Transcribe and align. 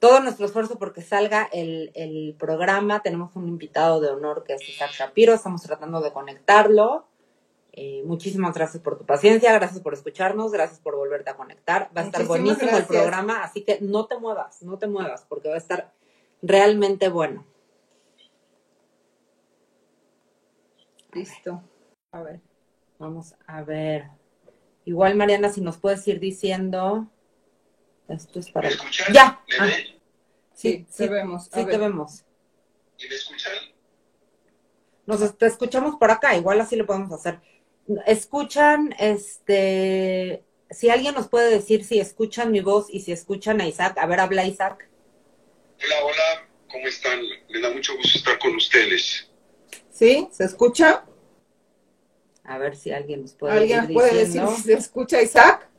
todo 0.00 0.20
nuestro 0.20 0.46
esfuerzo 0.46 0.78
porque 0.78 1.02
salga 1.02 1.48
el, 1.52 2.34
programa. 2.38 3.02
Tenemos 3.02 3.36
un 3.36 3.46
invitado 3.46 4.00
de 4.00 4.08
honor 4.08 4.42
que 4.44 4.54
es 4.54 4.68
Isaac 4.68 4.90
Shapiro, 4.92 5.34
estamos 5.34 5.62
tratando 5.62 6.00
de 6.00 6.12
conectarlo. 6.12 7.06
Eh, 7.72 8.02
muchísimas 8.04 8.54
gracias 8.54 8.82
por 8.82 8.98
tu 8.98 9.04
paciencia, 9.06 9.52
gracias 9.52 9.80
por 9.80 9.94
escucharnos, 9.94 10.50
gracias 10.50 10.80
por 10.80 10.96
volverte 10.96 11.30
a 11.30 11.36
conectar. 11.36 11.90
Va 11.96 12.00
a 12.00 12.04
estar 12.04 12.24
buenísimo 12.24 12.76
el 12.76 12.84
programa, 12.84 13.44
así 13.44 13.62
que 13.62 13.78
no 13.80 14.06
te 14.06 14.18
muevas, 14.18 14.62
no 14.62 14.78
te 14.78 14.88
muevas, 14.88 15.24
porque 15.28 15.48
va 15.50 15.54
a 15.54 15.58
estar 15.58 15.92
realmente 16.42 17.08
bueno. 17.08 17.46
Listo. 21.12 21.62
A 22.12 22.22
ver. 22.22 22.40
Vamos 22.98 23.34
a 23.46 23.62
ver. 23.62 24.10
Igual, 24.84 25.14
Mariana, 25.14 25.50
si 25.50 25.60
nos 25.60 25.78
puedes 25.78 26.06
ir 26.08 26.20
diciendo. 26.20 27.08
Esto 28.10 28.40
es 28.40 28.50
para. 28.50 28.68
¿Me 28.68 28.74
escuchan? 28.74 29.12
Ya. 29.12 29.40
Ah. 29.58 29.68
Sí, 30.54 30.86
te 30.96 31.08
vemos. 31.08 31.44
sí, 31.44 31.64
te 31.64 31.78
vemos. 31.78 32.24
¿Y 32.98 33.08
me 33.08 33.14
escuchan? 33.14 33.52
Nos 35.06 35.38
te 35.38 35.46
escuchamos 35.46 35.96
por 35.96 36.10
acá, 36.10 36.36
igual 36.36 36.60
así 36.60 36.76
lo 36.76 36.86
podemos 36.86 37.12
hacer. 37.12 37.40
Escuchan, 38.06 38.94
este. 38.98 40.44
Si 40.70 40.88
alguien 40.88 41.14
nos 41.14 41.28
puede 41.28 41.50
decir 41.50 41.84
si 41.84 41.98
escuchan 41.98 42.52
mi 42.52 42.60
voz 42.60 42.86
y 42.90 43.00
si 43.00 43.12
escuchan 43.12 43.60
a 43.60 43.66
Isaac. 43.66 43.98
A 43.98 44.06
ver, 44.06 44.20
habla 44.20 44.46
Isaac. 44.46 44.88
Hola, 45.82 46.04
hola, 46.04 46.48
¿cómo 46.70 46.86
están? 46.86 47.20
Me 47.48 47.60
da 47.60 47.70
mucho 47.70 47.96
gusto 47.96 48.18
estar 48.18 48.38
con 48.38 48.54
ustedes. 48.54 49.28
¿Sí? 49.90 50.28
¿Se 50.30 50.44
escucha? 50.44 51.04
A 52.44 52.58
ver 52.58 52.76
si 52.76 52.90
alguien 52.90 53.22
nos 53.22 53.32
puede 53.32 53.58
¿Alguien 53.58 53.78
nos 53.84 53.92
puede 53.92 54.14
decir 54.14 54.42
si 54.56 54.62
se 54.62 54.74
escucha 54.74 55.22
Isaac? 55.22 55.69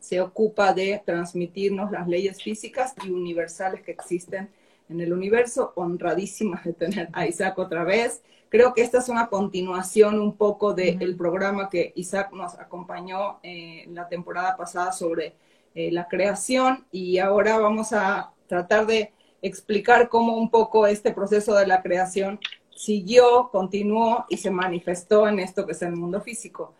se 0.00 0.20
ocupa 0.20 0.74
de 0.74 1.02
transmitirnos 1.04 1.90
las 1.90 2.06
leyes 2.06 2.42
físicas 2.42 2.94
y 3.04 3.10
universales 3.10 3.82
que 3.82 3.92
existen 3.92 4.50
en 4.88 5.00
el 5.00 5.12
universo, 5.12 5.72
honradísimas 5.76 6.64
de 6.64 6.74
tener 6.74 7.08
a 7.12 7.26
Isaac 7.26 7.58
otra 7.58 7.84
vez. 7.84 8.22
Creo 8.56 8.72
que 8.72 8.80
esta 8.80 9.00
es 9.00 9.10
una 9.10 9.26
continuación 9.26 10.18
un 10.18 10.34
poco 10.34 10.72
del 10.72 11.14
programa 11.14 11.68
que 11.68 11.92
Isaac 11.94 12.32
nos 12.32 12.54
acompañó 12.54 13.38
eh, 13.42 13.82
en 13.84 13.94
la 13.94 14.08
temporada 14.08 14.56
pasada 14.56 14.92
sobre 14.92 15.34
eh, 15.74 15.92
la 15.92 16.08
creación 16.08 16.86
y 16.90 17.18
ahora 17.18 17.58
vamos 17.58 17.92
a 17.92 18.32
tratar 18.46 18.86
de 18.86 19.12
explicar 19.42 20.08
cómo 20.08 20.38
un 20.38 20.48
poco 20.48 20.86
este 20.86 21.12
proceso 21.12 21.54
de 21.54 21.66
la 21.66 21.82
creación 21.82 22.40
siguió, 22.74 23.50
continuó 23.52 24.24
y 24.30 24.38
se 24.38 24.50
manifestó 24.50 25.28
en 25.28 25.38
esto 25.38 25.66
que 25.66 25.72
es 25.72 25.82
el 25.82 25.94
mundo 25.94 26.22
físico. 26.22 26.72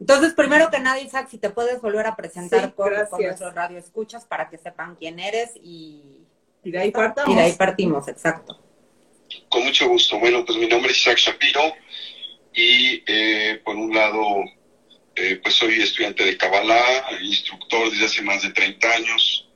Entonces, 0.00 0.34
primero 0.34 0.72
que 0.72 0.80
nada, 0.80 0.98
Isaac, 0.98 1.28
si 1.30 1.38
te 1.38 1.50
puedes 1.50 1.80
volver 1.80 2.08
a 2.08 2.16
presentar 2.16 2.74
con, 2.74 2.90
con, 3.08 3.22
nuestros 3.22 3.54
radioescuchas 3.54 4.24
para 4.24 4.50
que 4.50 4.58
sepan 4.58 4.96
quién 4.96 5.20
eres 5.20 5.52
y... 5.54 6.26
Y 6.64 6.72
de 6.72 6.80
ahí 6.80 6.90
partimos. 6.90 7.30
Y 7.30 7.34
de 7.36 7.42
ahí 7.42 7.52
partimos, 7.52 8.08
exacto. 8.08 8.65
Con 9.48 9.64
mucho 9.64 9.88
gusto. 9.88 10.18
Bueno, 10.18 10.44
pues 10.44 10.58
mi 10.58 10.66
nombre 10.66 10.92
es 10.92 10.98
Isaac 10.98 11.18
Shapiro 11.18 11.74
y 12.54 13.02
eh, 13.06 13.60
por 13.64 13.76
un 13.76 13.94
lado, 13.94 14.44
eh, 15.14 15.40
pues 15.42 15.54
soy 15.54 15.80
estudiante 15.80 16.24
de 16.24 16.36
Kabbalah, 16.36 17.08
instructor 17.22 17.90
desde 17.90 18.06
hace 18.06 18.22
más 18.22 18.42
de 18.42 18.50
30 18.50 18.92
años. 18.92 19.48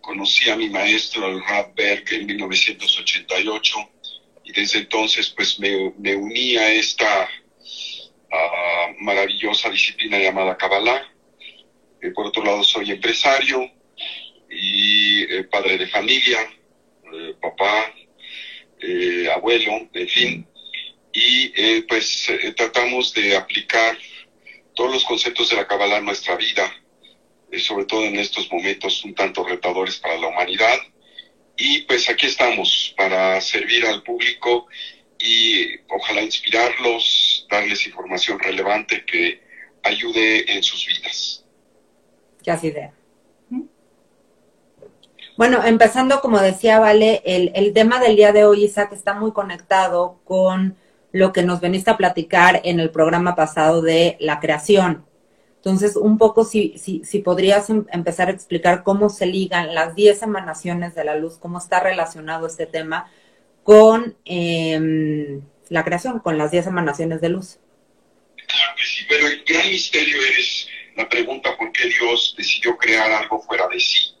Conocí 0.00 0.48
a 0.50 0.56
mi 0.56 0.68
maestro, 0.68 1.28
el 1.28 1.44
Rav 1.44 1.74
Berg, 1.74 2.04
en 2.12 2.26
1988 2.26 3.76
y 4.44 4.52
desde 4.52 4.78
entonces 4.78 5.30
pues 5.30 5.58
me, 5.60 5.92
me 5.98 6.16
uní 6.16 6.56
a 6.56 6.72
esta 6.72 7.28
maravillosa 9.00 9.70
disciplina 9.70 10.18
llamada 10.18 10.56
Kabbalah. 10.56 11.10
Eh, 12.00 12.10
por 12.10 12.26
otro 12.26 12.44
lado, 12.44 12.62
soy 12.64 12.90
empresario 12.90 13.70
y 14.48 15.22
eh, 15.22 15.44
padre 15.44 15.78
de 15.78 15.86
familia, 15.86 16.38
eh, 17.12 17.34
papá, 17.40 17.92
eh, 18.80 19.30
abuelo, 19.34 19.88
en 19.92 20.08
fin. 20.08 20.46
Y 21.12 21.52
eh, 21.54 21.84
pues 21.88 22.28
eh, 22.28 22.52
tratamos 22.56 23.12
de 23.14 23.36
aplicar 23.36 23.98
todos 24.74 24.92
los 24.92 25.04
conceptos 25.04 25.50
de 25.50 25.56
la 25.56 25.66
Kabbalah 25.66 25.98
en 25.98 26.04
nuestra 26.04 26.36
vida, 26.36 26.72
sobre 27.58 27.84
todo 27.84 28.04
en 28.04 28.16
estos 28.16 28.50
momentos 28.50 29.04
un 29.04 29.14
tanto 29.14 29.44
retadores 29.44 29.96
para 29.96 30.16
la 30.16 30.28
humanidad. 30.28 30.78
Y 31.56 31.82
pues 31.82 32.08
aquí 32.08 32.26
estamos 32.26 32.94
para 32.96 33.40
servir 33.40 33.84
al 33.84 34.02
público 34.02 34.68
y 35.18 35.78
ojalá 35.88 36.22
inspirarlos, 36.22 37.46
darles 37.50 37.86
información 37.86 38.38
relevante 38.38 39.04
que 39.04 39.42
ayude 39.82 40.50
en 40.50 40.62
sus 40.62 40.86
vidas. 40.86 41.44
Ya 42.42 42.58
idea. 42.62 42.94
Bueno, 45.40 45.64
empezando, 45.64 46.20
como 46.20 46.38
decía 46.38 46.78
Vale, 46.80 47.22
el, 47.24 47.50
el, 47.54 47.72
tema 47.72 47.98
del 47.98 48.14
día 48.14 48.30
de 48.30 48.44
hoy, 48.44 48.64
Isaac, 48.64 48.92
está 48.92 49.14
muy 49.14 49.32
conectado 49.32 50.20
con 50.24 50.76
lo 51.12 51.32
que 51.32 51.42
nos 51.42 51.62
veniste 51.62 51.90
a 51.90 51.96
platicar 51.96 52.60
en 52.62 52.78
el 52.78 52.90
programa 52.90 53.34
pasado 53.34 53.80
de 53.80 54.18
la 54.20 54.38
creación. 54.38 55.06
Entonces, 55.56 55.96
un 55.96 56.18
poco 56.18 56.44
si, 56.44 56.76
si, 56.76 57.06
si 57.06 57.20
podrías 57.20 57.70
em 57.70 57.86
empezar 57.90 58.28
a 58.28 58.32
explicar 58.32 58.82
cómo 58.82 59.08
se 59.08 59.24
ligan 59.24 59.74
las 59.74 59.94
10 59.94 60.24
emanaciones 60.24 60.94
de 60.94 61.04
la 61.04 61.14
luz, 61.14 61.38
cómo 61.38 61.56
está 61.56 61.80
relacionado 61.80 62.46
este 62.46 62.66
tema 62.66 63.10
con 63.64 64.18
eh, 64.26 65.40
la 65.70 65.84
creación, 65.84 66.18
con 66.18 66.36
las 66.36 66.50
10 66.50 66.66
emanaciones 66.66 67.22
de 67.22 67.30
luz. 67.30 67.58
Claro 68.36 68.72
que 68.76 68.84
sí, 68.84 69.06
pero 69.08 69.26
el 69.26 69.42
gran 69.48 69.66
misterio 69.70 70.18
es 70.38 70.68
la 70.98 71.08
pregunta 71.08 71.56
por 71.56 71.72
qué 71.72 71.88
Dios 71.88 72.34
decidió 72.36 72.76
crear 72.76 73.10
algo 73.10 73.40
fuera 73.40 73.66
de 73.68 73.80
sí 73.80 74.19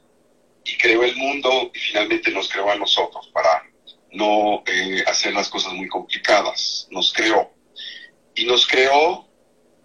y 0.64 0.76
creó 0.76 1.02
el 1.04 1.16
mundo 1.16 1.70
y 1.74 1.78
finalmente 1.78 2.30
nos 2.30 2.48
creó 2.48 2.70
a 2.70 2.76
nosotros 2.76 3.28
para 3.32 3.64
no 4.12 4.62
eh, 4.66 5.02
hacer 5.06 5.32
las 5.32 5.48
cosas 5.48 5.72
muy 5.72 5.88
complicadas. 5.88 6.88
Nos 6.90 7.12
creó. 7.12 7.52
Y 8.34 8.44
nos 8.44 8.66
creó, 8.66 9.28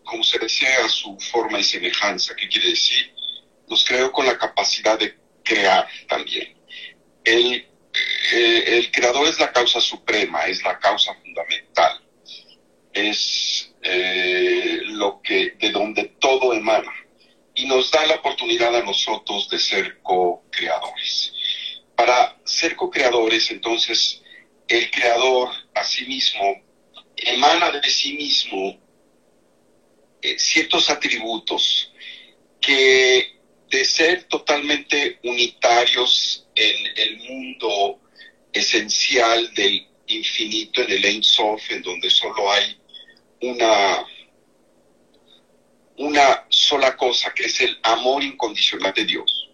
como 0.04 0.24
se 0.24 0.40
decía, 0.40 0.86
a 0.86 0.90
su 0.90 1.18
forma 1.20 1.60
y 1.60 1.64
semejanza. 1.64 2.36
¿Qué 2.36 2.48
quiere 2.48 2.70
decir? 2.70 3.14
Nos 3.68 3.86
creó 3.86 4.12
con 4.12 4.26
la 4.26 4.38
capacidad 4.38 4.98
de 4.98 5.18
crear 5.44 5.88
también. 6.08 6.56
El, 7.24 7.68
eh, 8.34 8.64
el 8.68 8.92
creador 8.92 9.28
es 9.28 9.40
la 9.40 9.52
causa 9.52 9.80
suprema, 9.80 10.46
es 10.46 10.64
la 10.64 10.80
causa 10.80 11.14
fundamental. 11.16 12.02
Es 12.94 13.74
eh, 13.82 14.80
lo 14.86 15.22
que 15.22 15.56
donde 15.72 16.06
todo 16.20 16.54
emana 16.54 16.92
y 17.56 17.66
nos 17.66 17.90
da 17.90 18.06
la 18.06 18.16
oportunidad 18.16 18.76
a 18.76 18.84
nosotros 18.84 19.50
de 19.50 19.60
ser 19.60 20.00
co-creadores. 20.02 21.34
Para 21.96 22.38
ser 22.44 22.76
co-creadores, 22.76 23.50
entonces, 23.52 24.22
el 24.68 24.92
creador 24.92 25.50
a 25.74 25.84
sí 25.84 26.06
mismo 26.06 26.66
emana 27.16 27.72
de 27.72 27.90
sí 27.90 28.14
mismo 28.14 28.78
eh, 30.22 30.38
ciertos 30.38 30.90
atributos 30.90 31.92
que 32.60 33.36
de 33.70 33.86
ser 33.86 34.24
totalmente 34.24 35.20
unitarios 35.24 36.48
en 36.56 36.88
el 36.98 37.18
mundo 37.18 38.00
esencial 38.52 39.54
del 39.54 39.88
infinito, 40.08 40.82
en 40.82 40.92
el 40.92 41.06
Ein 41.06 41.24
Sof, 41.24 41.70
en 41.72 41.82
donde 41.82 42.10
solo 42.10 42.52
hay 42.52 42.78
una, 43.42 44.06
una 45.98 46.46
sola 46.50 46.96
cosa, 46.98 47.34
que 47.34 47.46
es 47.46 47.62
el 47.62 47.80
amor 47.84 48.24
incondicional 48.24 48.94
de 48.94 49.06
Dios. 49.06 49.50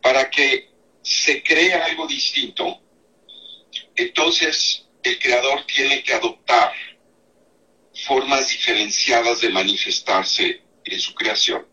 Para 0.00 0.30
que 0.30 0.70
se 1.02 1.42
cree 1.42 1.74
algo 1.74 2.06
distinto, 2.06 2.80
entonces 3.94 4.86
el 5.02 5.18
creador 5.18 5.64
tiene 5.66 6.02
que 6.02 6.14
adoptar 6.14 6.72
formas 8.06 8.48
diferenciadas 8.48 9.40
de 9.40 9.50
manifestarse 9.50 10.62
en 10.84 11.00
su 11.00 11.14
creación. 11.14 11.66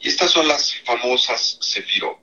Y 0.00 0.08
estas 0.08 0.30
son 0.30 0.48
las 0.48 0.74
famosas 0.84 1.58
sefirot. 1.60 2.18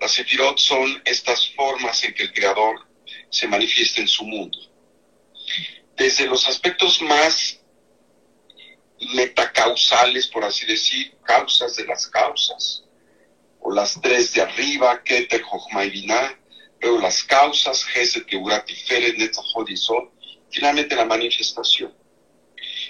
Las 0.00 0.12
sefirot 0.12 0.58
son 0.58 1.02
estas 1.04 1.50
formas 1.50 2.02
en 2.04 2.14
que 2.14 2.24
el 2.24 2.32
creador 2.32 2.86
se 3.30 3.48
manifiesta 3.48 4.00
en 4.00 4.08
su 4.08 4.24
mundo. 4.24 4.58
Desde 5.96 6.26
los 6.26 6.46
aspectos 6.48 7.00
más 7.02 7.59
metacausales, 9.14 10.26
por 10.28 10.44
así 10.44 10.66
decir, 10.66 11.14
causas 11.24 11.76
de 11.76 11.86
las 11.86 12.06
causas, 12.06 12.84
o 13.60 13.72
las 13.72 14.00
tres 14.00 14.32
de 14.34 14.42
arriba, 14.42 15.02
Keter, 15.02 15.42
Jochma 15.42 15.84
y 15.84 16.06
luego 16.80 16.98
las 16.98 17.22
causas, 17.24 17.84
Netzachod 19.18 19.68
y 19.68 19.76
Sol, 19.76 20.10
finalmente 20.50 20.96
la 20.96 21.04
manifestación. 21.04 21.94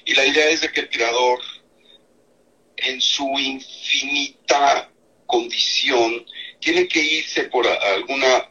Y 0.05 0.15
la 0.15 0.25
idea 0.25 0.49
es 0.49 0.63
de 0.63 0.73
que 0.73 0.81
el 0.81 0.91
Creador, 0.91 1.41
en 2.77 3.01
su 3.01 3.29
infinita 3.39 4.91
condición, 5.27 6.27
tiene 6.61 6.89
que 6.89 7.01
irse 7.01 7.45
por 7.45 7.67
alguna 7.67 8.51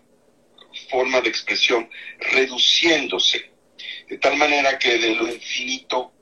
forma 0.90 1.22
de 1.22 1.30
expresión, 1.30 1.90
reduciéndose, 2.20 3.52
de 4.08 4.18
tal 4.18 4.38
manera 4.38 4.78
que 4.78 4.98
de 4.98 5.16
lo 5.16 5.28
infinito 5.28 6.14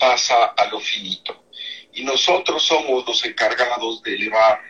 pasa 0.00 0.46
a 0.46 0.66
lo 0.68 0.80
finito. 0.80 1.44
Y 1.92 2.02
nosotros 2.02 2.64
somos 2.64 3.06
los 3.06 3.24
encargados 3.24 4.02
de 4.02 4.14
elevar 4.14 4.60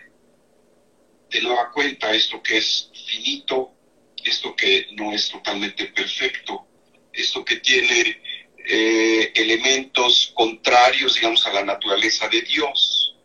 de 1.31 1.41
nueva 1.43 1.71
cuenta 1.71 2.13
esto 2.13 2.43
que 2.43 2.59
es 2.59 2.91
finito, 3.07 3.73
esto 4.25 4.57
que 4.57 4.89
no 4.93 5.13
es 5.13 5.31
totalmente 5.31 5.87
perfecto, 5.87 6.67
esto 7.13 7.45
que 7.45 7.57
tiene 7.57 8.21
eh, 8.67 9.33
elementos 9.37 10.33
contrarios, 10.35 11.15
digamos, 11.15 11.47
a 11.47 11.53
la 11.53 11.65
naturaleza 11.65 12.29
de 12.29 12.43
Dios, 12.43 13.17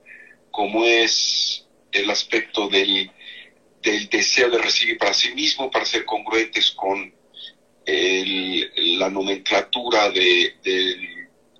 como 0.51 0.85
es 0.85 1.65
el 1.91 2.07
aspecto 2.11 2.67
del, 2.67 3.09
del 3.81 4.07
deseo 4.09 4.51
de 4.51 4.59
recibir 4.59 4.99
para 4.99 5.13
sí 5.15 5.33
mismo, 5.33 5.71
para 5.71 5.85
ser 5.85 6.05
congruentes 6.05 6.71
con 6.71 7.13
la 7.87 9.09
nomenclatura 9.09 10.09
de, 10.09 10.55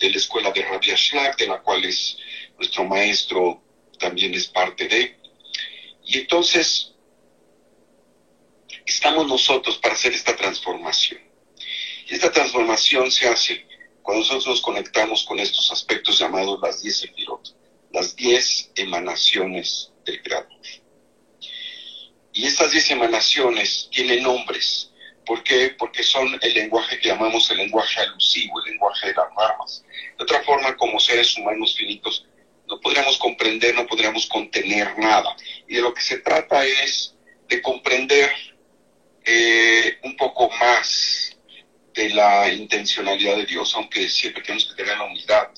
de, 0.06 0.12
la 0.12 0.18
escuela 0.18 0.52
de 0.52 0.62
Rabia 0.62 0.96
Schlag, 0.96 1.36
de 1.38 1.48
la 1.48 1.62
cual 1.62 1.84
es 1.84 2.18
nuestro 2.58 2.86
maestro 2.86 3.62
también 4.00 4.34
es 4.34 4.48
parte 4.48 4.88
de. 4.88 5.18
Y 6.04 6.20
entonces, 6.20 6.94
estamos 8.86 9.28
nosotros 9.28 9.78
para 9.80 9.96
hacer 9.96 10.14
esta 10.14 10.36
transformación. 10.36 11.20
Y 12.08 12.14
esta 12.14 12.32
transformación 12.32 13.12
se 13.12 13.28
hace 13.28 13.66
cuando 14.04 14.22
nosotros 14.22 14.48
nos 14.48 14.62
conectamos 14.62 15.24
con 15.24 15.40
estos 15.40 15.72
aspectos 15.72 16.20
llamados 16.20 16.60
las 16.62 16.84
diez 16.84 16.98
sefirot, 16.98 17.56
las 17.92 18.16
diez 18.16 18.72
emanaciones 18.76 19.92
del 20.06 20.22
Creador. 20.22 20.52
Y 22.34 22.46
estas 22.46 22.72
diez 22.72 22.92
emanaciones 22.92 23.90
tienen 23.92 24.22
nombres. 24.22 24.92
¿Por 25.26 25.44
qué? 25.44 25.76
Porque 25.78 26.04
son 26.04 26.38
el 26.42 26.54
lenguaje 26.54 27.00
que 27.00 27.10
llamamos 27.10 27.50
el 27.50 27.58
lenguaje 27.58 28.00
alusivo, 28.02 28.60
el 28.60 28.72
lenguaje 28.72 29.08
de 29.08 29.14
las 29.14 29.28
ramas. 29.36 29.84
De 30.18 30.24
otra 30.24 30.44
forma, 30.44 30.76
como 30.78 31.00
seres 31.00 31.36
humanos 31.38 31.76
finitos, 31.76 32.28
no 32.68 32.80
podríamos 32.80 33.18
comprender, 33.18 33.76
no 33.76 33.86
podríamos 33.88 34.28
contener 34.28 34.98
nada. 34.98 35.36
Y 35.68 35.76
de 35.76 35.82
lo 35.82 35.94
que 35.94 36.02
se 36.02 36.20
trata 36.20 36.66
es 36.66 37.16
de 37.48 37.62
comprender 37.62 38.32
eh, 39.24 39.98
un 40.04 40.16
poco 40.16 40.50
más 40.52 41.38
de 41.94 42.10
la 42.10 42.52
intencionalidad 42.52 43.38
de 43.38 43.46
Dios, 43.46 43.74
aunque 43.76 44.08
siempre 44.10 44.44
tenemos 44.44 44.66
que 44.66 44.76
tener 44.76 44.98
la 44.98 45.06
humildad 45.06 45.50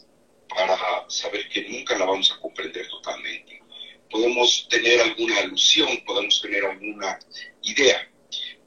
para 0.47 0.77
saber 1.09 1.49
que 1.49 1.67
nunca 1.69 1.97
la 1.97 2.05
vamos 2.05 2.31
a 2.31 2.39
comprender 2.39 2.87
totalmente. 2.87 3.61
Podemos 4.09 4.67
tener 4.69 5.01
alguna 5.01 5.39
alusión, 5.39 5.89
podemos 6.05 6.41
tener 6.41 6.63
alguna 6.63 7.19
idea. 7.63 8.09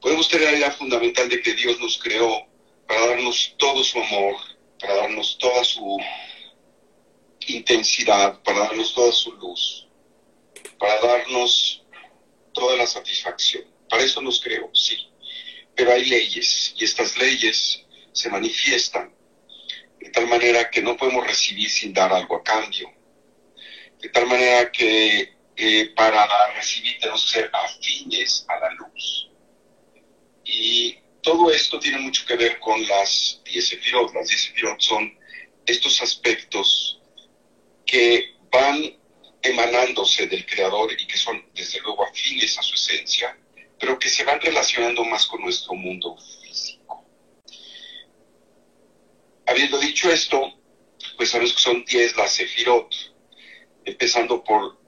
Podemos 0.01 0.29
tener 0.29 0.51
la 0.51 0.59
idea 0.59 0.71
fundamental 0.71 1.29
de 1.29 1.43
que 1.43 1.55
Dios 1.55 1.79
nos 1.79 1.99
creó 1.99 2.47
para 2.87 3.07
darnos 3.07 3.55
todo 3.59 3.85
su 3.85 3.99
amor, 3.99 4.37
para 4.81 4.97
darnos 4.97 5.37
toda 5.39 5.63
su 5.63 5.99
intensidad, 7.47 8.41
para 8.43 8.61
darnos 8.61 8.95
toda 8.95 9.13
su 9.13 9.33
luz, 9.33 9.89
para 10.79 10.99
darnos 11.01 11.85
toda 12.53 12.77
la 12.77 12.87
satisfacción. 12.87 13.65
Para 13.89 14.03
eso 14.03 14.23
nos 14.23 14.41
creó, 14.41 14.71
sí. 14.75 14.97
Pero 15.75 15.93
hay 15.93 16.05
leyes 16.07 16.75
y 16.77 16.85
estas 16.85 17.17
leyes 17.19 17.85
se 18.13 18.29
manifiestan 18.31 19.15
de 20.01 20.11
tal 20.11 20.27
manera 20.27 20.71
que 20.71 20.81
no 20.81 20.97
podemos 20.97 21.27
recibir 21.27 21.69
sin 21.69 21.93
dar 21.93 22.13
algo 22.13 22.37
a 22.37 22.43
cambio. 22.43 22.91
De 24.01 24.09
tal 24.09 24.27
manera 24.27 24.73
que 24.73 25.35
eh, 25.57 25.93
para 25.95 26.27
recibir 26.55 26.99
tenemos 26.99 27.25
que 27.27 27.41
ser 27.41 27.51
afines 27.53 28.47
a 28.49 28.59
la 28.59 28.71
luz. 28.73 29.30
Y 30.53 30.99
todo 31.23 31.53
esto 31.53 31.79
tiene 31.79 31.99
mucho 31.99 32.27
que 32.27 32.35
ver 32.35 32.59
con 32.59 32.85
las 32.89 33.41
10 33.45 33.69
sefirot. 33.69 34.13
Las 34.13 34.29
10 34.29 34.43
sefirot 34.43 34.81
son 34.81 35.17
estos 35.65 36.03
aspectos 36.03 37.01
que 37.87 38.35
van 38.51 38.97
emanándose 39.43 40.27
del 40.27 40.45
creador 40.45 40.93
y 40.93 41.07
que 41.07 41.17
son 41.17 41.45
desde 41.55 41.81
luego 41.81 42.05
afines 42.05 42.59
a 42.59 42.63
su 42.63 42.75
esencia, 42.75 43.39
pero 43.79 43.99
que 43.99 44.09
se 44.09 44.25
van 44.25 44.41
relacionando 44.41 45.05
más 45.05 45.27
con 45.27 45.41
nuestro 45.41 45.75
mundo 45.75 46.17
físico. 46.43 47.07
Habiendo 49.47 49.79
dicho 49.79 50.11
esto, 50.11 50.61
pues 51.17 51.31
sabemos 51.31 51.55
que 51.55 51.61
son 51.61 51.85
10 51.85 52.17
las 52.17 52.33
sefirot, 52.33 52.93
empezando 53.85 54.43
por 54.43 54.81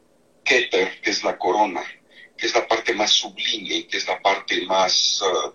Keter, 0.45 1.01
que 1.01 1.11
es 1.11 1.23
la 1.23 1.39
corona, 1.39 1.85
que 2.43 2.49
es 2.49 2.55
la 2.57 2.67
parte 2.67 2.93
más 2.93 3.13
sublime, 3.13 3.87
que 3.87 3.99
es 3.99 4.09
la 4.09 4.21
parte 4.21 4.63
más 4.63 5.23
uh, 5.23 5.47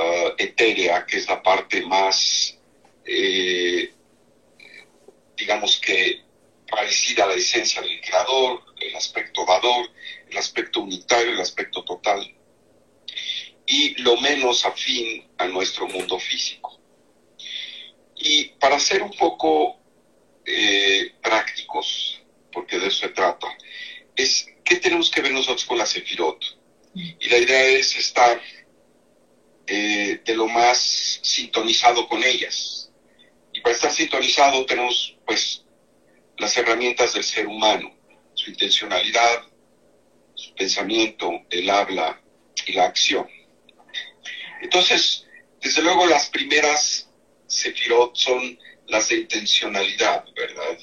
uh, 0.00 0.34
etérea, 0.38 1.04
que 1.04 1.16
es 1.16 1.26
la 1.26 1.42
parte 1.42 1.84
más, 1.84 2.56
eh, 3.04 3.92
digamos 5.36 5.80
que 5.80 6.22
parecida 6.70 7.24
a 7.24 7.26
la 7.26 7.34
esencia 7.34 7.82
del 7.82 8.00
creador, 8.00 8.62
el 8.78 8.94
aspecto 8.94 9.44
dador, 9.44 9.90
el 10.30 10.38
aspecto 10.38 10.78
unitario, 10.78 11.32
el 11.32 11.40
aspecto 11.40 11.82
total, 11.82 12.24
y 13.66 14.00
lo 14.00 14.16
menos 14.20 14.64
afín 14.64 15.28
a 15.38 15.48
nuestro 15.48 15.88
mundo 15.88 16.20
físico. 16.20 16.80
Y 18.14 18.50
para 18.60 18.78
ser 18.78 19.02
un 19.02 19.10
poco 19.10 19.80
eh, 20.44 21.14
prácticos, 21.20 22.22
porque 22.52 22.78
de 22.78 22.86
eso 22.86 23.00
se 23.00 23.08
trata, 23.08 23.48
es 24.16 24.46
qué 24.64 24.76
tenemos 24.76 25.10
que 25.10 25.20
ver 25.20 25.32
nosotros 25.32 25.64
con 25.64 25.78
la 25.78 25.86
Sefirot. 25.86 26.42
Y 26.94 27.28
la 27.28 27.38
idea 27.38 27.62
es 27.64 27.94
estar 27.96 28.40
eh, 29.66 30.20
de 30.24 30.34
lo 30.34 30.48
más 30.48 31.20
sintonizado 31.22 32.08
con 32.08 32.24
ellas. 32.24 32.90
Y 33.52 33.60
para 33.60 33.74
estar 33.74 33.92
sintonizado 33.92 34.64
tenemos 34.64 35.16
pues 35.26 35.64
las 36.38 36.56
herramientas 36.56 37.14
del 37.14 37.24
ser 37.24 37.46
humano, 37.46 37.94
su 38.34 38.50
intencionalidad, 38.50 39.42
su 40.34 40.54
pensamiento, 40.54 41.32
el 41.50 41.68
habla 41.68 42.20
y 42.66 42.72
la 42.72 42.84
acción. 42.84 43.28
Entonces, 44.62 45.26
desde 45.60 45.82
luego 45.82 46.06
las 46.06 46.28
primeras 46.30 47.08
sefirot 47.46 48.16
son 48.16 48.58
las 48.86 49.08
de 49.08 49.16
intencionalidad, 49.16 50.24
¿verdad? 50.34 50.78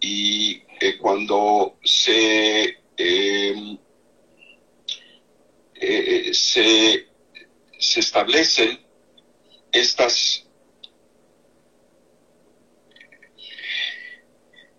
Y 0.00 0.62
eh, 0.80 0.96
cuando 0.98 1.78
se, 1.82 2.78
em, 2.96 3.78
eh, 5.74 6.30
se, 6.32 7.08
se 7.78 8.00
establecen 8.00 8.80
estas 9.72 10.48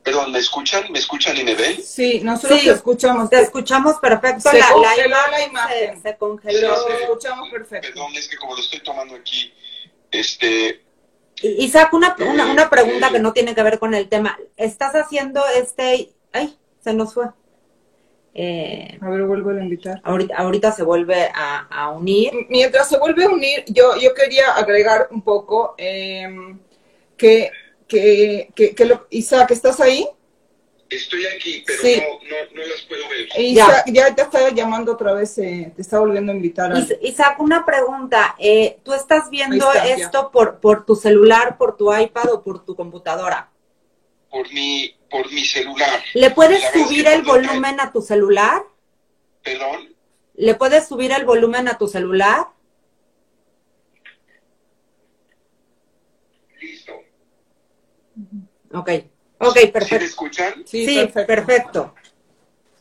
Perdón, 0.10 0.32
¿me 0.32 0.40
escuchan? 0.40 0.92
¿Me 0.92 0.98
escuchan 0.98 1.38
y 1.38 1.44
me 1.44 1.54
ven? 1.54 1.84
Sí, 1.84 2.22
nosotros 2.24 2.60
Sí, 2.60 2.66
te 2.66 2.72
escuchamos. 2.72 3.30
Te 3.30 3.42
escuchamos 3.42 3.98
perfecto. 4.00 4.50
Se 4.50 4.58
la, 4.58 4.72
congeló 4.72 5.18
la 5.30 5.46
imagen. 5.46 6.02
Se, 6.02 6.10
se 6.10 6.18
congeló. 6.18 6.88
Escuchamos 6.90 7.50
perfecto. 7.50 7.90
Perdón, 7.90 8.16
es 8.16 8.28
que 8.28 8.38
como 8.38 8.56
lo 8.56 8.60
estoy 8.60 8.80
tomando 8.80 9.14
aquí, 9.14 9.54
este, 10.10 10.84
Y- 11.42 11.64
Isaac, 11.66 11.94
una, 11.94 12.16
una, 12.20 12.52
una 12.52 12.70
pregunta 12.70 13.10
que 13.12 13.20
no 13.20 13.34
tiene 13.34 13.56
que 13.56 13.64
ver 13.64 13.80
con 13.80 13.94
el 13.94 14.10
tema. 14.10 14.38
¿Estás 14.58 14.94
haciendo 14.96 15.42
este... 15.58 16.10
Ay, 16.32 16.58
se 16.84 16.94
nos 16.94 17.14
fue. 17.14 17.28
Eh, 18.34 18.98
A 19.02 19.10
ver, 19.10 19.24
vuelvo 19.24 19.50
a 19.50 19.54
invitar. 19.62 20.00
ahorita, 20.04 20.36
ahorita 20.38 20.72
se 20.72 20.84
vuelve 20.84 21.30
a, 21.34 21.68
a 21.70 21.90
unir. 21.90 22.32
Mientras 22.50 22.88
se 22.88 22.98
vuelve 22.98 23.26
a 23.26 23.30
unir, 23.30 23.64
yo, 23.68 23.96
yo 24.00 24.14
quería 24.14 24.52
agregar 24.56 25.08
un 25.12 25.22
poco 25.24 25.74
eh, 25.78 26.28
que, 27.18 27.52
que, 27.88 28.50
que, 28.56 28.76
que 28.76 28.86
lo- 28.86 29.08
Isaac, 29.10 29.52
¿estás 29.52 29.80
ahí? 29.80 30.08
Estoy 30.90 31.26
aquí, 31.28 31.64
pero 31.66 31.82
Sí. 31.82 32.02
no, 32.02 32.14
no, 32.30 32.56
no 32.56 32.68
las 32.68 32.82
puedo 32.82 33.02
ver. 33.10 33.28
Isaac, 33.42 33.86
ya 33.92 34.14
te 34.16 34.22
está 34.24 34.50
llamando 34.50 34.94
otra 34.94 35.14
vez, 35.14 35.38
eh, 35.38 35.72
te 35.76 35.82
está 35.82 36.00
volviendo 36.00 36.32
a 36.32 36.36
invitar. 36.36 36.72
a- 36.74 36.80
Is- 36.80 36.96
Isaac, 37.02 37.40
una 37.40 37.66
pregunta. 37.66 38.36
Eh, 38.40 38.80
¿Tú 38.84 38.94
estás 38.94 39.30
viendo 39.30 39.72
ya. 39.74 39.86
esto 39.86 40.32
por, 40.32 40.60
por 40.60 40.86
tu 40.86 40.96
celular, 40.96 41.58
por 41.58 41.78
tu 41.78 41.94
iPad 41.96 42.32
o 42.34 42.44
por 42.44 42.66
tu 42.66 42.76
computadora? 42.76 43.50
Por 44.30 44.52
mi, 44.54 44.96
por 45.10 45.32
mi 45.32 45.44
celular. 45.46 46.02
¿Le 46.14 46.30
puedes 46.32 46.62
subir 46.72 47.08
el 47.08 47.24
volumen 47.24 47.80
a 47.80 47.92
tu 47.92 48.02
celular? 48.02 48.64
Perdón, 49.44 49.96
¿Le 50.36 50.56
puedes 50.56 50.88
subir 50.88 51.12
el 51.12 51.26
volumen 51.26 51.68
a 51.68 51.78
tu 51.78 51.88
celular? 51.88 52.48
listo. 56.62 56.94
Ok, 58.74 58.90
ok, 59.40 59.54
¿Sí 59.58 59.66
me 59.66 59.72
perfecto. 59.72 60.06
escuchan? 60.06 60.54
Sí, 60.66 60.86
Sí, 60.86 60.96
perfecto. 60.96 61.28
perfecto. 61.28 61.96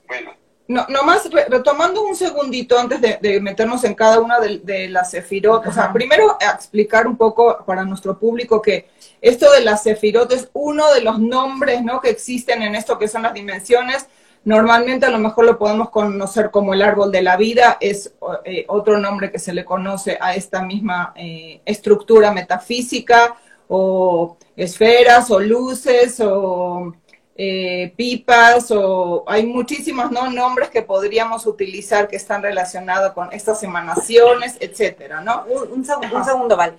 Bueno, 0.07 0.31
No, 0.69 0.85
nomás 0.91 1.31
re- 1.31 1.47
retomando 1.49 2.03
un 2.03 2.15
segundito 2.15 2.79
antes 2.79 3.01
de, 3.01 3.19
de 3.23 3.41
meternos 3.41 3.85
en 3.85 3.95
cada 3.95 4.21
una 4.21 4.39
de, 4.39 4.59
de 4.59 4.89
las 4.89 5.11
sefirot, 5.11 5.67
o 5.67 5.73
sea, 5.73 5.93
primero 5.93 6.37
a 6.41 6.51
explicar 6.53 7.07
un 7.07 7.17
poco 7.17 7.65
para 7.65 7.85
nuestro 7.85 8.19
público 8.19 8.61
que 8.61 8.89
esto 9.23 9.51
de 9.53 9.63
las 9.63 9.83
sefirot 9.83 10.31
es 10.33 10.51
uno 10.53 10.93
de 10.93 11.01
los 11.01 11.19
nombres, 11.21 11.83
¿no? 11.83 12.01
Que 12.03 12.11
existen 12.11 12.61
en 12.63 12.75
esto 12.75 12.99
que 12.99 13.09
son 13.09 13.23
las 13.23 13.33
dimensiones. 13.33 14.07
Normalmente 14.45 15.07
a 15.07 15.11
lo 15.11 15.19
mejor 15.19 15.47
lo 15.47 15.59
podemos 15.59 15.91
conocer 15.91 16.51
como 16.51 16.73
el 16.75 16.83
árbol 16.83 17.11
de 17.13 17.23
la 17.23 17.37
vida, 17.37 17.77
es 17.81 18.13
eh, 18.45 18.65
otro 18.69 18.99
nombre 18.99 19.31
que 19.33 19.39
se 19.39 19.53
le 19.53 19.65
conoce 19.65 20.17
a 20.21 20.35
esta 20.35 20.63
misma 20.63 21.13
eh, 21.17 21.61
estructura 21.65 22.31
metafísica 22.31 23.37
o 23.69 24.37
esferas 24.57 25.31
o 25.31 25.39
luces 25.41 26.21
o 26.21 26.93
eh, 27.37 27.93
pipas 27.97 28.71
o 28.73 29.25
hay 29.29 29.47
muchísimos 29.47 30.11
¿no? 30.11 30.29
nombres 30.31 30.71
que 30.71 30.83
podríamos 30.83 31.47
utilizar 31.47 32.09
que 32.09 32.17
están 32.17 32.43
relacionados 32.43 33.13
con 33.13 33.33
estas 33.33 33.63
emanaciones, 33.63 34.57
etcétera, 34.59 35.21
¿no? 35.21 35.45
Un, 35.45 35.73
un 35.73 35.85
seg- 35.85 35.99
un 35.99 36.05
Ajá. 36.17 36.25
segundo, 36.25 36.57
vale. 36.57 36.75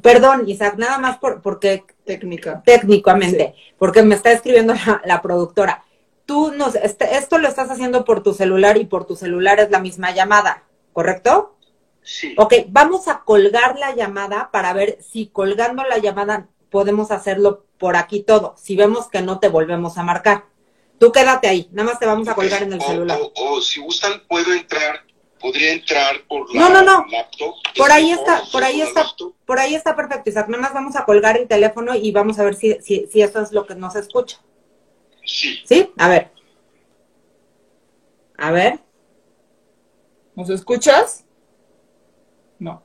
Perdón, 0.00 0.44
Isaac, 0.46 0.74
nada 0.76 0.98
más 0.98 1.16
por, 1.18 1.40
porque 1.42 1.82
Técnica. 2.04 2.62
técnicamente, 2.64 3.54
porque 3.78 4.02
me 4.02 4.14
está 4.14 4.30
escribiendo 4.30 4.74
la, 4.74 5.00
la 5.04 5.22
productora. 5.22 5.82
Tú 6.26 6.52
nos, 6.52 6.74
este- 6.76 7.16
esto 7.16 7.38
lo 7.38 7.48
estás 7.48 7.70
haciendo 7.70 8.04
por 8.04 8.22
tu 8.22 8.34
celular 8.34 8.76
y 8.76 8.84
por 8.84 9.06
tu 9.06 9.16
celular 9.16 9.58
es 9.58 9.70
la 9.70 9.80
misma 9.80 10.10
llamada, 10.12 10.62
¿correcto? 10.92 11.55
Sí. 12.06 12.34
Ok, 12.38 12.54
vamos 12.68 13.08
a 13.08 13.20
colgar 13.24 13.78
la 13.78 13.94
llamada 13.94 14.50
para 14.52 14.72
ver 14.72 14.98
si 15.02 15.26
colgando 15.26 15.82
la 15.84 15.98
llamada 15.98 16.48
podemos 16.70 17.10
hacerlo 17.10 17.66
por 17.78 17.96
aquí 17.96 18.20
todo. 18.22 18.54
Si 18.56 18.76
vemos 18.76 19.08
que 19.08 19.20
no 19.22 19.38
te 19.40 19.48
volvemos 19.48 19.98
a 19.98 20.02
marcar. 20.02 20.44
Tú 20.98 21.12
quédate 21.12 21.46
ahí, 21.48 21.68
nada 21.72 21.90
más 21.90 21.98
te 21.98 22.06
vamos 22.06 22.26
a 22.28 22.34
colgar 22.34 22.62
en 22.62 22.72
el 22.72 22.80
O- 22.80 22.86
celular. 22.86 23.18
O, 23.20 23.32
o 23.56 23.60
si 23.60 23.80
gustan, 23.82 24.22
puedo 24.28 24.52
entrar, 24.54 25.04
podría 25.38 25.72
entrar 25.72 26.22
por 26.26 26.48
la 26.54 26.60
No, 26.60 26.68
no, 26.70 26.82
no. 26.82 27.04
laptop. 27.10 27.54
Por 27.76 27.88
¿Es 27.88 27.94
ahí 27.94 28.10
está, 28.12 28.42
por 28.50 28.64
ahí 28.64 28.80
está, 28.80 29.02
laptop? 29.04 29.34
por 29.44 29.58
ahí 29.58 29.74
está 29.74 29.94
perfecto, 29.94 30.30
Isaac. 30.30 30.48
Nada 30.48 30.62
más 30.62 30.72
vamos 30.72 30.96
a 30.96 31.04
colgar 31.04 31.36
el 31.36 31.48
teléfono 31.48 31.94
y 31.94 32.12
vamos 32.12 32.38
a 32.38 32.44
ver 32.44 32.54
si, 32.54 32.78
si, 32.80 33.06
si 33.12 33.20
eso 33.20 33.42
es 33.42 33.52
lo 33.52 33.66
que 33.66 33.74
nos 33.74 33.94
escucha. 33.94 34.38
Sí. 35.26 35.60
¿Sí? 35.66 35.90
A 35.98 36.08
ver. 36.08 36.30
A 38.38 38.50
ver. 38.52 38.78
¿Nos 40.34 40.48
escuchas? 40.48 41.25
No. 42.58 42.82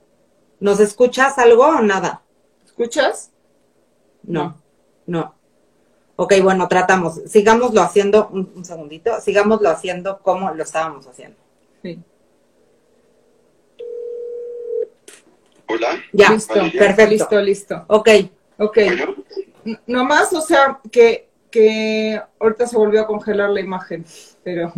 ¿Nos 0.60 0.80
escuchas 0.80 1.38
algo 1.38 1.66
o 1.66 1.80
nada? 1.80 2.22
¿Escuchas? 2.64 3.30
No. 4.22 4.56
No. 5.06 5.34
Ok, 6.16 6.34
bueno, 6.42 6.68
tratamos. 6.68 7.20
Sigámoslo 7.26 7.82
haciendo, 7.82 8.28
un, 8.28 8.52
un 8.54 8.64
segundito, 8.64 9.20
sigámoslo 9.20 9.68
haciendo 9.70 10.20
como 10.20 10.52
lo 10.52 10.62
estábamos 10.62 11.06
haciendo. 11.06 11.38
Sí. 11.82 11.98
Hola. 15.68 15.88
Ya, 16.12 16.30
listo, 16.30 16.54
perfecto. 16.54 17.10
listo, 17.10 17.40
listo. 17.40 17.84
Ok, 17.88 18.08
Ok. 18.58 18.78
Bueno, 18.84 19.14
Nomás, 19.86 20.32
o 20.32 20.40
sea, 20.40 20.80
que, 20.90 21.28
que 21.50 22.20
ahorita 22.38 22.66
se 22.66 22.76
volvió 22.76 23.02
a 23.02 23.06
congelar 23.06 23.50
la 23.50 23.60
imagen, 23.60 24.04
pero 24.42 24.72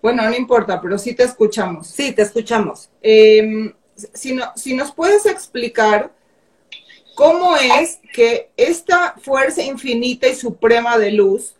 bueno, 0.00 0.22
no 0.22 0.34
importa, 0.34 0.80
pero 0.80 0.98
sí 0.98 1.14
te 1.14 1.24
escuchamos. 1.24 1.86
sí, 1.86 2.12
te 2.12 2.22
escuchamos. 2.22 2.90
Eh, 3.02 3.74
si, 4.14 4.34
no- 4.34 4.52
si 4.56 4.74
nos 4.74 4.92
puedes 4.92 5.26
explicar 5.26 6.10
cómo 7.14 7.56
es 7.56 8.00
que 8.12 8.50
esta 8.56 9.14
fuerza 9.22 9.62
infinita 9.62 10.26
y 10.28 10.34
suprema 10.34 10.98
de 10.98 11.12
luz, 11.12 11.54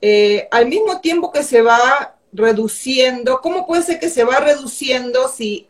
eh, 0.00 0.48
al 0.50 0.66
mismo 0.66 1.00
tiempo 1.00 1.32
que 1.32 1.42
se 1.42 1.62
va 1.62 2.16
reduciendo, 2.32 3.40
¿cómo 3.40 3.66
puede 3.66 3.82
ser 3.82 3.98
que 4.00 4.08
se 4.08 4.24
va 4.24 4.38
reduciendo 4.40 5.28
si, 5.28 5.68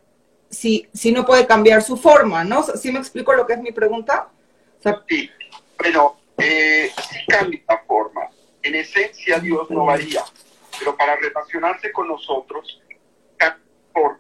si, 0.51 0.89
si 0.93 1.13
no 1.13 1.25
puede 1.25 1.47
cambiar 1.47 1.83
su 1.83 1.97
forma? 1.97 2.45
¿no? 2.45 2.63
¿Sí 2.63 2.93
me 2.93 2.99
explico 2.99 3.33
lo 3.33 3.47
que 3.47 3.55
es 3.55 3.61
mi 3.61 3.73
pregunta? 3.73 4.29
O 4.79 4.83
sea, 4.83 5.03
sí. 5.09 5.31
Bueno, 5.79 6.19
eh, 6.39 6.91
sí 7.11 7.19
cambia 7.29 7.61
la 7.69 7.83
forma. 7.87 8.29
En 8.63 8.75
esencia, 8.77 9.39
Dios 9.41 9.69
no 9.71 9.85
varía, 9.87 10.23
pero 10.79 10.97
para 10.97 11.17
relacionarse 11.17 11.91
con 11.91 12.07
nosotros, 12.07 12.81
cambia 13.37 13.61
forma. 13.93 14.19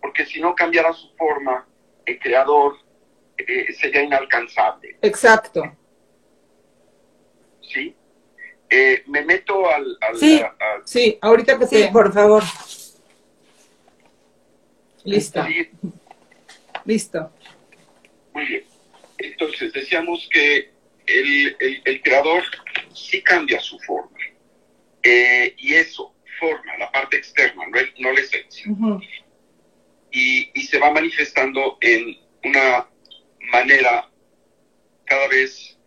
Porque 0.00 0.24
si 0.26 0.40
no 0.40 0.54
cambiara 0.54 0.92
su 0.92 1.10
forma, 1.16 1.66
el 2.06 2.18
creador 2.18 2.76
eh, 3.38 3.72
sería 3.74 4.02
inalcanzable. 4.02 4.96
exacto. 5.02 5.76
¿Sí? 7.62 7.94
Eh, 8.68 9.02
me 9.06 9.22
meto 9.22 9.68
al. 9.70 9.96
al- 10.00 10.16
Sí. 10.16 10.40
a- 10.40 10.46
a- 10.46 10.82
Sí, 10.86 11.18
ahorita 11.20 11.58
que 11.58 11.66
Sí, 11.66 11.76
te... 11.84 11.88
por 11.88 12.12
favor. 12.12 12.42
Listo, 15.04 15.42
sí, 15.46 15.70
listo. 16.84 17.30
Muy 18.34 18.44
bien. 18.46 18.64
Entonces, 19.18 19.72
decíamos 19.72 20.28
que 20.30 20.70
el, 21.06 21.56
el- 21.58 21.82
el 21.84 22.02
creador 22.02 22.42
sí 22.92 23.22
cambia 23.22 23.60
su 23.60 23.78
forma. 23.80 24.16
Eh, 25.02 25.54
y 25.56 25.74
eso 25.74 26.14
forma 26.38 26.76
la 26.78 26.90
parte 26.92 27.16
externa, 27.16 27.66
no, 27.66 27.78
el- 27.78 27.94
no 27.98 28.12
la 28.12 28.20
esencia. 28.20 28.70
Ujú. 28.70 29.00
Y, 30.12 30.50
y 30.54 30.62
se 30.62 30.78
va 30.78 30.90
manifestando 30.90 31.78
en 31.80 32.18
una 32.44 32.88
manera 33.52 34.10
cada 35.04 35.28
vez 35.28 35.78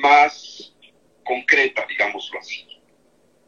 más 0.00 0.74
concreta, 1.24 1.86
digámoslo 1.88 2.38
así. 2.38 2.66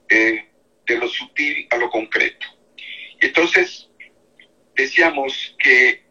Eh, 0.09 0.51
de 0.87 0.99
lo 0.99 1.09
sutil 1.09 1.67
a 1.71 1.77
lo 1.77 1.91
concreto. 1.91 2.47
Entonces, 3.21 3.91
decíamos 4.75 5.57
que 5.59 6.05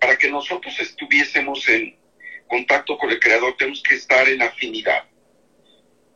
para 0.00 0.16
que 0.16 0.30
nosotros 0.30 0.78
estuviésemos 0.80 1.68
en 1.68 1.98
contacto 2.48 2.96
con 2.98 3.10
el 3.10 3.20
Creador 3.20 3.56
tenemos 3.56 3.82
que 3.82 3.94
estar 3.94 4.28
en 4.28 4.42
afinidad. 4.42 5.04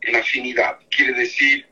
En 0.01 0.15
afinidad 0.15 0.79
quiere 0.89 1.13
decir 1.13 1.67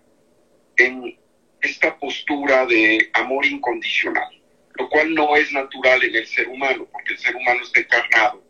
en 0.75 1.19
esta 1.61 1.97
postura 1.97 2.65
de 2.65 3.09
amor 3.13 3.45
incondicional, 3.45 4.41
lo 4.75 4.89
cual 4.89 5.13
no 5.13 5.35
es 5.35 5.51
natural 5.51 6.03
en 6.03 6.15
el 6.15 6.27
ser 6.27 6.47
humano, 6.47 6.87
porque 6.91 7.13
el 7.13 7.19
ser 7.19 7.35
humano 7.35 7.61
está 7.63 7.79
encarnado. 7.79 8.43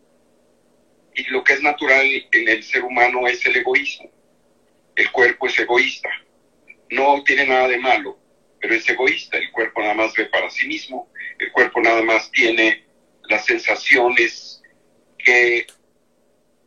Y 1.16 1.24
lo 1.26 1.44
que 1.44 1.54
es 1.54 1.62
natural 1.62 2.06
en 2.32 2.48
el 2.48 2.64
ser 2.64 2.84
humano 2.84 3.28
es 3.28 3.44
el 3.46 3.56
egoísmo. 3.56 4.12
El 4.96 5.12
cuerpo 5.12 5.48
es 5.48 5.58
egoísta. 5.58 6.10
No 6.90 7.24
tiene 7.24 7.48
nada 7.48 7.68
de 7.68 7.78
malo, 7.78 8.20
pero 8.60 8.76
es 8.76 8.88
egoísta. 8.88 9.38
El 9.38 9.52
cuerpo 9.52 9.82
nada 9.82 9.96
más 9.96 10.14
ve 10.14 10.26
para 10.26 10.50
sí 10.50 10.68
mismo. 10.68 11.12
El 11.40 11.52
cuerpo 11.52 11.82
nada 11.82 12.04
más 12.04 12.30
tiene 12.32 12.86
las 13.24 13.46
sensaciones 13.46 14.62
que 15.18 15.68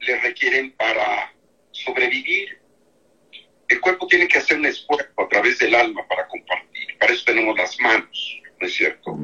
le 0.00 0.20
requieren 0.20 0.72
para 0.72 1.32
sobrevivir. 1.70 2.59
El 3.70 3.80
cuerpo 3.80 4.06
tiene 4.06 4.28
que 4.28 4.38
hacer 4.38 4.58
un 4.58 4.66
esfuerzo 4.66 5.10
a 5.16 5.28
través 5.28 5.58
del 5.58 5.74
alma 5.74 6.06
para 6.06 6.28
compartir. 6.28 6.98
Para 6.98 7.12
eso 7.14 7.24
tenemos 7.24 7.56
las 7.56 7.80
manos, 7.80 8.42
¿no 8.60 8.66
es 8.66 8.74
cierto? 8.74 9.18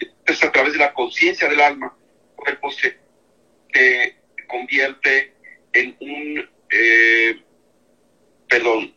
Entonces, 0.00 0.44
a 0.44 0.52
través 0.52 0.74
de 0.74 0.80
la 0.80 0.92
conciencia 0.92 1.48
del 1.48 1.60
alma, 1.60 1.96
el 2.28 2.44
cuerpo 2.44 2.70
se, 2.70 2.98
se 3.72 4.16
convierte 4.46 5.34
en 5.72 5.96
un 6.00 6.52
eh, 6.72 7.42
perdón, 8.48 8.94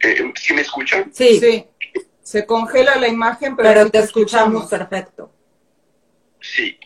eh, 0.00 0.32
¿sí 0.36 0.54
me 0.54 0.60
escuchan? 0.60 1.10
Sí. 1.12 1.38
sí. 1.40 1.64
Se 2.22 2.46
congela 2.46 2.96
la 2.96 3.08
imagen, 3.08 3.54
pero, 3.54 3.90
te, 3.90 3.98
escuchamos. 3.98 4.68
perfecto. 4.68 5.30
Sí, 6.40 6.78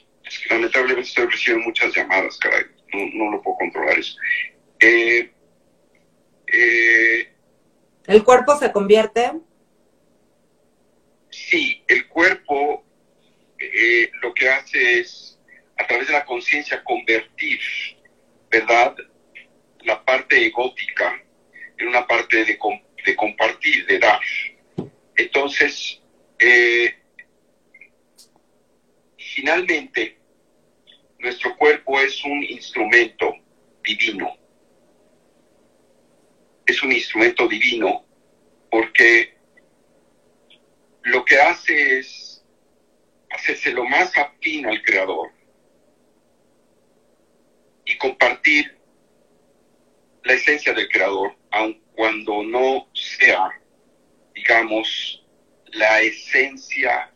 lamentablemente 0.51 1.09
estoy 1.09 1.27
recibiendo 1.27 1.67
muchas 1.67 1.95
llamadas, 1.95 2.39
caray. 2.39 2.65
No, 2.93 3.25
no 3.25 3.31
lo 3.33 3.43
puedo 3.43 3.57
controlar 3.59 3.99
eso. 3.99 4.17
Eh, 4.81 5.31
eh, 6.53 7.33
¿El 8.07 8.25
cuerpo 8.25 8.57
se 8.57 8.73
convierte? 8.73 9.33
Sí, 11.31 11.85
el 11.89 12.09
cuerpo 12.09 12.85
eh, 13.59 14.11
lo 14.23 14.33
que 14.33 14.49
hace 14.49 15.01
es, 15.01 15.39
a 15.77 15.87
través 15.87 16.07
de 16.07 16.15
la 16.15 16.25
conciencia, 16.25 16.83
convertir, 16.85 17.61
¿verdad? 18.51 18.97
La 19.83 20.05
parte 20.05 20.47
egótica 20.47 21.23
en 21.77 21.89
una 21.89 22.07
parte 22.07 22.45
de, 22.45 22.59
de 23.05 23.17
compartir, 23.17 23.87
de 23.87 23.99
dar. 23.99 24.21
Entonces, 25.17 26.01
eh, 26.39 26.95
finalmente, 29.17 30.19
nuestro 31.19 31.57
cuerpo 31.57 32.01
es 32.01 32.25
un 32.25 32.43
instrumento 32.45 33.35
divino. 33.83 34.37
Es 36.69 36.81
un 36.85 36.93
instrumento 36.93 37.49
divino 37.49 38.05
porque 38.71 39.37
lo 41.03 41.25
que 41.25 41.41
hace 41.41 41.99
es 41.99 42.45
hacerse 43.31 43.73
lo 43.73 43.85
más 43.85 44.17
afín 44.17 44.67
al 44.67 44.81
Creador 44.83 45.33
y 47.85 47.99
compartir 47.99 48.79
la 50.23 50.35
esencia 50.35 50.73
del 50.73 50.89
Creador, 50.89 51.35
aun 51.51 51.83
cuando 51.97 52.45
no 52.45 52.89
sea 52.95 53.59
digamos, 54.39 55.23
la 55.73 56.01
esencia 56.01 57.13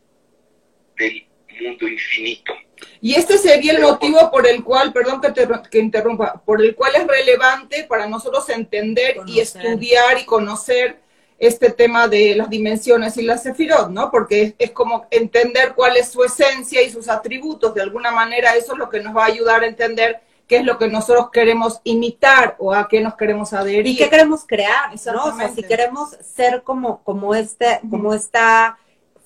del 0.97 1.25
mundo 1.61 1.87
infinito. 1.87 2.53
Y 3.01 3.15
este 3.15 3.37
sería 3.37 3.73
el 3.73 3.81
motivo 3.81 4.31
por 4.31 4.47
el 4.47 4.63
cual, 4.63 4.93
perdón 4.93 5.21
que 5.21 5.31
te 5.31 5.47
que 5.69 5.79
interrumpa, 5.79 6.41
por 6.45 6.61
el 6.61 6.75
cual 6.75 6.95
es 6.95 7.07
relevante 7.07 7.83
para 7.83 8.07
nosotros 8.07 8.49
entender 8.49 9.17
y 9.25 9.39
estudiar 9.39 10.19
y 10.19 10.25
conocer 10.25 10.99
este 11.39 11.71
tema 11.71 12.07
de 12.07 12.35
las 12.35 12.49
dimensiones 12.49 13.17
y 13.17 13.23
las 13.23 13.43
sefirot, 13.43 13.89
¿no? 13.89 14.09
Porque 14.11 14.55
es, 14.57 14.71
como 14.71 15.07
entender 15.11 15.73
cuál 15.75 15.97
es 15.97 16.09
su 16.09 16.23
esencia 16.23 16.81
y 16.81 16.89
sus 16.89 17.09
atributos. 17.09 17.73
De 17.73 17.81
alguna 17.81 18.11
manera 18.11 18.55
eso 18.55 18.73
es 18.73 18.79
lo 18.79 18.89
que 18.89 19.01
nos 19.01 19.15
va 19.15 19.23
a 19.23 19.27
ayudar 19.27 19.63
a 19.63 19.67
entender 19.67 20.21
qué 20.47 20.57
es 20.57 20.65
lo 20.65 20.77
que 20.77 20.87
nosotros 20.87 21.29
queremos 21.31 21.81
imitar 21.83 22.55
o 22.59 22.73
a 22.73 22.87
qué 22.87 23.01
nos 23.01 23.15
queremos 23.15 23.51
adherir. 23.53 23.87
Y 23.87 23.97
qué 23.97 24.09
queremos 24.09 24.45
crear, 24.45 24.91
¿no? 24.91 25.25
O 25.25 25.35
sea, 25.35 25.49
si 25.49 25.63
queremos 25.63 26.11
ser 26.21 26.63
como, 26.63 27.03
como, 27.03 27.35
este, 27.35 27.81
como 27.89 28.13
esta 28.13 28.77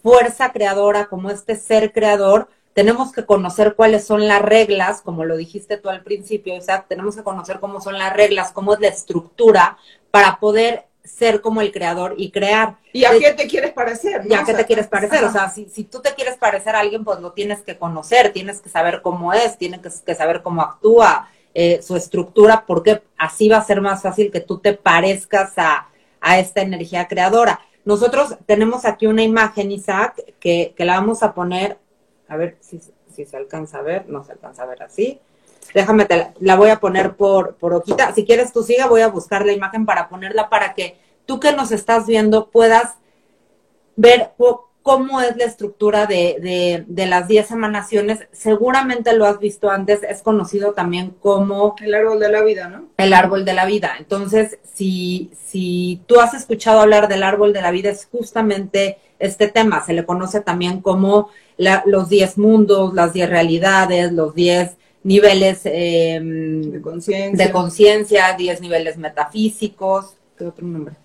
fuerza 0.01 0.51
creadora, 0.51 1.08
como 1.08 1.30
este 1.30 1.56
ser 1.56 1.92
creador, 1.92 2.50
tenemos 2.74 3.12
que 3.12 3.25
conocer 3.25 3.75
cuáles 3.75 4.06
son 4.06 4.27
las 4.27 4.42
reglas, 4.42 5.01
como 5.01 5.25
lo 5.25 5.36
dijiste 5.36 5.77
tú 5.77 5.89
al 5.89 6.04
principio, 6.04 6.56
o 6.56 6.62
sea, 6.62 6.86
tenemos 6.88 7.16
que 7.16 7.24
conocer 7.24 7.60
cómo 7.60 7.82
son 7.82 7.98
las 7.98 8.13
reglas, 8.13 8.51
cómo 8.51 8.74
es 8.74 8.80
la 8.80 8.88
estructura 8.88 9.77
para 10.12 10.39
poder 10.39 10.86
ser 11.08 11.42
como 11.42 11.62
el 11.62 11.72
creador 11.72 12.16
y 12.18 12.32
crear. 12.32 12.75
¿Y 12.94 13.06
a 13.06 13.18
qué 13.18 13.34
te 13.34 13.48
quieres 13.48 13.72
parecer? 13.72 14.22
¿Y 14.30 14.34
a 14.34 14.44
qué 14.44 14.54
te 14.54 14.66
quieres 14.66 14.88
parecer? 14.88 15.24
O 15.24 15.32
sea, 15.32 15.50
si, 15.50 15.66
si, 15.70 15.86
tú 15.86 16.01
te 16.01 16.13
quieres 16.13 16.38
parecer 16.38 16.75
a 16.75 16.82
alguien, 16.82 17.04
pues 17.04 17.20
lo 17.20 17.32
tienes 17.32 17.62
que 17.62 17.77
conocer, 17.77 18.34
tienes 18.34 18.60
que 18.60 18.70
saber 18.70 19.01
cómo 19.01 19.34
es, 19.34 19.58
tienes 19.58 19.82
que, 19.82 20.16
saber 20.16 20.42
cómo 20.44 20.62
actúa, 20.62 21.30
eh, 21.54 21.82
su 21.82 21.96
estructura, 21.96 22.66
porque 22.68 23.01
así 23.18 23.50
va 23.50 23.58
a 23.58 23.66
ser 23.66 23.82
más 23.82 24.04
fácil 24.04 24.32
que 24.32 24.42
tú 24.42 24.60
te 24.60 24.74
parezcas 24.74 25.54
a, 25.58 25.88
esta 26.38 26.62
energía 26.62 27.08
creadora. 27.08 27.62
Nosotros 27.88 28.35
tenemos 28.46 28.83
aquí 28.83 29.07
una 29.07 29.24
imagen, 29.24 29.72
Isaac, 29.72 30.22
que, 30.42 30.74
que 30.75 30.83
la 30.83 30.96
vamos 30.96 31.24
a 31.24 31.33
poner, 31.33 31.77
a 32.27 32.35
ver 32.35 32.57
si, 32.59 32.81
si 33.16 33.25
se 33.25 33.38
alcanza 33.38 33.77
a 33.77 33.81
ver, 33.81 34.09
no 34.09 34.25
se 34.25 34.33
alcanza 34.33 34.64
a 34.64 34.66
ver 34.66 34.83
así. 34.83 35.22
Déjame, 35.74 36.03
te 36.03 36.33
la, 36.38 36.55
voy 36.57 36.70
a 36.70 36.81
poner 36.81 37.16
por, 37.16 37.55
por 37.55 37.74
hojita. 37.74 38.14
Si 38.14 38.25
quieres 38.25 38.51
tú 38.51 38.61
siga, 38.61 38.88
voy 38.88 39.00
a 39.00 39.07
buscar 39.07 39.46
la 39.46 39.53
imagen 39.53 39.85
para 39.85 40.09
ponerla 40.09 40.50
para 40.50 40.74
que 40.74 40.98
tú 41.25 41.40
que 41.40 41.53
nos 41.53 41.72
estás 41.72 42.05
viendo 42.07 42.50
puedas 42.50 42.96
ver 43.96 44.31
cómo 44.87 45.19
es 45.19 45.35
la 45.35 45.43
estructura 45.43 46.05
de, 46.05 46.85
de, 46.87 47.05
las 47.07 47.27
10 47.27 47.51
emanaciones. 47.51 48.19
Seguramente 48.31 49.13
lo 49.17 49.25
has 49.25 49.37
visto 49.37 49.69
antes, 49.69 50.01
es 50.01 50.21
conocido 50.21 50.71
también 50.71 51.13
como... 51.19 51.75
El 51.81 51.93
árbol 51.93 52.21
de 52.21 52.29
la 52.29 52.41
vida, 52.41 52.69
¿no? 52.69 52.85
El 52.95 53.13
árbol 53.13 53.43
de 53.43 53.53
la 53.53 53.65
vida. 53.65 53.95
Entonces, 54.00 54.59
si, 54.73 55.29
si 55.45 56.00
tú 56.05 56.21
has 56.21 56.33
escuchado 56.33 56.79
hablar 56.79 57.09
del 57.09 57.23
árbol 57.23 57.51
de 57.51 57.61
la 57.61 57.71
vida, 57.71 57.89
es 57.89 58.07
justamente 58.09 58.97
este 59.19 59.50
tema. 59.50 59.85
Se 59.85 59.91
le 59.91 60.05
conoce 60.05 60.39
también 60.39 60.79
como 60.79 61.31
los 61.57 62.07
10 62.07 62.37
mundos, 62.37 62.93
las 62.93 63.11
10 63.11 63.29
realidades, 63.29 64.13
los 64.13 64.33
10 64.35 64.77
niveles 65.03 65.63
em, 65.65 66.71
de 66.71 67.51
conciencia, 67.51 68.37
10 68.37 68.61
niveles 68.61 68.95
metafísicos. 68.95 70.15
¿Qué 70.37 70.45
otro 70.45 70.65
nombre? 70.65 70.95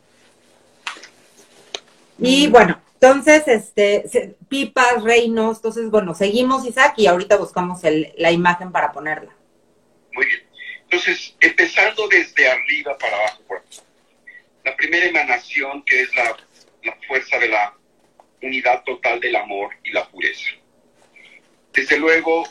Y 2.21 2.47
mm. 2.47 2.53
bueno, 2.53 2.79
entonces, 3.03 3.49
este, 3.49 4.37
pipas, 4.49 5.03
reinos, 5.03 5.57
entonces, 5.59 5.91
bueno, 5.91 6.15
seguimos, 6.15 6.65
Isaac, 6.65 6.95
y 6.97 7.07
ahorita 7.07 7.37
buscamos 7.37 7.81
la 8.17 8.31
imagen 8.31 8.71
para 8.71 8.93
ponerla. 8.93 9.35
Muy 10.13 10.27
bien. 10.27 10.41
Entonces, 10.85 11.35
empezando 11.41 12.07
desde 12.07 12.49
arriba 12.49 12.97
para 12.99 13.17
abajo, 13.17 13.43
la 14.65 14.77
primera 14.77 15.07
emanación, 15.07 15.83
que 15.85 16.03
es 16.03 16.15
la, 16.15 16.37
fuerza 17.09 17.39
de 17.39 17.49
la 17.49 17.75
unidad 18.41 18.83
total 18.85 19.21
del 19.21 19.37
amor 19.37 19.71
y 19.83 19.91
la 19.91 20.09
pureza. 20.09 20.51
Desde 21.73 21.99
luego, 21.99 22.45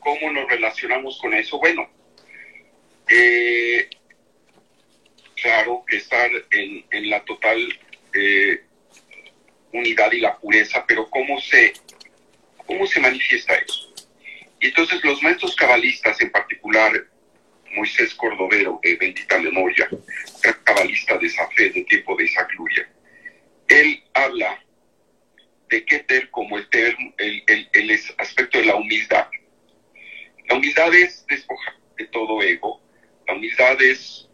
¿Cómo 0.00 0.32
nos 0.32 0.48
relacionamos 0.48 1.18
con 1.20 1.34
eso? 1.34 1.58
Bueno, 1.58 1.88
eh, 3.08 3.88
claro 5.34 5.84
que 5.86 5.98
estar 5.98 6.30
en, 6.50 7.10
la 7.10 7.22
total 7.24 7.58
eh, 8.14 8.64
unidad 9.72 10.12
y 10.12 10.20
la 10.20 10.36
pureza, 10.38 10.84
pero 10.86 11.08
¿cómo 11.10 11.40
se, 11.40 11.72
¿cómo 12.66 12.86
se 12.86 13.00
manifiesta 13.00 13.54
eso? 13.54 13.92
Y 14.60 14.68
entonces 14.68 15.02
los 15.04 15.22
maestros 15.22 15.54
cabalistas, 15.56 16.20
en 16.20 16.30
particular 16.30 16.92
Moisés 17.74 18.14
Cordovero, 18.14 18.80
de 18.82 18.96
bendita 18.96 19.38
memoria, 19.38 19.88
cabalista 20.64 21.16
de 21.18 21.26
esa 21.26 21.48
fe 21.50 21.70
de 21.70 21.84
tiempo 21.84 22.16
de 22.16 22.24
esa 22.24 22.44
gloria, 22.44 22.90
él 23.68 24.02
habla 24.14 24.62
de 25.68 25.84
Keter 25.84 26.30
como 26.30 26.58
el, 26.58 26.66
el, 27.18 27.44
el, 27.46 27.68
el 27.72 28.00
aspecto 28.18 28.58
de 28.58 28.66
la 28.66 28.76
humildad. 28.76 29.28
La 30.48 30.56
humildad 30.56 30.92
es 30.94 31.24
despojar 31.26 31.74
de 31.96 32.06
todo 32.06 32.42
ego, 32.42 32.82
la 33.26 33.34
humildad 33.34 33.80
es 33.80 34.28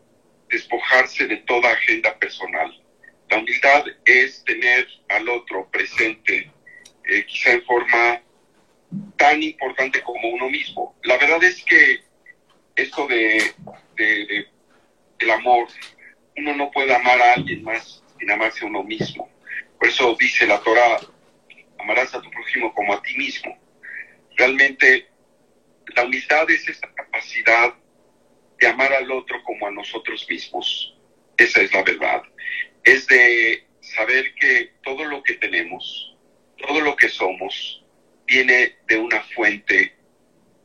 despojarse 0.49 1.27
de 1.27 1.37
toda 1.39 1.73
agenda 1.73 2.19
personal. 2.19 2.83
La 3.29 3.39
humildad 3.39 3.85
es 4.05 4.45
tener 4.45 4.87
al 5.09 5.29
otro 5.29 5.69
presente, 5.71 6.51
eh, 7.05 7.27
quizá 7.27 7.53
en 7.53 7.65
forma 7.65 8.23
tan 9.17 9.43
importante 9.43 10.03
como 10.03 10.29
uno 10.29 10.49
mismo. 10.49 10.97
La 11.03 11.17
verdad 11.19 11.43
es 11.43 11.63
que 11.65 12.01
esto 12.77 13.07
de, 13.09 13.55
del 13.97 15.31
amor, 15.31 15.69
uno 16.37 16.55
no 16.55 16.71
puede 16.71 16.95
amar 16.95 17.21
a 17.21 17.33
alguien 17.35 17.63
más 17.65 18.03
sin 18.19 18.31
amarse 18.31 18.65
a 18.65 18.69
uno 18.69 18.83
mismo. 18.83 19.31
Por 19.79 19.89
eso 19.89 20.15
dice 20.19 20.47
la 20.47 20.61
Torah, 20.61 21.01
amarás 21.79 22.15
a 22.15 22.21
tu 22.21 22.31
prójimo 22.31 22.73
como 22.75 22.95
a 22.95 23.03
ti 23.03 23.17
mismo. 23.17 23.57
Realmente 24.37 25.09
la 25.95 26.05
humildad 26.05 26.51
es 26.51 26.69
esa 26.69 26.93
capacidad 26.93 27.75
de 28.59 28.67
amar 28.67 28.93
al 28.93 29.11
otro 29.11 29.43
como 29.45 29.67
a 29.67 29.71
nosotros 29.71 30.27
mismos. 30.29 30.95
Esa 31.37 31.61
es 31.61 31.73
la 31.73 31.83
verdad. 31.83 32.23
Es 32.87 33.09
de 33.09 33.67
saber 33.81 34.33
que 34.37 34.75
todo 34.85 35.05
lo 35.05 35.21
que 35.25 35.35
tenemos, 35.35 36.17
todo 36.57 36.81
lo 36.81 36.95
que 36.95 37.09
somos, 37.09 37.85
viene 38.27 38.77
de 38.87 38.97
una 38.97 39.21
fuente 39.35 39.97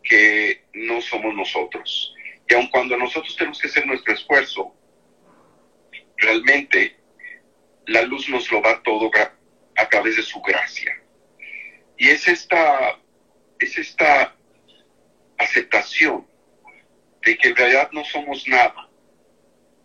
que 0.03 0.65
no 0.73 1.01
somos 1.01 1.33
nosotros. 1.33 2.13
Y 2.47 2.53
aun 2.53 2.67
cuando 2.67 2.95
nosotros 2.95 3.35
tenemos 3.35 3.59
que 3.59 3.69
hacer 3.69 3.87
nuestro 3.87 4.13
esfuerzo, 4.13 4.75
realmente 6.17 6.95
la 7.87 8.03
luz 8.03 8.29
nos 8.29 8.51
lo 8.51 8.61
da 8.61 8.83
todo 8.83 9.09
a 9.77 9.89
través 9.89 10.15
de 10.15 10.21
su 10.21 10.39
gracia. 10.41 11.01
Y 11.97 12.09
es 12.09 12.27
esta, 12.27 12.99
es 13.57 13.79
esta 13.79 14.35
aceptación 15.39 16.27
de 17.25 17.35
que 17.35 17.47
en 17.47 17.55
realidad 17.55 17.89
no 17.91 18.05
somos 18.05 18.47
nada. 18.47 18.87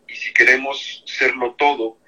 Y 0.07 0.15
si 0.15 0.35
queremos 0.35 1.03
serlo 1.07 1.55
todo, 1.55 1.99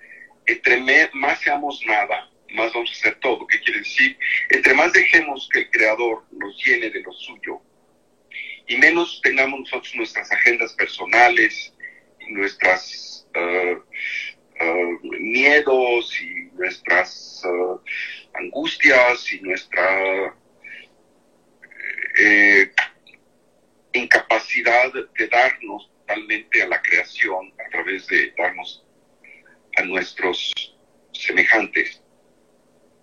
entre 0.49 0.81
más 1.13 1.41
seamos 1.41 1.81
nada, 1.87 2.31
más 2.51 2.73
vamos 2.73 2.91
a 2.91 2.95
ser 2.95 3.15
todo. 3.21 3.47
¿Qué 3.47 3.61
quiere 3.61 3.81
decir? 3.81 4.19
Entre 4.49 4.75
más 4.75 4.93
dejemos 4.93 5.49
que 5.53 5.61
el 5.61 5.71
Creador 5.71 6.25
nos 6.33 6.57
llene 6.65 6.91
de 6.91 7.01
lo 7.03 7.13
suyo 7.13 7.61
y 8.69 8.77
menos 8.77 9.21
tengamos 9.23 9.61
nosotros 9.61 9.95
nuestras 9.97 10.31
agendas 10.31 10.75
personales 10.75 11.75
y 12.21 12.33
nuestras 12.33 13.27
uh, 13.35 13.79
uh, 14.65 15.01
miedos 15.03 16.21
y 16.21 16.51
nuestras 16.55 17.43
uh, 17.45 17.81
angustias 18.35 19.33
y 19.33 19.41
nuestra 19.41 20.37
eh, 22.19 22.71
incapacidad 23.93 24.93
de 24.93 25.29
darnos 25.29 25.91
totalmente 26.01 26.63
a 26.63 26.69
la 26.69 26.83
creación 26.83 27.53
a 27.65 27.71
través 27.71 28.07
de 28.09 28.33
darnos 28.37 28.85
a 29.79 29.83
nuestros 29.85 30.53
semejantes, 31.13 32.03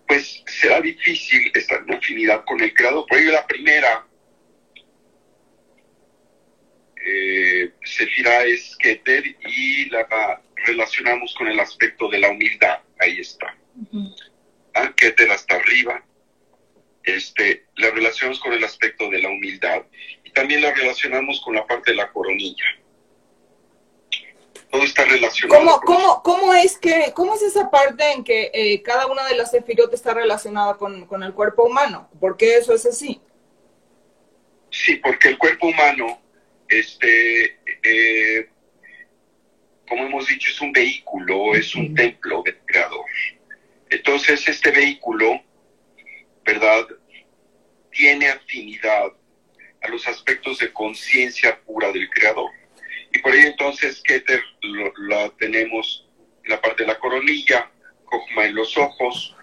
pues 0.07 0.43
será 0.47 0.81
difícil 0.81 1.51
estar 1.53 1.83
en 1.88 1.93
afinidad 1.93 2.43
con 2.45 2.61
el 2.61 2.73
Creador. 2.73 3.05
Por 3.07 3.17
ello 3.17 3.31
la 3.31 3.47
primera 3.47 4.07
eh, 7.05 7.71
Sefira 7.83 8.43
es 8.43 8.75
Keter 8.77 9.23
y 9.25 9.89
la 9.89 10.07
relacionamos 10.65 11.33
con 11.35 11.47
el 11.47 11.59
aspecto 11.59 12.09
de 12.09 12.19
la 12.19 12.29
humildad. 12.29 12.79
Ahí 12.99 13.19
está. 13.19 13.55
Uh 13.91 14.09
Keter 14.95 15.31
hasta 15.31 15.55
arriba. 15.55 16.03
Este, 17.03 17.65
la 17.75 17.91
relacionamos 17.91 18.39
con 18.39 18.53
el 18.53 18.63
aspecto 18.63 19.09
de 19.09 19.19
la 19.19 19.29
humildad 19.29 19.83
y 20.23 20.31
también 20.31 20.61
la 20.61 20.73
relacionamos 20.73 21.39
con 21.41 21.55
la 21.55 21.65
parte 21.65 21.91
de 21.91 21.97
la 21.97 22.11
coronilla. 22.11 22.65
Todo 24.75 24.83
está 24.85 25.05
relacionado. 25.05 25.59
¿Cómo, 25.59 25.81
cómo, 25.81 26.23
cómo 26.23 26.53
es, 26.53 26.77
que, 26.77 27.11
cómo 27.13 27.35
es 27.35 27.41
esa 27.41 27.71
parte 27.71 28.11
en 28.11 28.23
que 28.23 28.51
eh, 28.53 28.81
cada 28.83 29.07
una 29.07 29.25
de 29.25 29.35
las 29.35 29.51
sefirot 29.51 29.93
está 29.93 30.13
relacionada 30.13 30.75
con, 30.75 31.05
con 31.05 31.23
el 31.23 31.33
cuerpo 31.33 31.63
humano? 31.63 32.09
¿Por 32.19 32.35
qué 32.35 32.57
eso 32.57 32.73
es 32.73 32.85
así? 32.85 33.21
Sí, 34.69 34.97
porque 34.97 35.29
el 35.29 35.38
cuerpo 35.38 35.67
humano 35.67 36.19
este, 36.67 37.59
eh, 37.83 38.49
como 39.88 40.05
hemos 40.05 40.27
dicho, 40.27 40.49
es 40.49 40.61
un 40.61 40.71
vehículo, 40.71 41.55
es 41.55 41.75
un 41.75 41.93
templo 41.93 42.41
del 42.43 42.57
Creador. 42.65 43.05
Entonces, 43.89 44.47
este 44.47 44.71
vehículo, 44.71 45.41
¿verdad? 46.43 46.88
Tiene 47.91 48.29
afinidad 48.29 49.11
a 49.81 49.88
los 49.89 50.07
aspectos 50.07 50.57
de 50.59 50.73
conciencia 50.73 51.59
pura 51.61 51.91
del 51.91 52.09
Creador. 52.09 52.51
Y 53.15 53.19
por 53.19 53.34
ello 53.34 53.47
entonces 53.47 54.01
Keter 54.01 54.43
la 55.08 55.30
tenemos 55.39 56.06
en 56.43 56.51
la 56.51 56.60
parte 56.60 56.84
de 56.84 56.88
la 56.88 56.99
coronilla, 56.99 57.71
Kojma 58.04 58.45
en 58.45 58.56
los 58.56 58.78
ojos, 58.78 59.34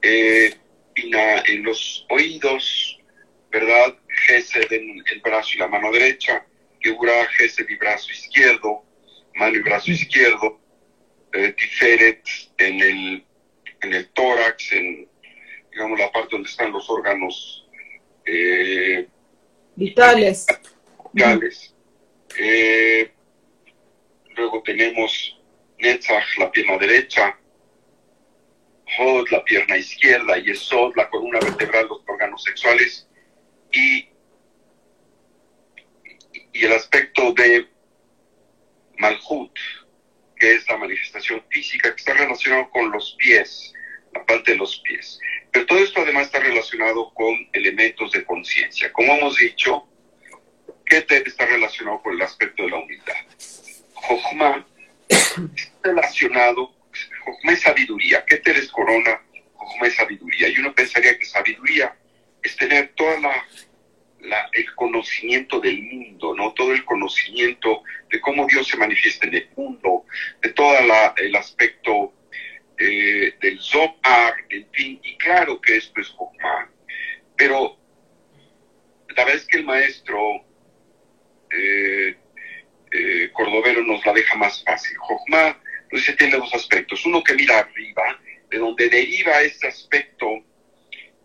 eh, 0.00 0.54
Pina 0.94 1.42
en 1.46 1.62
los 1.62 2.06
oídos, 2.08 2.98
¿verdad? 3.50 3.98
Gesed 4.26 4.72
en 4.72 5.02
el 5.12 5.20
brazo 5.20 5.50
y 5.54 5.58
la 5.58 5.68
mano 5.68 5.92
derecha, 5.92 6.46
Geburah 6.80 7.26
Gesed 7.26 7.68
y 7.68 7.74
brazo 7.74 8.10
izquierdo, 8.10 8.82
mano 9.34 9.56
y 9.56 9.60
brazo 9.60 9.90
izquierdo, 9.90 10.58
eh, 11.34 11.52
Tiferet 11.52 12.22
en 12.56 12.80
el, 12.80 13.26
en 13.82 13.92
el 13.92 14.08
tórax, 14.08 14.72
en 14.72 15.06
digamos 15.70 15.98
la 15.98 16.10
parte 16.10 16.30
donde 16.32 16.48
están 16.48 16.72
los 16.72 16.88
órganos 16.88 17.68
eh, 18.24 19.06
vitales. 19.76 20.46
vitales. 21.12 21.74
Eh, 22.38 23.12
luego 24.38 24.62
tenemos 24.62 25.38
Netzach, 25.78 26.38
la 26.38 26.50
pierna 26.50 26.78
derecha, 26.78 27.38
Hod, 28.98 29.28
la 29.30 29.44
pierna 29.44 29.76
izquierda, 29.76 30.38
y 30.38 30.50
Esod, 30.50 30.96
la 30.96 31.10
columna 31.10 31.40
vertebral, 31.40 31.88
los 31.88 32.02
órganos 32.06 32.42
sexuales, 32.42 33.06
y 33.70 34.08
y 36.58 36.64
el 36.64 36.72
aspecto 36.72 37.32
de 37.34 37.68
Malhut, 38.98 39.56
que 40.36 40.54
es 40.54 40.68
la 40.68 40.76
manifestación 40.76 41.42
física 41.50 41.94
que 41.94 42.00
está 42.00 42.14
relacionado 42.14 42.68
con 42.70 42.90
los 42.90 43.14
pies, 43.18 43.72
la 44.12 44.24
parte 44.24 44.52
de 44.52 44.58
los 44.58 44.80
pies. 44.80 45.20
Pero 45.52 45.66
todo 45.66 45.78
esto 45.78 46.00
además 46.00 46.26
está 46.26 46.40
relacionado 46.40 47.12
con 47.14 47.32
elementos 47.52 48.10
de 48.10 48.24
conciencia. 48.24 48.92
Como 48.92 49.14
hemos 49.14 49.36
dicho, 49.36 49.86
Keter 50.84 51.28
está 51.28 51.46
relacionado 51.46 52.02
con 52.02 52.14
el 52.14 52.22
aspecto 52.22 52.64
de 52.64 52.70
la 52.70 52.78
humildad. 52.78 53.14
Jochma 54.08 54.66
relacionado, 55.82 56.74
Jochma 57.24 57.52
es 57.52 57.60
sabiduría, 57.60 58.24
Keter 58.24 58.56
es 58.56 58.70
corona, 58.70 59.20
Jochma 59.54 59.86
es 59.86 59.96
sabiduría. 59.96 60.48
Y 60.48 60.58
uno 60.58 60.74
pensaría 60.74 61.18
que 61.18 61.26
sabiduría 61.26 61.94
es 62.42 62.56
tener 62.56 62.94
toda 62.94 63.20
la 63.20 63.44
el 64.52 64.74
conocimiento 64.74 65.60
del 65.60 65.82
mundo, 65.82 66.34
¿no? 66.34 66.52
Todo 66.52 66.72
el 66.72 66.84
conocimiento 66.84 67.82
de 68.10 68.20
cómo 68.20 68.46
Dios 68.46 68.66
se 68.66 68.76
manifiesta 68.76 69.26
en 69.26 69.34
el 69.36 69.48
mundo, 69.56 70.04
de 70.42 70.50
todo 70.50 70.74
el 71.16 71.36
aspecto 71.36 72.12
eh, 72.78 73.34
del 73.40 73.60
Zohar, 73.60 74.34
en 74.48 74.68
fin, 74.72 75.00
y 75.02 75.16
claro 75.16 75.60
que 75.60 75.76
esto 75.76 76.00
es 76.00 76.08
Jochma, 76.08 76.70
pero 77.36 77.76
la 79.16 79.24
vez 79.24 79.46
que 79.46 79.58
el 79.58 79.64
maestro 79.64 80.44
eh, 81.50 82.16
eh, 82.92 83.30
Cordovero 83.32 83.82
nos 83.82 84.04
la 84.04 84.12
deja 84.12 84.36
más 84.36 84.62
fácil. 84.64 84.96
Jochma, 84.98 85.60
entonces 85.82 86.16
tiene 86.16 86.36
dos 86.36 86.54
aspectos. 86.54 87.04
Uno 87.06 87.22
que 87.22 87.34
mira 87.34 87.58
arriba, 87.58 88.20
de 88.50 88.58
donde 88.58 88.88
deriva 88.88 89.40
este 89.42 89.68
aspecto 89.68 90.44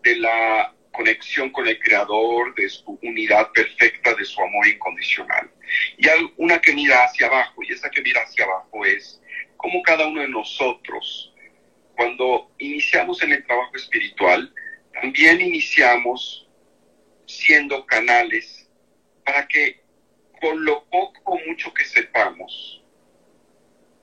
de 0.02 0.16
la 0.16 0.74
conexión 0.92 1.50
con 1.50 1.66
el 1.66 1.78
Creador, 1.80 2.54
de 2.54 2.68
su 2.68 2.98
unidad 3.02 3.50
perfecta, 3.52 4.14
de 4.14 4.24
su 4.24 4.40
amor 4.40 4.66
incondicional. 4.66 5.50
Y 5.98 6.08
hay 6.08 6.32
una 6.36 6.60
que 6.60 6.72
mira 6.72 7.04
hacia 7.04 7.26
abajo, 7.26 7.62
y 7.62 7.72
esa 7.72 7.90
que 7.90 8.02
mira 8.02 8.22
hacia 8.22 8.44
abajo 8.44 8.84
es 8.84 9.20
como 9.56 9.82
cada 9.82 10.06
uno 10.06 10.20
de 10.20 10.28
nosotros, 10.28 11.32
cuando 11.96 12.50
iniciamos 12.58 13.22
en 13.22 13.32
el 13.32 13.44
trabajo 13.44 13.74
espiritual, 13.76 14.52
también 14.92 15.40
iniciamos 15.40 16.46
siendo 17.26 17.86
canales 17.86 18.68
para 19.24 19.48
que 19.48 19.83
con 20.44 20.62
lo 20.62 20.84
poco 20.90 21.22
o 21.24 21.38
mucho 21.46 21.72
que 21.72 21.86
sepamos, 21.86 22.84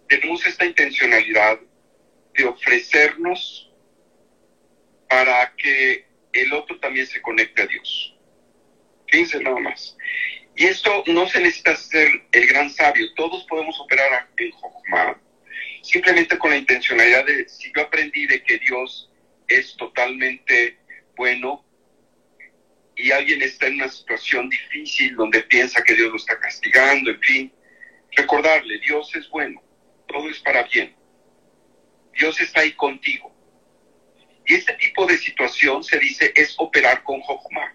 tenemos 0.09 0.43
esta 0.47 0.65
intencionalidad 0.65 1.59
de 2.33 2.45
ofrecernos 2.45 3.71
para 5.07 5.53
que 5.55 6.07
el 6.33 6.51
otro 6.53 6.79
también 6.79 7.05
se 7.05 7.21
conecta 7.21 7.61
a 7.61 7.67
Dios. 7.67 8.17
Fíjense 9.07 9.39
nada 9.43 9.59
más. 9.59 9.95
Y 10.55 10.65
esto 10.65 11.03
no 11.05 11.27
se 11.27 11.41
necesita 11.41 11.75
ser 11.75 12.09
el 12.31 12.47
gran 12.47 12.71
sabio, 12.71 13.13
todos 13.13 13.43
podemos 13.43 13.79
operar 13.79 14.27
en 14.37 14.49
Jochma, 14.49 15.21
simplemente 15.83 16.39
con 16.39 16.49
la 16.49 16.57
intencionalidad 16.57 17.23
de, 17.23 17.47
si 17.49 17.71
yo 17.75 17.83
aprendí 17.83 18.25
de 18.25 18.41
que 18.41 18.57
Dios 18.57 19.11
es 19.47 19.77
totalmente 19.77 20.79
bueno 21.15 21.63
y 22.95 23.11
alguien 23.11 23.41
está 23.41 23.67
en 23.67 23.75
una 23.75 23.89
situación 23.89 24.49
difícil 24.49 25.15
donde 25.15 25.41
piensa 25.43 25.83
que 25.83 25.95
Dios 25.95 26.09
lo 26.09 26.17
está 26.17 26.39
castigando, 26.39 27.11
en 27.11 27.19
fin, 27.21 27.53
recordarle, 28.15 28.79
Dios 28.79 29.15
es 29.15 29.29
bueno, 29.29 29.61
todo 30.07 30.29
es 30.29 30.39
para 30.39 30.63
bien, 30.63 30.95
Dios 32.13 32.39
está 32.39 32.61
ahí 32.61 32.73
contigo. 32.73 33.33
Y 34.45 34.55
este 34.55 34.73
tipo 34.73 35.05
de 35.05 35.17
situación 35.17 35.83
se 35.83 35.99
dice 35.99 36.33
es 36.35 36.55
operar 36.57 37.03
con 37.03 37.21
Jochma. 37.21 37.73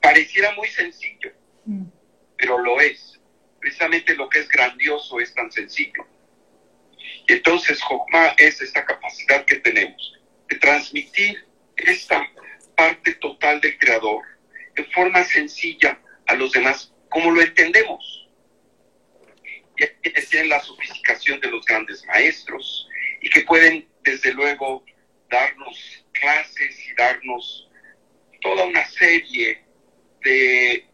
Pareciera 0.00 0.54
muy 0.54 0.68
sencillo, 0.68 1.32
pero 2.36 2.58
lo 2.58 2.80
es. 2.80 3.20
Precisamente 3.60 4.14
lo 4.14 4.28
que 4.28 4.40
es 4.40 4.48
grandioso 4.48 5.20
es 5.20 5.32
tan 5.34 5.50
sencillo. 5.50 6.06
Entonces 7.26 7.80
Jochma 7.82 8.34
es 8.36 8.60
esta 8.60 8.84
capacidad 8.84 9.44
que 9.44 9.56
tenemos 9.56 10.18
de 10.48 10.56
transmitir 10.56 11.44
esta 11.76 12.26
parte 12.78 13.12
total 13.16 13.60
del 13.60 13.76
Creador 13.76 14.24
en 14.76 14.86
forma 14.92 15.24
sencilla 15.24 16.00
a 16.28 16.34
los 16.34 16.52
demás, 16.52 16.94
como 17.08 17.32
lo 17.32 17.42
entendemos. 17.42 18.30
Y 19.76 19.82
aquí 19.82 20.12
tienen 20.30 20.50
la 20.50 20.60
sofisticación 20.60 21.40
de 21.40 21.50
los 21.50 21.64
grandes 21.66 22.06
maestros 22.06 22.88
y 23.20 23.30
que 23.30 23.40
pueden, 23.40 23.88
desde 24.04 24.32
luego, 24.32 24.84
darnos 25.28 26.06
clases 26.12 26.86
y 26.86 26.94
darnos 26.94 27.68
toda 28.40 28.64
una 28.64 28.86
serie 28.86 29.64
de, 30.22 30.84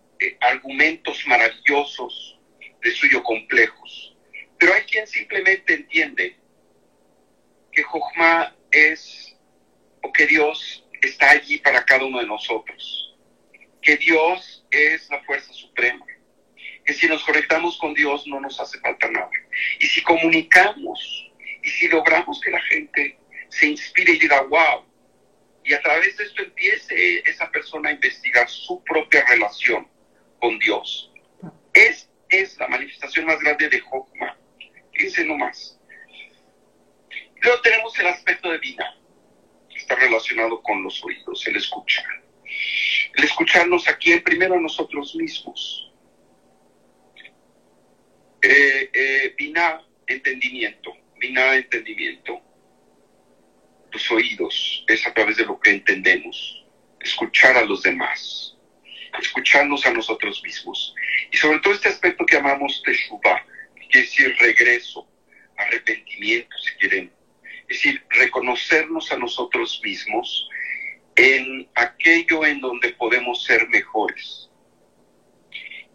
argumentos 0.40 1.22
maravillosos 1.26 2.40
de 2.82 2.90
suyo 2.92 3.22
complejos. 3.22 4.16
Pero 4.58 4.72
hay 4.72 4.82
quien 4.84 5.06
simplemente 5.06 5.74
entiende 5.74 6.38
que 7.72 7.82
Jochma 7.82 8.56
es, 8.70 9.36
o 10.02 10.10
que 10.10 10.26
Dios 10.26 10.83
está 11.06 11.30
allí 11.30 11.58
para 11.58 11.84
cada 11.84 12.04
uno 12.04 12.20
de 12.20 12.26
nosotros, 12.26 13.14
que 13.82 13.96
Dios 13.96 14.66
es 14.70 15.08
la 15.10 15.22
fuerza 15.24 15.52
suprema, 15.52 16.04
que 16.84 16.92
si 16.92 17.06
nos 17.06 17.22
conectamos 17.24 17.78
con 17.78 17.94
Dios 17.94 18.26
no 18.26 18.40
nos 18.40 18.60
hace 18.60 18.78
falta 18.80 19.10
nada. 19.10 19.30
Y 19.78 19.86
si 19.86 20.02
comunicamos 20.02 21.30
y 21.62 21.68
si 21.68 21.88
logramos 21.88 22.40
que 22.40 22.50
la 22.50 22.60
gente 22.62 23.18
se 23.48 23.68
inspire 23.68 24.12
y 24.12 24.18
diga, 24.18 24.42
wow, 24.42 24.84
y 25.64 25.72
a 25.72 25.80
través 25.80 26.16
de 26.16 26.24
esto 26.24 26.42
empiece 26.42 27.22
esa 27.28 27.50
persona 27.50 27.88
a 27.88 27.92
investigar 27.92 28.48
su 28.48 28.82
propia 28.84 29.24
relación 29.26 29.88
con 30.38 30.58
Dios. 30.58 31.10
Es, 31.72 32.10
es 32.28 32.58
la 32.58 32.68
manifestación 32.68 33.24
más 33.24 33.38
grande 33.40 33.70
de 33.70 33.80
Jochma. 33.80 34.38
fíjense 34.92 35.24
nomás. 35.24 35.80
Luego 37.40 37.60
tenemos 37.62 37.98
el 37.98 38.06
aspecto 38.08 38.50
de 38.50 38.58
vida, 38.58 38.94
está 39.84 39.96
relacionado 39.96 40.62
con 40.62 40.82
los 40.82 41.04
oídos, 41.04 41.46
el 41.46 41.56
escuchar. 41.56 42.06
El 43.14 43.24
escucharnos 43.24 43.86
aquí, 43.86 44.18
primero 44.20 44.54
a 44.54 44.60
nosotros 44.60 45.14
mismos. 45.14 45.92
Eh, 48.42 48.90
eh, 48.92 49.36
entendimiento. 50.06 50.96
Vina, 51.18 51.54
entendimiento. 51.54 52.40
Los 53.92 54.10
oídos 54.10 54.84
es 54.88 55.06
a 55.06 55.12
través 55.12 55.36
de 55.36 55.44
lo 55.44 55.60
que 55.60 55.70
entendemos. 55.70 56.64
Escuchar 57.00 57.56
a 57.56 57.64
los 57.64 57.82
demás. 57.82 58.56
Escucharnos 59.20 59.84
a 59.86 59.92
nosotros 59.92 60.42
mismos. 60.42 60.94
Y 61.30 61.36
sobre 61.36 61.60
todo 61.60 61.74
este 61.74 61.90
aspecto 61.90 62.24
que 62.24 62.36
llamamos 62.36 62.82
Teshuvah, 62.82 63.46
que 63.76 63.88
quiere 63.88 64.06
decir 64.06 64.36
regreso, 64.38 65.06
arrepentimiento, 65.56 66.56
si 66.58 66.74
quieren. 66.76 67.13
Es 67.68 67.78
decir, 67.78 68.04
reconocernos 68.10 69.10
a 69.10 69.16
nosotros 69.16 69.80
mismos 69.82 70.48
en 71.16 71.68
aquello 71.74 72.44
en 72.44 72.60
donde 72.60 72.90
podemos 72.90 73.44
ser 73.44 73.68
mejores. 73.68 74.50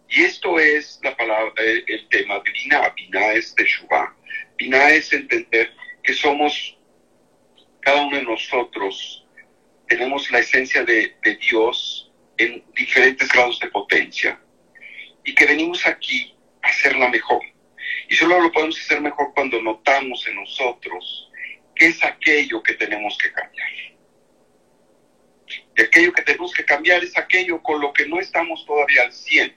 Y 0.08 0.22
esto 0.22 0.58
es 0.58 0.98
la 1.04 1.16
palabra, 1.16 1.52
el 1.62 2.08
tema 2.08 2.40
de 2.40 2.50
Binah. 2.50 2.92
Binah 2.96 3.32
es 3.34 3.54
Teshuvah. 3.54 4.16
Es 4.58 5.12
entender 5.12 5.72
que 6.02 6.12
somos, 6.12 6.76
cada 7.80 8.02
uno 8.02 8.16
de 8.16 8.24
nosotros, 8.24 9.26
tenemos 9.88 10.30
la 10.30 10.40
esencia 10.40 10.84
de, 10.84 11.16
de 11.22 11.36
Dios 11.36 12.12
en 12.38 12.64
diferentes 12.74 13.28
grados 13.28 13.58
de 13.60 13.68
potencia 13.68 14.40
y 15.24 15.34
que 15.34 15.46
venimos 15.46 15.86
aquí 15.86 16.34
a 16.62 16.68
hacerla 16.68 17.08
mejor. 17.08 17.42
Y 18.08 18.14
solo 18.16 18.40
lo 18.40 18.52
podemos 18.52 18.78
hacer 18.78 19.00
mejor 19.00 19.32
cuando 19.34 19.62
notamos 19.62 20.26
en 20.26 20.36
nosotros 20.36 21.29
es 21.80 22.04
aquello 22.04 22.62
que 22.62 22.74
tenemos 22.74 23.16
que 23.18 23.32
cambiar. 23.32 23.68
Y 25.76 25.82
aquello 25.82 26.12
que 26.12 26.22
tenemos 26.22 26.52
que 26.52 26.64
cambiar 26.64 27.02
es 27.02 27.16
aquello 27.16 27.62
con 27.62 27.80
lo 27.80 27.92
que 27.92 28.06
no 28.06 28.20
estamos 28.20 28.64
todavía 28.66 29.02
al 29.02 29.12
100. 29.12 29.56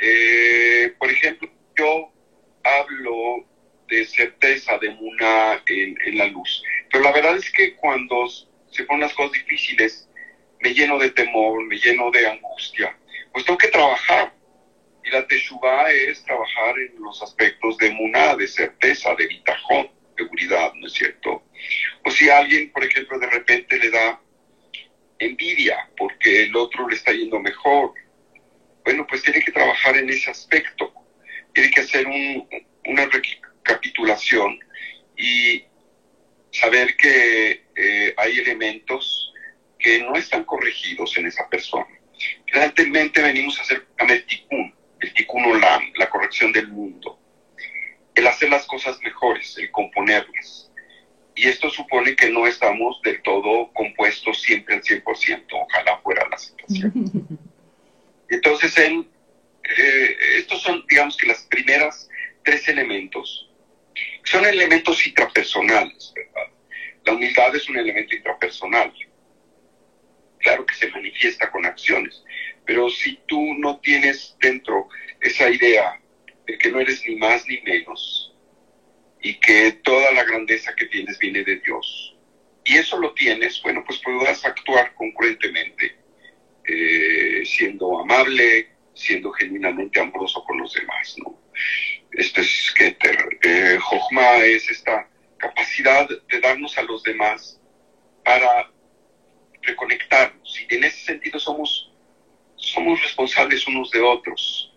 Eh, 0.00 0.94
por 0.98 1.10
ejemplo, 1.10 1.50
yo 1.76 2.12
hablo 2.62 3.44
de 3.88 4.04
certeza, 4.04 4.78
de 4.78 4.90
muna 4.90 5.62
en, 5.66 5.96
en, 6.04 6.18
la 6.18 6.26
luz. 6.26 6.62
Pero 6.90 7.02
la 7.02 7.12
verdad 7.12 7.36
es 7.36 7.50
que 7.50 7.74
cuando 7.74 8.28
se 8.28 8.84
ponen 8.84 9.02
las 9.02 9.14
cosas 9.14 9.32
difíciles, 9.32 10.08
me 10.60 10.72
lleno 10.72 10.98
de 10.98 11.10
temor, 11.10 11.64
me 11.64 11.78
lleno 11.78 12.10
de 12.10 12.28
angustia. 12.28 12.96
Pues 13.32 13.44
tengo 13.44 13.58
que 13.58 13.68
trabajar. 13.68 14.34
Y 15.04 15.10
la 15.10 15.26
teshuva 15.26 15.90
es 15.90 16.22
trabajar 16.24 16.78
en 16.78 17.02
los 17.02 17.22
aspectos 17.22 17.78
de 17.78 17.90
muna, 17.90 18.36
de 18.36 18.46
certeza, 18.46 19.14
de 19.14 19.26
bitajón, 19.26 19.97
seguridad, 20.18 20.72
¿no 20.74 20.86
es 20.86 20.92
cierto? 20.92 21.44
O 22.04 22.10
si 22.10 22.28
alguien, 22.28 22.70
por 22.72 22.84
ejemplo, 22.84 23.18
de 23.18 23.30
repente 23.30 23.78
le 23.78 23.90
da 23.90 24.20
envidia 25.18 25.88
porque 25.96 26.44
el 26.44 26.56
otro 26.56 26.88
le 26.88 26.96
está 26.96 27.12
yendo 27.12 27.38
mejor, 27.38 27.94
bueno, 28.84 29.06
pues 29.06 29.22
tiene 29.22 29.42
que 29.42 29.52
trabajar 29.52 29.96
en 29.96 30.10
ese 30.10 30.30
aspecto, 30.30 30.92
tiene 31.52 31.70
que 31.70 31.80
hacer 31.80 32.06
una 32.86 33.06
recapitulación 33.06 34.58
y 35.16 35.64
saber 36.52 36.96
que 36.96 37.64
eh, 37.76 38.14
hay 38.16 38.38
elementos 38.38 39.32
que 39.78 40.02
no 40.02 40.14
están 40.16 40.44
corregidos 40.44 41.16
en 41.18 41.26
esa 41.26 41.48
persona. 41.48 41.86
Generalmente 42.46 43.22
venimos 43.22 43.58
a 43.58 43.62
hacer 43.62 43.86
el 43.98 44.24
el 45.00 45.26
olam, 45.46 45.92
la 45.96 46.10
corrección 46.10 46.52
del 46.52 46.68
mundo, 46.68 47.17
el 48.18 48.26
hacer 48.26 48.50
las 48.50 48.66
cosas 48.66 49.00
mejores, 49.00 49.56
el 49.58 49.70
componerlas 49.70 50.68
y 51.38 51.46
esto 51.46 51.70
supone 51.70 52.16
que 52.16 52.30
no 52.30 52.48
estamos 52.48 53.00
del 53.04 53.22
todo 53.22 53.72
compuestos 53.72 54.42
siempre 54.42 54.74
al 54.74 54.82
100%, 54.82 55.44
ojalá 55.52 55.98
fuera 55.98 56.28
la 56.28 56.36
situación. 56.36 56.92
Entonces, 58.28 58.76
en, 58.76 59.08
eh, 59.62 60.16
estos 60.36 60.62
son, 60.62 60.84
digamos 60.88 61.16
que 61.16 61.28
las 61.28 61.42
primeras 61.44 62.08
tres 62.42 62.66
elementos. 62.68 63.48
Son 64.24 64.44
elementos 64.44 65.06
intrapersonales, 65.06 66.12
¿verdad? 66.14 66.52
La 67.04 67.12
humildad 67.12 67.54
es 67.54 67.68
un 67.68 67.78
elemento 67.78 68.16
intrapersonal. 68.16 68.92
Claro 70.40 70.66
que 70.66 70.74
se 70.74 70.90
manifiesta 70.90 71.50
con 71.52 71.64
acciones, 71.64 72.24
pero 72.66 72.90
si 72.90 73.20
tú 73.26 73.54
no 73.54 73.78
tienes 73.78 74.36
dentro 74.40 74.88
esa 75.20 75.48
idea 75.48 76.00
de 76.48 76.56
que 76.58 76.70
no 76.72 76.80
eres 76.80 77.04
ni 77.06 77.14
más 77.16 77.46
ni 77.46 77.60
menos, 77.60 78.34
y 79.20 79.34
que 79.34 79.72
toda 79.84 80.10
la 80.12 80.24
grandeza 80.24 80.74
que 80.74 80.86
tienes 80.86 81.18
viene 81.18 81.44
de 81.44 81.56
Dios. 81.56 82.16
Y 82.64 82.76
eso 82.76 82.98
lo 82.98 83.12
tienes, 83.12 83.60
bueno, 83.62 83.84
pues 83.86 83.98
podrás 83.98 84.44
actuar 84.44 84.94
concurrentemente, 84.94 85.96
eh, 86.64 87.42
siendo 87.44 88.00
amable, 88.00 88.68
siendo 88.94 89.30
genuinamente 89.32 90.00
amoroso 90.00 90.42
con 90.44 90.58
los 90.58 90.72
demás, 90.72 91.16
¿no? 91.18 91.38
Este 92.12 92.40
es 92.40 92.74
que 92.76 92.96
eh, 93.42 93.78
es 94.44 94.70
esta 94.70 95.08
capacidad 95.36 96.08
de 96.08 96.40
darnos 96.40 96.76
a 96.78 96.82
los 96.82 97.02
demás 97.02 97.60
para 98.24 98.70
reconectarnos. 99.62 100.60
Y 100.60 100.74
en 100.74 100.84
ese 100.84 101.04
sentido 101.04 101.38
somos, 101.38 101.92
somos 102.56 103.02
responsables 103.02 103.66
unos 103.66 103.90
de 103.90 104.00
otros, 104.00 104.67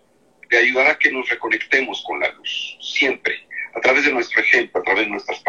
de 0.52 0.58
ayudar 0.58 0.86
a 0.86 0.98
que 0.98 1.10
nos 1.10 1.26
reconectemos 1.30 2.04
con 2.06 2.20
la 2.20 2.30
luz, 2.32 2.76
siempre 2.78 3.48
a 3.74 3.80
través 3.80 4.04
de 4.04 4.12
nuestro 4.12 4.42
ejemplo, 4.42 4.82
a 4.82 4.84
través 4.84 5.04
de 5.04 5.10
nuestras 5.10 5.42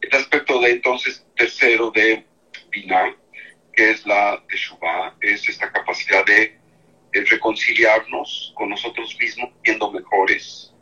El 0.00 0.14
aspecto 0.14 0.58
de 0.58 0.70
entonces 0.70 1.26
tercero 1.36 1.90
de 1.90 2.24
Binah, 2.70 3.14
que 3.74 3.90
es 3.90 4.06
la 4.06 4.42
de 4.48 4.56
Shubá, 4.56 5.14
es 5.20 5.46
esta 5.46 5.70
capacidad 5.70 6.24
de, 6.24 6.58
reconciliarnos 7.12 8.54
con 8.56 8.70
nosotros 8.70 9.18
mismos, 9.18 9.50
siendo 9.64 9.90
mejores, 9.90 10.72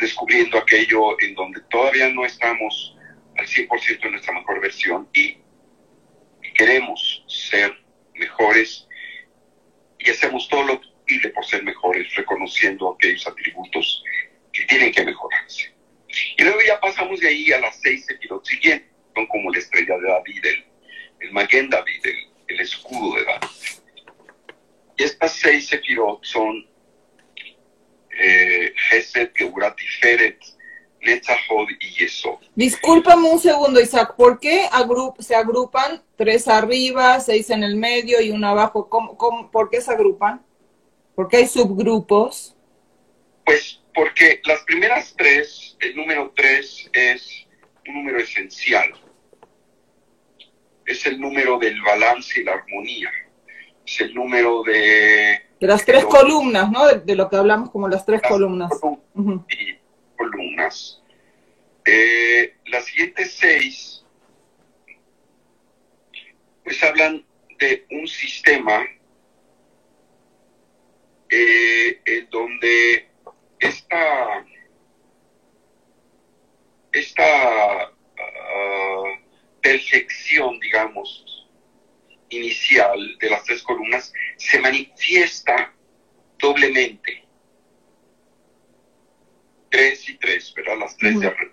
descubriendo 0.00 0.58
aquello 0.58 1.20
en 1.20 1.34
donde 1.34 1.60
todavía 1.70 2.08
no 2.08 2.24
estamos 2.24 2.96
al 3.36 3.46
100% 3.46 4.06
en 4.06 4.10
nuestra 4.10 4.32
mejor 4.32 4.60
versión 4.60 5.08
y 5.12 5.36
queremos 6.54 7.22
ser 7.28 7.76
mejores 8.14 8.88
y 9.98 10.10
hacemos 10.10 10.48
todo 10.48 10.62
lo 10.64 10.80
posible 11.06 11.30
por 11.30 11.44
ser 11.44 11.62
mejores, 11.62 12.14
reconociendo 12.14 12.94
aquellos 12.94 13.26
atributos 13.26 14.02
que 14.52 14.64
tienen 14.64 14.92
que 14.92 15.04
mejorarse. 15.04 15.72
Y 16.36 16.42
luego 16.42 16.58
ya 16.66 16.80
pasamos 16.80 17.20
de 17.20 17.28
ahí 17.28 17.52
a 17.52 17.60
las 17.60 17.78
seis 17.80 18.06
sefirot 18.06 18.44
siguientes, 18.44 18.88
son 19.14 19.26
como 19.26 19.50
la 19.50 19.58
estrella 19.58 19.96
de 19.98 20.08
David, 20.08 20.46
el, 20.46 20.64
el 21.20 21.32
Maguen 21.32 21.70
David, 21.70 22.00
el, 22.48 22.60
escudo 22.60 23.16
de 23.16 23.24
David. 23.24 23.48
Y 24.96 25.02
estas 25.02 25.32
seis 25.32 25.68
sefirot 25.68 26.24
son 26.24 26.66
eh, 28.18 28.72
Geset, 28.90 29.36
Geurat 29.36 29.78
y 29.80 29.86
Feret, 30.00 30.38
Netzahod 31.02 31.68
y 31.80 31.90
Yesod. 31.98 32.38
Discúlpame 32.54 33.30
un 33.30 33.38
segundo, 33.38 33.80
Isaac, 33.80 34.16
¿por 34.16 34.40
qué 34.40 34.68
se 35.18 35.34
agrupan 35.34 36.02
tres 36.16 36.48
arriba, 36.48 37.20
seis 37.20 37.50
en 37.50 37.62
el 37.62 37.76
medio 37.76 38.20
y 38.20 38.30
uno 38.30 38.48
abajo? 38.48 38.88
¿Cómo, 38.88 39.50
por 39.50 39.70
qué 39.70 39.80
se 39.80 39.92
agrupan? 39.92 40.45
¿Por 41.16 41.28
qué 41.28 41.38
hay 41.38 41.46
subgrupos? 41.46 42.54
Pues 43.46 43.80
porque 43.94 44.42
las 44.44 44.60
primeras 44.64 45.14
tres, 45.16 45.74
el 45.80 45.96
número 45.96 46.30
tres 46.36 46.90
es 46.92 47.46
un 47.88 47.94
número 47.94 48.18
esencial. 48.18 48.92
Es 50.84 51.06
el 51.06 51.18
número 51.18 51.58
del 51.58 51.80
balance 51.80 52.38
y 52.38 52.44
la 52.44 52.52
armonía. 52.52 53.10
Es 53.86 54.02
el 54.02 54.14
número 54.14 54.62
de... 54.62 55.40
De 55.58 55.66
las 55.66 55.86
tres 55.86 56.04
columnas, 56.04 56.70
¿no? 56.70 56.86
De, 56.86 57.16
lo 57.16 57.30
que 57.30 57.36
hablamos 57.36 57.70
como 57.70 57.88
las 57.88 58.04
tres 58.04 58.20
columnas. 58.20 58.70
Y 59.48 59.74
columnas. 60.18 61.02
Eh, 61.86 62.56
las 62.66 62.84
siguientes 62.84 63.32
seis, 63.32 64.04
pues 66.62 66.82
hablan 66.82 67.24
de 67.58 67.86
un 67.90 68.06
sistema 68.06 68.84
eh, 71.28 72.00
en 72.04 72.30
donde 72.30 73.08
esta, 73.58 74.46
esta 76.92 77.90
uh, 77.90 79.60
perfección, 79.60 80.60
digamos, 80.60 81.48
inicial 82.28 83.18
de 83.18 83.30
las 83.30 83.44
tres 83.44 83.62
columnas 83.62 84.12
se 84.36 84.60
manifiesta 84.60 85.72
doblemente. 86.38 87.24
Tres 89.70 90.08
y 90.08 90.16
tres, 90.18 90.52
¿verdad? 90.54 90.78
Las 90.78 90.96
tres 90.96 91.20
de 91.20 91.26
arriba. 91.26 91.52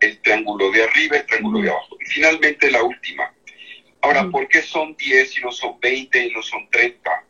El, 0.00 0.20
triángulo 0.20 0.70
de 0.72 0.82
arriba, 0.82 1.16
el 1.16 1.26
triángulo 1.26 1.60
de 1.62 1.70
abajo. 1.70 1.96
Y 2.00 2.06
finalmente 2.06 2.70
la 2.70 2.82
última. 2.82 3.32
Ahora, 4.00 4.28
¿por 4.30 4.48
qué 4.48 4.62
son 4.62 4.96
diez 4.96 5.38
y 5.38 5.40
no 5.40 5.52
son 5.52 5.78
veinte 5.80 6.26
y 6.26 6.32
no 6.32 6.42
son 6.42 6.68
treinta? 6.70 7.24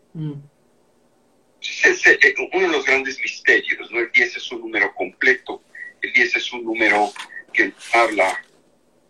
Eh, 1.61 2.35
uno 2.53 2.67
de 2.69 2.73
los 2.73 2.85
grandes 2.85 3.21
misterios, 3.21 3.91
¿no? 3.91 3.99
El 3.99 4.11
10 4.13 4.37
es 4.37 4.53
un 4.53 4.61
número 4.61 4.95
completo, 4.95 5.63
el 6.01 6.13
10 6.13 6.37
es 6.37 6.53
un 6.53 6.65
número 6.65 7.13
que 7.53 7.73
habla 7.93 8.45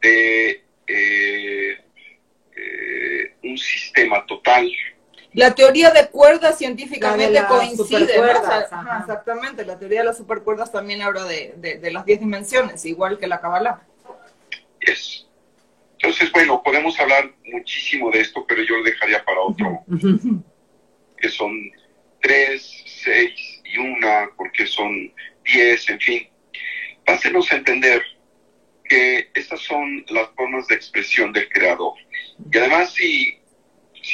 de 0.00 0.64
eh, 0.86 1.78
eh, 2.56 3.34
un 3.42 3.58
sistema 3.58 4.24
total. 4.26 4.70
La 5.34 5.54
teoría 5.54 5.90
de 5.90 6.08
cuerdas 6.08 6.56
científicamente 6.56 7.38
coincide. 7.46 8.14
exactamente, 9.00 9.64
la 9.66 9.78
teoría 9.78 10.00
de 10.00 10.06
las 10.06 10.16
supercuerdas 10.16 10.72
también 10.72 11.02
habla 11.02 11.24
de, 11.24 11.54
de, 11.56 11.90
las 11.90 12.06
10 12.06 12.20
dimensiones, 12.20 12.84
igual 12.86 13.18
que 13.18 13.26
la 13.26 13.40
Kabbalah. 13.40 13.82
Entonces, 16.00 16.32
bueno, 16.32 16.62
podemos 16.62 16.98
hablar 16.98 17.30
muchísimo 17.44 18.10
de 18.10 18.20
esto, 18.20 18.44
pero 18.48 18.62
yo 18.62 18.78
lo 18.78 18.84
dejaría 18.84 19.22
para 19.22 19.40
otro, 19.40 19.84
que 21.18 21.28
son 21.28 21.52
tres, 22.20 22.84
seis 22.86 23.62
y 23.64 23.78
una, 23.78 24.30
porque 24.36 24.66
son 24.66 25.12
diez, 25.44 25.88
en 25.88 26.00
fin. 26.00 26.28
Pásenos 27.04 27.50
a 27.52 27.56
entender 27.56 28.02
que 28.84 29.30
estas 29.34 29.60
son 29.60 30.04
las 30.08 30.28
formas 30.34 30.66
de 30.68 30.74
expresión 30.74 31.32
del 31.32 31.48
creador. 31.48 31.94
Y 32.52 32.58
además, 32.58 32.92
si, 32.92 33.38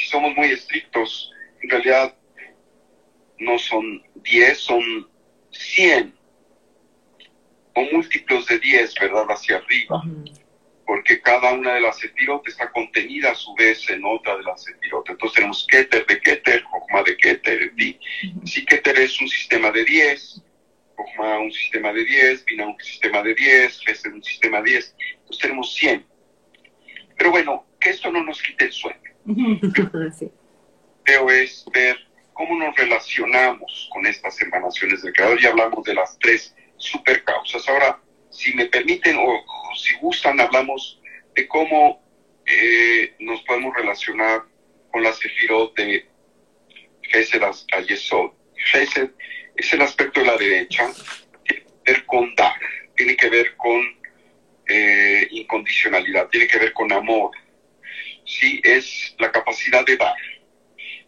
somos 0.09 0.35
muy 0.35 0.47
estrictos, 0.47 1.31
en 1.61 1.69
realidad 1.69 2.15
no 3.39 3.57
son 3.57 4.03
10, 4.15 4.57
son 4.57 5.09
100 5.51 6.13
o 7.75 7.81
múltiplos 7.91 8.45
de 8.47 8.59
10, 8.59 8.95
¿verdad? 8.99 9.25
Hacia 9.29 9.57
arriba. 9.57 10.03
Porque 10.85 11.19
cada 11.21 11.53
una 11.53 11.73
de 11.73 11.81
las 11.81 11.97
sefirot 11.97 12.47
está 12.47 12.71
contenida 12.71 13.31
a 13.31 13.35
su 13.35 13.53
vez 13.55 13.89
en 13.89 14.05
otra 14.05 14.37
de 14.37 14.43
las 14.43 14.63
sefirot. 14.63 15.09
Entonces 15.09 15.35
tenemos 15.35 15.65
Keter 15.67 16.05
de 16.05 16.19
Keter, 16.21 16.63
Jokma 16.63 17.03
de 17.03 17.17
Keter, 17.17 17.73
Si 18.45 18.65
Keter 18.65 18.99
es 18.99 19.19
un 19.19 19.27
sistema 19.27 19.71
de 19.71 19.83
10, 19.83 20.43
Jokma 20.95 21.39
un 21.39 21.51
sistema 21.51 21.91
de 21.91 22.05
10, 22.05 22.45
Bina 22.45 22.67
un 22.67 22.79
sistema 22.79 23.23
de 23.23 23.33
10, 23.33 23.79
Gesed 23.79 24.13
un 24.13 24.23
sistema 24.23 24.61
de 24.61 24.71
10. 24.71 24.95
Entonces 25.17 25.41
tenemos 25.41 25.73
100. 25.73 26.05
Pero 27.17 27.31
bueno, 27.31 27.65
que 27.79 27.89
esto 27.89 28.11
no 28.11 28.23
nos 28.23 28.41
quite 28.41 28.65
el 28.65 28.71
sueño. 28.71 28.99
sí. 30.17 30.31
Creo 31.03 31.29
es 31.29 31.65
ver 31.73 31.97
cómo 32.33 32.57
nos 32.57 32.75
relacionamos 32.75 33.89
con 33.91 34.05
estas 34.05 34.39
emanaciones 34.41 35.01
del 35.01 35.13
Creador. 35.13 35.39
Ya 35.39 35.49
hablamos 35.49 35.83
de 35.85 35.93
las 35.93 36.17
tres 36.19 36.55
supercausas. 36.77 37.67
Ahora, 37.69 37.99
si 38.35 38.53
me 38.53 38.65
permiten 38.65 39.17
o, 39.17 39.43
si 39.75 39.95
gustan, 39.95 40.39
hablamos 40.39 40.99
de 41.33 41.47
cómo 41.47 42.03
eh, 42.45 43.15
nos 43.19 43.41
podemos 43.43 43.73
relacionar 43.75 44.43
con 44.91 45.03
la 45.03 45.13
sefirot 45.13 45.75
de 45.75 46.07
Gesed 47.01 47.41
a 47.43 47.81
Yesod. 47.81 48.31
Es 49.55 49.73
el 49.73 49.81
aspecto 49.81 50.19
de 50.19 50.25
la 50.25 50.37
derecha, 50.37 50.91
tiene 51.43 51.63
que 51.63 51.91
ver 51.93 52.05
con 52.05 52.35
dar, 52.35 52.59
tiene 52.95 53.15
que 53.15 53.29
ver 53.29 53.55
con 53.55 53.81
eh, 54.67 55.27
incondicionalidad, 55.31 56.27
tiene 56.29 56.47
que 56.47 56.57
ver 56.57 56.73
con 56.73 56.91
amor. 56.91 57.31
Sí, 58.25 58.59
es 58.63 59.15
la 59.19 59.31
capacidad 59.31 59.85
de 59.85 59.97
dar. 59.97 60.17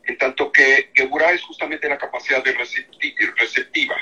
En 0.06 0.18
tanto 0.18 0.52
que 0.52 0.92
Geburah 0.94 1.34
es 1.34 1.42
justamente 1.42 1.90
la 1.90 1.98
capacidad 1.98 2.42
de 2.44 2.54
receptiva. 2.54 3.98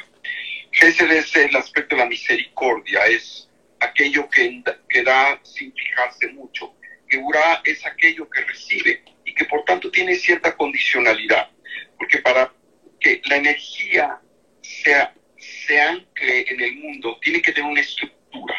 Gesed 0.76 1.10
es 1.10 1.34
el 1.38 1.56
aspecto 1.56 1.96
de 1.96 2.02
la 2.02 2.10
misericordia, 2.10 3.06
es 3.06 3.50
aquello 3.80 4.30
que, 4.30 4.62
que 4.90 5.04
da 5.04 5.40
sin 5.42 5.74
fijarse 5.74 6.28
mucho. 6.34 6.76
Geburah 7.08 7.62
es 7.64 7.86
aquello 7.86 8.30
que 8.30 8.42
recibe 8.42 9.02
y 9.24 9.34
que 9.34 9.46
por 9.46 9.64
tanto 9.64 9.90
tiene 9.90 10.16
cierta 10.16 10.54
condicionalidad. 10.58 11.50
Porque 11.98 12.18
para 12.18 12.54
que 13.00 13.22
la 13.24 13.38
energía 13.38 14.20
sea, 14.62 15.14
se 15.38 15.80
ancle 15.80 16.46
en 16.50 16.60
el 16.60 16.76
mundo, 16.76 17.20
tiene 17.22 17.42
que 17.42 17.54
tener 17.54 17.72
una 17.72 17.80
estructura, 17.80 18.56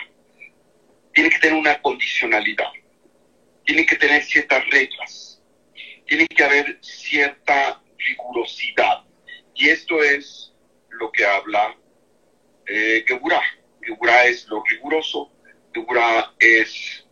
tiene 1.12 1.28
que 1.28 1.38
tener 1.38 1.58
una 1.58 1.82
condicionalidad, 1.82 2.72
tiene 3.66 3.84
que 3.84 3.96
tener 3.96 4.22
ciertas 4.22 4.66
reglas, 4.70 5.42
tiene 6.06 6.26
que 6.28 6.42
haber 6.42 6.78
cierta 6.80 7.82
rigurosidad. 7.98 9.04
Y 9.54 9.68
esto 9.68 10.02
es 10.02 10.54
lo 10.88 11.12
que 11.12 11.26
habla 11.26 11.76
eh, 12.66 13.04
Geburah. 13.06 13.42
Geburah 13.82 14.24
es 14.26 14.46
lo 14.48 14.62
riguroso, 14.64 15.32
Geburah 15.72 16.34
es 16.38 17.04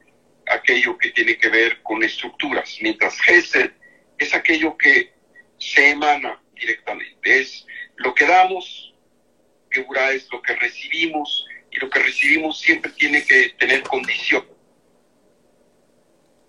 aquello 0.46 0.98
que 0.98 1.10
tiene 1.10 1.38
que 1.38 1.48
ver 1.48 1.82
con 1.82 2.02
estructuras, 2.02 2.78
mientras 2.80 3.20
Gesed 3.20 3.70
es 4.18 4.34
aquello 4.34 4.76
que 4.76 5.12
se 5.58 5.90
emana 5.90 6.42
directamente, 6.54 7.40
es 7.40 7.66
lo 7.96 8.14
que 8.14 8.26
damos, 8.26 8.94
Geburah 9.70 10.12
es 10.12 10.28
lo 10.32 10.42
que 10.42 10.56
recibimos, 10.56 11.46
y 11.70 11.78
lo 11.78 11.90
que 11.90 12.00
recibimos 12.00 12.60
siempre 12.60 12.92
tiene 12.92 13.24
que 13.24 13.50
tener 13.58 13.82
condición. 13.82 14.46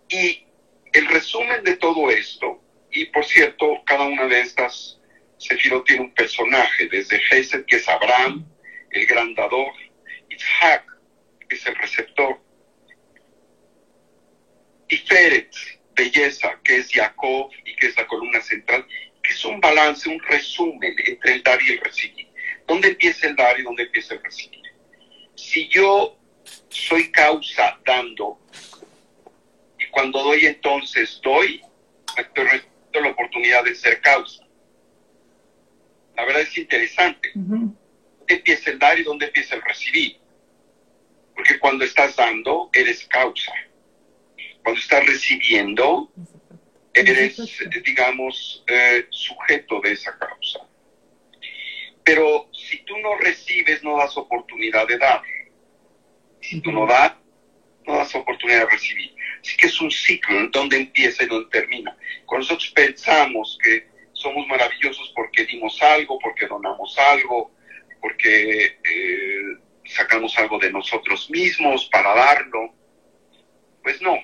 Y 0.10 0.46
el 0.94 1.08
resumen 1.08 1.64
de 1.64 1.78
todo 1.78 2.10
esto, 2.12 2.62
y 2.92 3.06
por 3.06 3.26
cierto, 3.26 3.82
cada 3.86 4.04
una 4.04 4.26
de 4.28 4.42
estas 4.42 5.00
Sefirot 5.38 5.86
tiene 5.86 6.04
un 6.04 6.14
personaje, 6.14 6.88
desde 6.88 7.20
Gesed, 7.20 7.66
que 7.66 7.78
es 7.78 7.90
Abraham, 7.90 8.46
el 8.96 9.06
gran 9.06 9.34
dador, 9.36 9.74
Isaac, 10.30 10.86
que 11.48 11.56
es 11.56 11.66
el 11.66 11.76
receptor, 11.76 12.40
y 14.88 14.98
Feret, 14.98 15.54
belleza, 15.96 16.60
que 16.64 16.78
es 16.78 16.92
Jacob 16.92 17.50
y 17.66 17.76
que 17.76 17.88
es 17.88 17.98
la 17.98 18.08
columna 18.08 18.42
central, 18.42 18.86
que 19.22 19.32
es 19.32 19.46
un 19.46 19.60
balance, 19.60 20.08
un 20.08 20.20
resumen 20.20 20.96
entre 21.06 21.34
el 21.34 21.44
dar 21.44 21.62
y 21.62 21.72
el 21.72 21.80
recibir. 21.80 22.28
¿Dónde 22.68 22.90
empieza 22.90 23.28
el 23.28 23.36
dar 23.36 23.60
y 23.60 23.64
dónde 23.64 23.84
empieza 23.84 24.16
el 24.16 24.24
recibir? 24.24 24.62
Si 25.36 25.68
yo 25.68 26.18
soy 26.70 27.12
causa 27.12 27.80
dando, 27.86 28.40
y 29.80 29.88
cuando 29.88 30.24
doy 30.24 30.46
entonces 30.46 31.20
doy, 31.24 31.62
estoy 32.18 32.62
la 32.94 33.10
oportunidad 33.10 33.64
de 33.66 33.76
ser 33.76 34.00
causa. 34.02 34.46
La 36.16 36.24
verdad 36.24 36.44
es 36.44 36.58
interesante. 36.58 37.32
¿Dónde 37.34 37.76
empieza 38.28 38.72
el 38.72 38.80
dar 38.80 39.00
y 39.00 39.04
dónde 39.04 39.28
empieza 39.28 39.56
el 39.56 39.62
recibir? 39.62 40.18
Porque 41.36 41.60
cuando 41.60 41.86
estás 41.86 42.16
dando, 42.16 42.70
eres 42.74 43.06
causa. 43.08 43.54
Cuando 44.64 44.80
estás 44.80 45.06
recibiendo, 45.06 46.12
eres, 46.94 47.38
digamos, 47.84 48.64
eh, 48.68 49.06
sujeto 49.10 49.82
de 49.82 49.92
esa 49.92 50.18
causa. 50.18 50.62
Pero 52.04 52.50
si 52.54 52.84
tú 52.84 52.98
no 53.00 53.18
recibes, 53.18 53.84
no 53.84 53.98
das 53.98 54.16
oportunidad 54.16 54.88
de 54.88 54.98
dar. 54.98 55.22
Si 56.40 56.62
tú 56.62 56.72
no 56.72 56.86
das, 56.86 57.14
no 57.86 57.98
das 57.98 58.14
oportunidad 58.16 58.62
de 58.62 58.70
recibir. 58.70 59.16
Así 59.42 59.58
que 59.58 59.68
es 59.68 59.82
un 59.82 59.92
ciclo 59.92 60.48
donde 60.50 60.78
empieza 60.78 61.24
y 61.24 61.28
donde 61.28 61.50
termina. 61.50 61.96
Cuando 62.26 62.46
nosotros 62.46 62.72
pensamos 62.72 63.58
que 63.62 63.88
somos 64.14 64.48
maravillosos 64.48 65.12
porque 65.16 65.46
dimos 65.46 65.82
algo, 65.82 66.18
porque 66.20 66.48
donamos 66.48 66.98
algo, 66.98 67.52
porque 68.06 68.78
eh, 68.84 69.58
sacamos 69.84 70.38
algo 70.38 70.60
de 70.60 70.72
nosotros 70.72 71.28
mismos 71.32 71.90
para 71.92 72.14
darlo, 72.14 72.72
pues 73.82 74.00
no, 74.00 74.16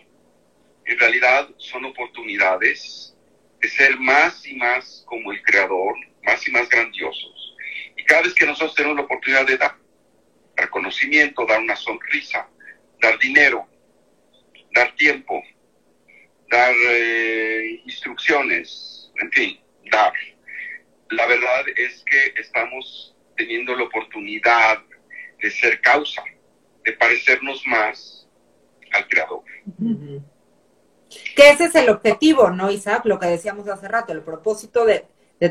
en 0.86 1.00
realidad 1.00 1.50
son 1.58 1.86
oportunidades 1.86 3.18
de 3.60 3.68
ser 3.68 4.00
más 4.00 4.46
y 4.46 4.54
más 4.54 5.04
como 5.08 5.32
el 5.32 5.42
Creador, 5.42 5.96
más 6.22 6.48
y 6.48 6.52
más 6.52 6.70
grandiosos. 6.70 7.56
Y 7.98 8.04
cada 8.04 8.22
vez 8.22 8.36
que 8.36 8.46
nosotros 8.46 8.76
tenemos 8.76 8.98
la 8.98 9.04
oportunidad 9.06 9.48
de 9.48 9.58
dar 9.58 9.76
reconocimiento, 10.56 11.48
dar 11.48 11.60
una 11.60 11.76
sonrisa, 11.76 12.48
dar 13.02 13.18
dinero, 13.18 13.68
dar 14.76 14.96
tiempo, 14.96 15.42
dar 16.52 16.76
eh, 16.88 17.82
instrucciones, 17.86 19.12
en 19.20 19.32
fin, 19.32 19.60
dar. 19.92 20.14
La 21.10 21.26
verdad 21.26 21.66
es 21.76 22.04
que 22.04 22.40
estamos 22.40 23.16
teniendo 23.36 23.76
la 23.76 23.84
oportunidad 23.84 24.80
de 25.42 25.52
ser 25.52 25.82
causa, 25.82 26.24
de 26.84 26.94
parecernos 26.94 27.66
más 27.66 28.28
al 28.92 29.08
Creador. 29.08 29.44
Que 31.36 31.50
ese 31.50 31.66
es 31.66 31.76
el 31.76 31.90
objetivo, 31.90 32.50
¿no, 32.50 32.72
Isaac? 32.72 33.06
Lo 33.06 33.20
que 33.20 33.28
decíamos 33.28 33.68
hace 33.68 33.88
rato, 33.88 34.14
el 34.14 34.22
propósito 34.22 34.86
de, 34.86 35.06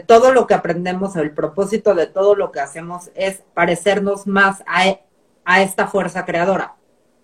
todo 0.06 0.32
lo 0.32 0.46
que 0.46 0.54
aprendemos, 0.54 1.16
el 1.16 1.32
propósito 1.32 1.94
de 1.94 2.06
todo 2.06 2.34
lo 2.34 2.52
que 2.52 2.60
hacemos 2.60 3.10
es 3.14 3.42
parecernos 3.54 4.26
más 4.26 4.62
a, 4.66 5.00
a 5.44 5.62
esta 5.62 5.86
fuerza 5.86 6.24
creadora. 6.24 6.76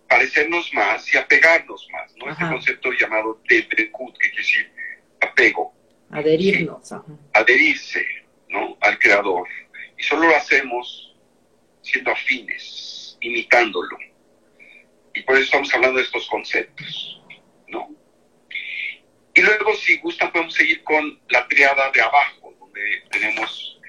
Parecernos 0.09 0.73
más 0.75 1.13
y 1.13 1.19
apegarnos 1.19 1.89
más, 1.93 2.15
¿no? 2.17 2.31
Este 2.31 2.45
concepto 2.45 2.91
llamado 2.93 3.41
Tebekut, 3.49 4.17
que 4.19 4.31
quiere 4.31 4.37
decir 4.37 4.73
apego. 5.21 5.75
Adherirnos. 6.11 6.93
Adherirse, 7.33 8.07
¿no? 8.49 8.77
Al 8.81 8.99
creador. 8.99 9.49
Y 9.99 10.03
solo 10.03 10.29
lo 10.29 10.37
hacemos 10.37 11.17
siendo 11.83 12.11
afines, 12.11 13.17
imitándolo. 13.21 13.97
Y 15.15 15.23
por 15.23 15.37
eso 15.37 15.45
estamos 15.45 15.73
hablando 15.75 15.99
de 15.99 16.05
estos 16.05 16.29
conceptos, 16.29 17.23
¿no? 17.69 17.89
Y 19.35 19.41
luego, 19.43 19.75
si 19.75 19.99
gustan, 19.99 20.33
podemos 20.33 20.55
seguir 20.55 20.83
con 20.83 21.21
la 21.29 21.47
triada 21.49 21.91
de 21.91 22.01
abajo, 22.01 22.55
donde 22.59 23.03
tenemos 23.11 23.81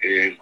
eh, 0.00 0.36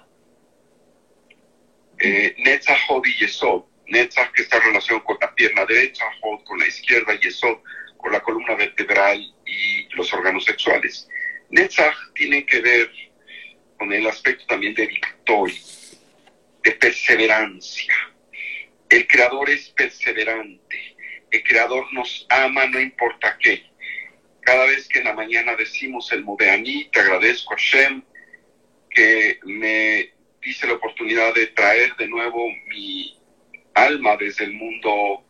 eh, 1.98 2.34
y 2.36 3.18
Yesod. 3.18 3.64
Netzach, 3.86 4.32
que 4.32 4.42
está 4.42 4.58
relacionado 4.60 5.04
con 5.04 5.18
la 5.20 5.34
pierna 5.34 5.64
derecha, 5.66 6.04
Hod 6.22 6.42
con 6.44 6.58
la 6.58 6.66
izquierda, 6.66 7.18
Yesod 7.20 7.58
con 7.98 8.12
la 8.12 8.20
columna 8.20 8.54
vertebral 8.54 9.20
y 9.46 9.88
los 9.94 10.12
órganos 10.12 10.44
sexuales. 10.44 11.08
Netzach 11.50 11.94
tiene 12.14 12.46
que 12.46 12.60
ver 12.60 12.90
con 13.78 13.92
el 13.92 14.06
aspecto 14.06 14.46
también 14.46 14.74
de 14.74 14.86
victoria, 14.86 15.60
de 16.62 16.72
perseverancia. 16.72 17.94
El 18.88 19.06
Creador 19.06 19.50
es 19.50 19.68
perseverante. 19.70 20.96
El 21.30 21.42
Creador 21.42 21.92
nos 21.92 22.26
ama 22.28 22.66
no 22.66 22.80
importa 22.80 23.36
qué. 23.40 23.64
Cada 24.40 24.66
vez 24.66 24.88
que 24.88 24.98
en 24.98 25.06
la 25.06 25.14
mañana 25.14 25.56
decimos 25.56 26.12
el 26.12 26.24
Modeaní, 26.24 26.90
te 26.92 27.00
agradezco 27.00 27.54
a 27.54 27.56
Shem 27.58 28.02
que 28.90 29.40
me 29.44 30.12
dice 30.40 30.66
la 30.66 30.74
oportunidad 30.74 31.34
de 31.34 31.48
traer 31.48 31.96
de 31.96 32.06
nuevo 32.06 32.46
mi 32.68 33.18
alma 33.74 34.16
desde 34.16 34.44
el 34.44 34.52
mundo 34.52 35.24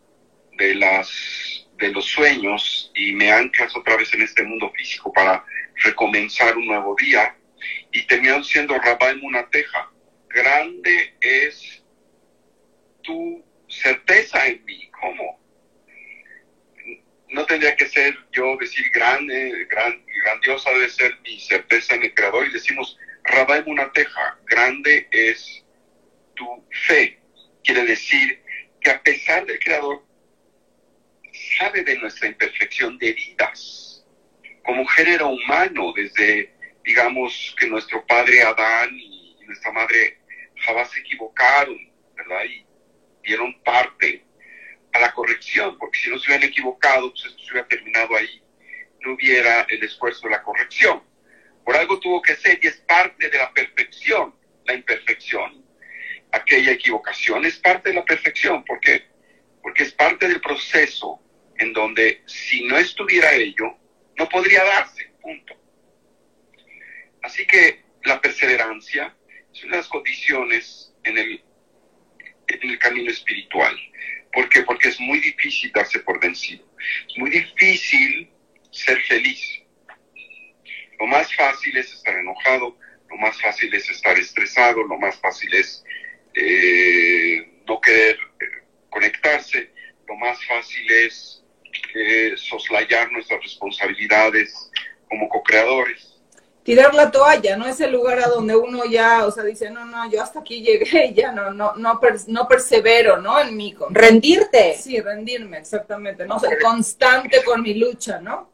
de 0.58 0.74
las 0.74 1.66
de 1.78 1.90
los 1.92 2.04
sueños 2.04 2.92
y 2.94 3.12
me 3.12 3.32
anclas 3.32 3.74
otra 3.74 3.96
vez 3.96 4.12
en 4.14 4.22
este 4.22 4.44
mundo 4.44 4.70
físico 4.76 5.12
para 5.12 5.44
recomenzar 5.76 6.56
un 6.56 6.66
nuevo 6.66 6.94
día 6.96 7.36
y 7.92 8.06
terminó 8.06 8.42
siendo 8.42 8.78
Rabá 8.78 9.14
teja 9.50 9.90
grande 10.28 11.14
es 11.20 11.82
tu 13.02 13.44
certeza 13.68 14.46
en 14.46 14.64
mí, 14.64 14.90
¿cómo? 15.00 15.40
No 17.28 17.46
tendría 17.46 17.76
que 17.76 17.86
ser 17.86 18.16
yo 18.32 18.56
decir 18.56 18.90
grande, 18.90 19.66
gran, 19.68 20.04
grandiosa 20.24 20.70
debe 20.70 20.88
ser 20.88 21.18
mi 21.20 21.38
certeza 21.40 21.94
en 21.94 22.04
el 22.04 22.14
Creador 22.14 22.46
y 22.46 22.52
decimos 22.52 22.98
Rabá 23.24 23.64
teja 23.92 24.38
grande 24.46 25.08
es 25.10 25.64
tu 26.34 26.66
fe. 26.86 27.18
Quiere 27.62 27.84
decir 27.84 28.42
que 28.80 28.90
a 28.90 29.02
pesar 29.02 29.46
del 29.46 29.58
Creador, 29.58 30.04
sabe 31.58 31.82
de 31.82 31.98
nuestra 31.98 32.28
imperfección 32.28 32.98
de 32.98 33.12
vidas, 33.12 34.04
como 34.64 34.86
género 34.86 35.28
humano, 35.28 35.92
desde, 35.94 36.53
digamos, 36.84 37.54
que 37.58 37.66
nuestro 37.66 38.04
padre 38.06 38.42
Adán 38.42 38.90
y 38.92 39.36
nuestra 39.46 39.72
madre 39.72 40.20
Jabá 40.56 40.84
se 40.84 41.00
equivocaron, 41.00 41.76
¿verdad? 42.14 42.44
Y 42.44 42.66
dieron 43.22 43.60
parte 43.62 44.24
a 44.92 45.00
la 45.00 45.12
corrección, 45.12 45.76
porque 45.78 45.98
si 45.98 46.10
no 46.10 46.18
se 46.18 46.30
hubieran 46.30 46.48
equivocado, 46.48 47.10
pues 47.10 47.24
esto 47.24 47.42
se 47.42 47.52
hubiera 47.52 47.68
terminado 47.68 48.16
ahí, 48.16 48.42
no 49.00 49.14
hubiera 49.14 49.62
el 49.62 49.82
esfuerzo 49.82 50.26
de 50.26 50.32
la 50.32 50.42
corrección. 50.42 51.02
Por 51.64 51.76
algo 51.76 51.98
tuvo 51.98 52.22
que 52.22 52.36
ser 52.36 52.60
y 52.62 52.66
es 52.66 52.76
parte 52.76 53.28
de 53.28 53.38
la 53.38 53.52
perfección, 53.52 54.34
la 54.66 54.74
imperfección. 54.74 55.64
Aquella 56.30 56.72
equivocación 56.72 57.44
es 57.44 57.58
parte 57.58 57.88
de 57.90 57.96
la 57.96 58.04
perfección, 58.04 58.64
porque 58.64 59.14
porque 59.64 59.84
es 59.84 59.92
parte 59.92 60.28
del 60.28 60.42
proceso 60.42 61.20
en 61.56 61.72
donde 61.72 62.22
si 62.26 62.66
no 62.66 62.76
estuviera 62.76 63.32
ello, 63.32 63.78
no 64.18 64.28
podría 64.28 64.62
darse, 64.62 65.10
punto. 65.22 65.54
Así 67.24 67.46
que 67.46 67.82
la 68.04 68.20
perseverancia 68.20 69.16
es 69.50 69.64
una 69.64 69.76
de 69.76 69.78
las 69.78 69.88
condiciones 69.88 70.94
en 71.04 71.16
el, 71.16 71.42
en 72.48 72.70
el 72.70 72.78
camino 72.78 73.10
espiritual. 73.10 73.74
¿Por 74.30 74.46
qué? 74.50 74.60
Porque 74.62 74.88
es 74.88 75.00
muy 75.00 75.20
difícil 75.20 75.72
darse 75.72 76.00
por 76.00 76.20
vencido. 76.20 76.68
Es 77.08 77.16
muy 77.16 77.30
difícil 77.30 78.30
ser 78.70 79.00
feliz. 79.04 79.62
Lo 81.00 81.06
más 81.06 81.34
fácil 81.34 81.74
es 81.78 81.94
estar 81.94 82.14
enojado, 82.14 82.78
lo 83.08 83.16
más 83.16 83.40
fácil 83.40 83.72
es 83.72 83.88
estar 83.88 84.18
estresado, 84.18 84.82
lo 84.82 84.98
más 84.98 85.18
fácil 85.18 85.54
es 85.54 85.82
eh, 86.34 87.62
no 87.66 87.80
querer 87.80 88.18
eh, 88.40 88.66
conectarse, 88.90 89.72
lo 90.06 90.16
más 90.16 90.44
fácil 90.44 90.92
es 90.92 91.42
eh, 91.94 92.34
soslayar 92.36 93.10
nuestras 93.12 93.42
responsabilidades 93.42 94.70
como 95.08 95.26
co-creadores. 95.30 96.13
Tirar 96.64 96.94
la 96.94 97.10
toalla, 97.10 97.56
no 97.56 97.66
es 97.66 97.78
el 97.80 97.92
lugar 97.92 98.18
a 98.20 98.26
donde 98.26 98.56
uno 98.56 98.84
ya, 98.86 99.26
o 99.26 99.30
sea, 99.30 99.44
dice, 99.44 99.70
no, 99.70 99.84
no, 99.84 100.10
yo 100.10 100.22
hasta 100.22 100.40
aquí 100.40 100.62
llegué 100.62 101.06
y 101.06 101.14
ya 101.14 101.30
no, 101.30 101.52
no, 101.52 101.74
no, 101.76 102.00
no 102.26 102.48
persevero, 102.48 103.18
¿no? 103.18 103.38
En 103.38 103.56
mí. 103.56 103.76
Rendirte. 103.90 104.74
Sí, 104.74 104.98
rendirme, 105.00 105.58
exactamente, 105.58 106.26
no 106.26 106.40
ser 106.40 106.58
constante 106.58 107.44
con 107.44 107.62
mi 107.62 107.74
lucha, 107.74 108.18
¿no? 108.20 108.50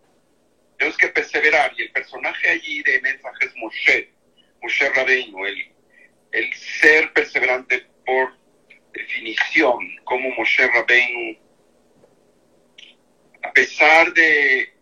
Tenemos 0.77 0.99
que 0.99 1.09
perseverar 1.09 1.73
y 1.77 1.83
el 1.83 1.93
personaje 1.93 2.51
allí 2.51 2.83
de 2.83 3.01
mensaje 3.01 3.47
es 3.47 3.57
Moshe, 3.57 4.13
Moshe 4.61 4.89
Rabbeinu, 4.91 5.47
el, 5.47 5.73
el 6.33 6.55
ser 6.55 7.13
perseverante 7.13 7.87
por 8.05 8.35
definición, 8.93 9.79
como 10.05 10.31
Moshe 10.31 10.67
Rabbeinu 10.67 11.39
a 13.43 13.53
pesar 13.53 14.13
de 14.13 14.73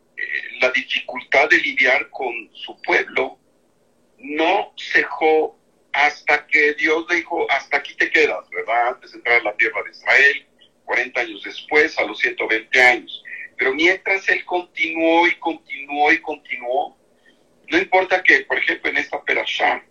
la 0.61 0.71
dificultad 0.71 1.49
de 1.49 1.59
lidiar 1.59 2.09
con 2.11 2.51
su 2.55 2.81
pueblo, 2.83 3.39
no 4.19 4.75
cejó 4.77 5.59
hasta 5.93 6.47
que 6.47 6.75
Dios 6.75 7.07
dijo, 7.09 7.51
hasta 7.51 7.79
aquí 7.79 7.95
te 7.95 8.11
quedas, 8.11 8.49
¿verdad? 8.51 8.89
Antes 8.89 9.13
de 9.13 9.19
entrar 9.19 9.41
a 9.41 9.45
la 9.45 9.57
tierra 9.57 9.83
de 9.83 9.91
Israel, 9.91 10.47
40 10.85 11.21
años 11.21 11.43
después, 11.45 11.99
a 11.99 12.05
los 12.05 12.19
120 12.19 12.83
años. 12.83 13.25
Pero 13.57 13.75
mientras 13.75 14.29
él 14.29 14.45
continuó 14.45 15.27
y 15.27 15.35
continuó 15.37 16.13
y 16.13 16.21
continuó, 16.21 16.99
no 17.69 17.79
importa 17.79 18.23
que, 18.23 18.41
por 18.41 18.59
ejemplo, 18.59 18.91
en 18.91 18.99
esta 18.99 19.23
perashá, 19.23 19.85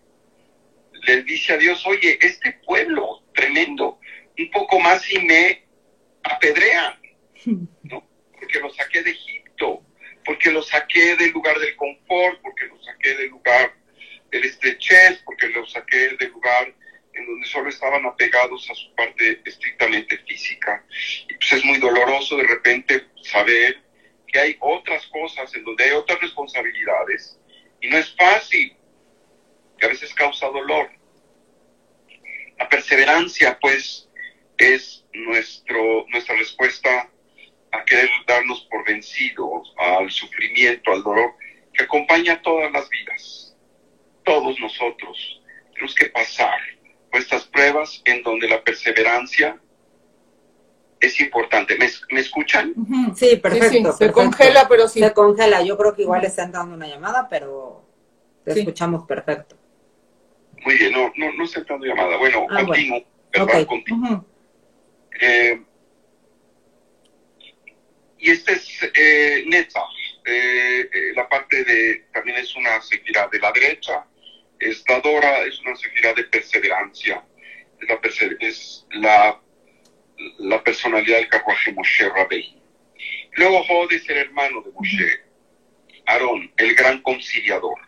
le 1.06 1.22
dice 1.22 1.52
a 1.52 1.58
Dios, 1.58 1.86
oye, 1.86 2.18
este 2.20 2.52
pueblo 2.64 3.22
tremendo, 3.34 4.00
un 4.38 4.50
poco 4.50 4.80
más 4.80 5.08
y 5.12 5.18
me 5.20 5.64
apedrean, 6.22 7.00
¿no? 7.82 8.08
porque 8.32 8.60
lo 8.60 8.70
saqué 8.70 9.02
de 9.02 9.10
Egipto, 9.10 9.37
del 11.16 11.30
lugar 11.30 11.58
del 11.58 11.76
confort, 11.76 12.40
porque 12.42 12.66
lo 12.66 12.82
saqué 12.82 13.14
del 13.14 13.28
lugar 13.28 13.74
del 14.30 14.44
estrechez, 14.44 15.22
porque 15.24 15.48
lo 15.48 15.66
saqué 15.66 16.16
del 16.16 16.30
lugar 16.30 16.74
en 17.14 17.26
donde 17.26 17.46
solo 17.46 17.68
estaban 17.68 18.04
apegados 18.06 18.70
a 18.70 18.74
su 18.74 18.94
parte 18.94 19.40
estrictamente 19.44 20.18
física. 20.18 20.84
Y 21.28 21.34
pues 21.34 21.52
es 21.52 21.64
muy 21.64 21.78
doloroso 21.78 22.36
de 22.36 22.46
repente 22.46 23.06
saber 23.22 23.82
que 24.26 24.38
hay 24.38 24.56
otras 24.60 25.06
cosas 25.06 25.52
en 25.54 25.64
donde 25.64 25.84
hay 25.84 25.90
otras 25.92 26.20
responsabilidades 26.20 27.38
y 27.80 27.88
no 27.88 27.98
es 27.98 28.14
fácil, 28.16 28.76
que 29.78 29.86
a 29.86 29.88
veces 29.88 30.12
causa 30.14 30.48
dolor. 30.48 30.90
La 32.58 32.68
perseverancia, 32.68 33.58
pues, 33.60 34.08
es 34.56 35.04
nuestro, 35.12 36.04
nuestra 36.08 36.36
respuesta 36.36 37.08
a 37.70 37.84
querer 37.84 38.10
darnos 38.26 38.62
por 38.70 38.84
vencidos 38.84 39.72
al 39.76 40.10
sufrimiento, 40.10 40.92
al 40.92 41.02
dolor 41.02 41.34
que 41.72 41.84
acompaña 41.84 42.34
a 42.34 42.42
todas 42.42 42.72
las 42.72 42.88
vidas. 42.88 43.56
Todos 44.24 44.58
nosotros 44.58 45.42
tenemos 45.72 45.94
que 45.94 46.06
pasar 46.06 46.58
por 47.10 47.20
estas 47.20 47.44
pruebas 47.44 48.02
en 48.04 48.22
donde 48.22 48.48
la 48.48 48.62
perseverancia 48.62 49.60
es 51.00 51.20
importante. 51.20 51.76
¿Me, 51.78 52.20
escuchan? 52.20 52.74
Sí, 53.30 53.36
perfecto. 53.36 53.92
Se 53.92 54.12
congela, 54.12 54.68
pero 54.68 54.88
sí. 54.88 55.00
Se 55.00 55.12
congela. 55.12 55.62
Yo 55.62 55.76
creo 55.76 55.94
que 55.94 56.02
igual 56.02 56.24
están 56.24 56.52
dando 56.52 56.74
una 56.74 56.86
llamada, 56.86 57.28
pero 57.28 57.84
te 58.44 58.58
escuchamos 58.58 59.06
perfecto. 59.06 59.56
Muy 60.64 60.76
bien, 60.76 60.92
no, 60.92 61.12
no, 61.16 61.32
no 61.32 61.44
está 61.44 61.62
dando 61.68 61.86
llamada. 61.86 62.16
Bueno, 62.16 62.46
ah, 62.50 62.64
continuo, 62.64 63.04
¿verdad? 63.32 64.24
Y 68.18 68.30
este 68.30 68.52
es 68.52 68.80
eh, 68.94 69.44
Netzach, 69.46 69.84
eh, 70.24 70.90
eh, 70.92 71.12
la 71.14 71.28
parte 71.28 71.62
de, 71.62 72.06
también 72.12 72.38
es 72.38 72.54
una 72.56 72.80
sefirá 72.82 73.28
de 73.30 73.38
la 73.38 73.52
derecha, 73.52 74.04
es 74.58 74.82
Dora, 74.84 75.44
es 75.44 75.60
una 75.60 75.76
sefirá 75.76 76.12
de 76.14 76.24
perseverancia, 76.24 77.24
es 77.80 77.88
la, 77.88 78.00
es 78.40 78.86
la, 78.90 79.40
la 80.38 80.64
personalidad 80.64 81.18
del 81.18 81.28
carruaje 81.28 81.72
Moshe 81.72 82.08
Rabei. 82.08 82.60
Luego 83.38 83.62
Jod 83.64 83.92
es 83.92 84.08
el 84.08 84.16
hermano 84.16 84.62
de 84.62 84.72
Moshe, 84.72 85.20
Aarón, 86.06 86.52
el 86.56 86.74
gran 86.74 87.00
conciliador. 87.02 87.78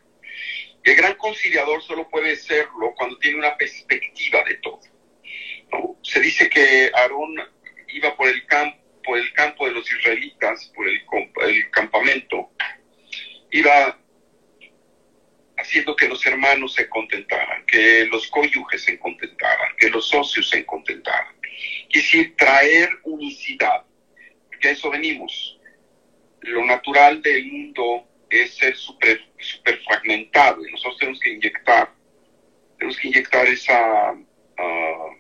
El 0.85 0.95
gran 0.95 1.15
conciliador 1.17 1.83
solo 1.83 2.09
puede 2.09 2.37
serlo 2.37 2.95
cuando 2.97 3.19
tiene 3.19 3.39
una 3.39 3.57
perspectiva 3.57 4.45
de 4.45 4.55
todo. 4.59 4.81
Se 6.03 6.21
dice 6.21 6.49
que 6.49 6.91
Aarón 6.95 7.35
iba 7.89 8.17
por 8.17 8.29
el 8.29 8.47
campo 8.47 8.81
por 9.03 9.19
el 9.19 9.33
campo 9.33 9.67
de 9.67 9.73
los 9.73 9.91
israelitas, 9.91 10.71
por 10.75 10.87
el, 10.87 11.71
campamento, 11.71 12.51
iba 13.51 13.99
haciendo 15.57 15.97
que 15.97 16.07
los 16.07 16.25
hermanos 16.27 16.75
se 16.75 16.89
contentaran, 16.89 17.65
que 17.67 18.07
los 18.07 18.29
cónyuges 18.29 18.85
se 18.85 18.99
contentaran, 18.99 19.75
que 19.79 19.91
los 19.91 20.07
socios 20.07 20.49
se 20.49 20.65
contentaran. 20.65 21.35
Es 21.89 22.03
decir, 22.03 22.37
traer 22.37 22.91
unicidad, 23.03 23.85
a 24.69 24.73
eso 24.73 24.91
venimos. 24.91 25.59
Lo 26.41 26.65
natural 26.65 27.23
del 27.23 27.47
mundo 27.47 28.07
es 28.29 28.55
ser 28.55 28.77
super, 28.77 29.21
super 29.39 29.79
fragmentado 29.83 30.67
y 30.67 30.71
nosotros 30.71 30.99
tenemos 30.99 31.21
que 31.21 31.31
inyectar, 31.31 31.93
tenemos 32.79 32.99
que 32.99 33.09
inyectar 33.09 33.47
esa 33.47 34.11
ah, 34.59 35.11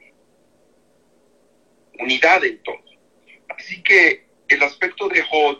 unidad 1.98 2.44
en 2.44 2.62
todo. 2.62 2.84
Así 3.48 3.82
que 3.82 4.26
el 4.48 4.62
aspecto 4.62 5.08
de 5.08 5.22
Hod, 5.30 5.58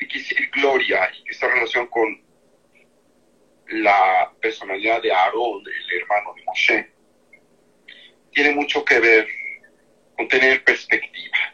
de 0.00 0.08
que 0.08 0.20
gloria, 0.52 1.10
y 1.14 1.24
que 1.24 1.46
en 1.46 1.52
relación 1.52 1.86
con 1.86 2.22
la 3.68 4.32
personalidad 4.40 5.00
de 5.02 5.12
Aarón, 5.12 5.62
el 5.66 6.00
hermano 6.00 6.34
de 6.34 6.42
Moshe, 6.44 6.90
tiene 8.32 8.52
mucho 8.52 8.84
que 8.84 8.98
ver 8.98 9.28
con 10.16 10.28
tener 10.28 10.62
perspectiva. 10.64 11.51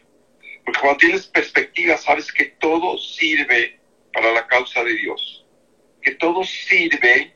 Porque 0.68 0.80
cuando 0.80 0.98
tienes 0.98 1.26
perspectiva 1.26 1.96
sabes 1.96 2.30
que 2.30 2.44
todo 2.44 2.98
sirve 2.98 3.80
para 4.12 4.32
la 4.32 4.46
causa 4.46 4.84
de 4.84 4.92
Dios, 4.96 5.46
que 6.02 6.10
todo 6.16 6.44
sirve 6.44 7.34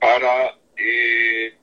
para 0.00 0.58
eh, 0.76 1.56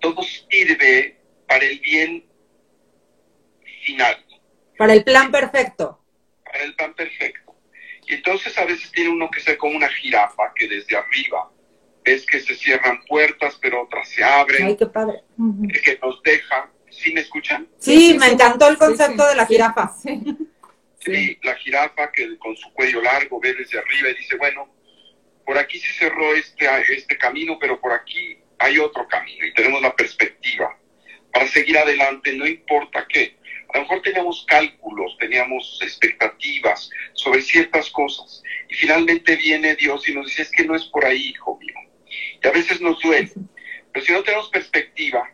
todo 0.00 0.22
sirve 0.22 1.20
para 1.46 1.66
el 1.66 1.80
bien 1.80 2.26
final. 3.84 4.24
Para 4.78 4.94
el 4.94 5.04
plan 5.04 5.30
perfecto. 5.30 6.02
Para 6.46 6.64
el 6.64 6.74
plan 6.76 6.94
perfecto. 6.94 7.56
Y 8.06 8.14
entonces 8.14 8.56
a 8.56 8.64
veces 8.64 8.90
tiene 8.90 9.10
uno 9.10 9.30
que 9.30 9.40
ser 9.40 9.58
como 9.58 9.76
una 9.76 9.90
jirafa 9.90 10.50
que 10.54 10.66
desde 10.66 10.96
arriba 10.96 11.52
ves 12.08 12.26
que 12.26 12.40
se 12.40 12.54
cierran 12.54 13.04
puertas, 13.04 13.58
pero 13.60 13.82
otras 13.82 14.08
se 14.08 14.24
abren. 14.24 14.66
Ay, 14.66 14.76
qué 14.76 14.86
padre. 14.86 15.22
Que 15.84 15.98
nos 16.02 16.22
deja. 16.22 16.70
¿Sí 16.90 17.12
me 17.12 17.20
escuchan? 17.20 17.68
Sí, 17.78 18.16
me 18.18 18.28
encantó 18.28 18.68
el 18.68 18.78
concepto 18.78 19.26
de 19.26 19.36
la 19.36 19.46
jirafa. 19.46 19.92
Sí. 21.00 21.38
la 21.42 21.54
jirafa 21.54 22.10
que 22.12 22.36
con 22.38 22.56
su 22.56 22.72
cuello 22.72 23.00
largo 23.00 23.38
ve 23.40 23.54
desde 23.54 23.78
arriba 23.78 24.08
y 24.10 24.14
dice, 24.14 24.36
bueno, 24.36 24.68
por 25.46 25.56
aquí 25.56 25.78
se 25.78 25.92
cerró 25.94 26.34
este, 26.34 26.66
este 26.90 27.16
camino, 27.16 27.56
pero 27.58 27.80
por 27.80 27.92
aquí 27.92 28.38
hay 28.58 28.78
otro 28.78 29.06
camino 29.06 29.46
y 29.46 29.54
tenemos 29.54 29.80
la 29.80 29.94
perspectiva 29.94 30.76
para 31.32 31.46
seguir 31.46 31.78
adelante, 31.78 32.32
no 32.32 32.46
importa 32.46 33.06
qué. 33.08 33.36
A 33.72 33.78
lo 33.78 33.82
mejor 33.82 34.02
teníamos 34.02 34.44
cálculos, 34.48 35.16
teníamos 35.18 35.78
expectativas 35.82 36.90
sobre 37.12 37.42
ciertas 37.42 37.90
cosas 37.90 38.42
y 38.68 38.74
finalmente 38.74 39.36
viene 39.36 39.76
Dios 39.76 40.08
y 40.08 40.14
nos 40.14 40.26
dice, 40.26 40.42
es 40.42 40.50
que 40.50 40.64
no 40.64 40.74
es 40.74 40.84
por 40.86 41.04
ahí, 41.04 41.28
hijo 41.28 41.58
mío. 41.58 41.87
Y 42.42 42.46
a 42.46 42.50
veces 42.50 42.80
nos 42.80 43.00
duele, 43.00 43.30
pero 43.92 44.04
si 44.04 44.12
no 44.12 44.22
tenemos 44.22 44.48
perspectiva, 44.50 45.30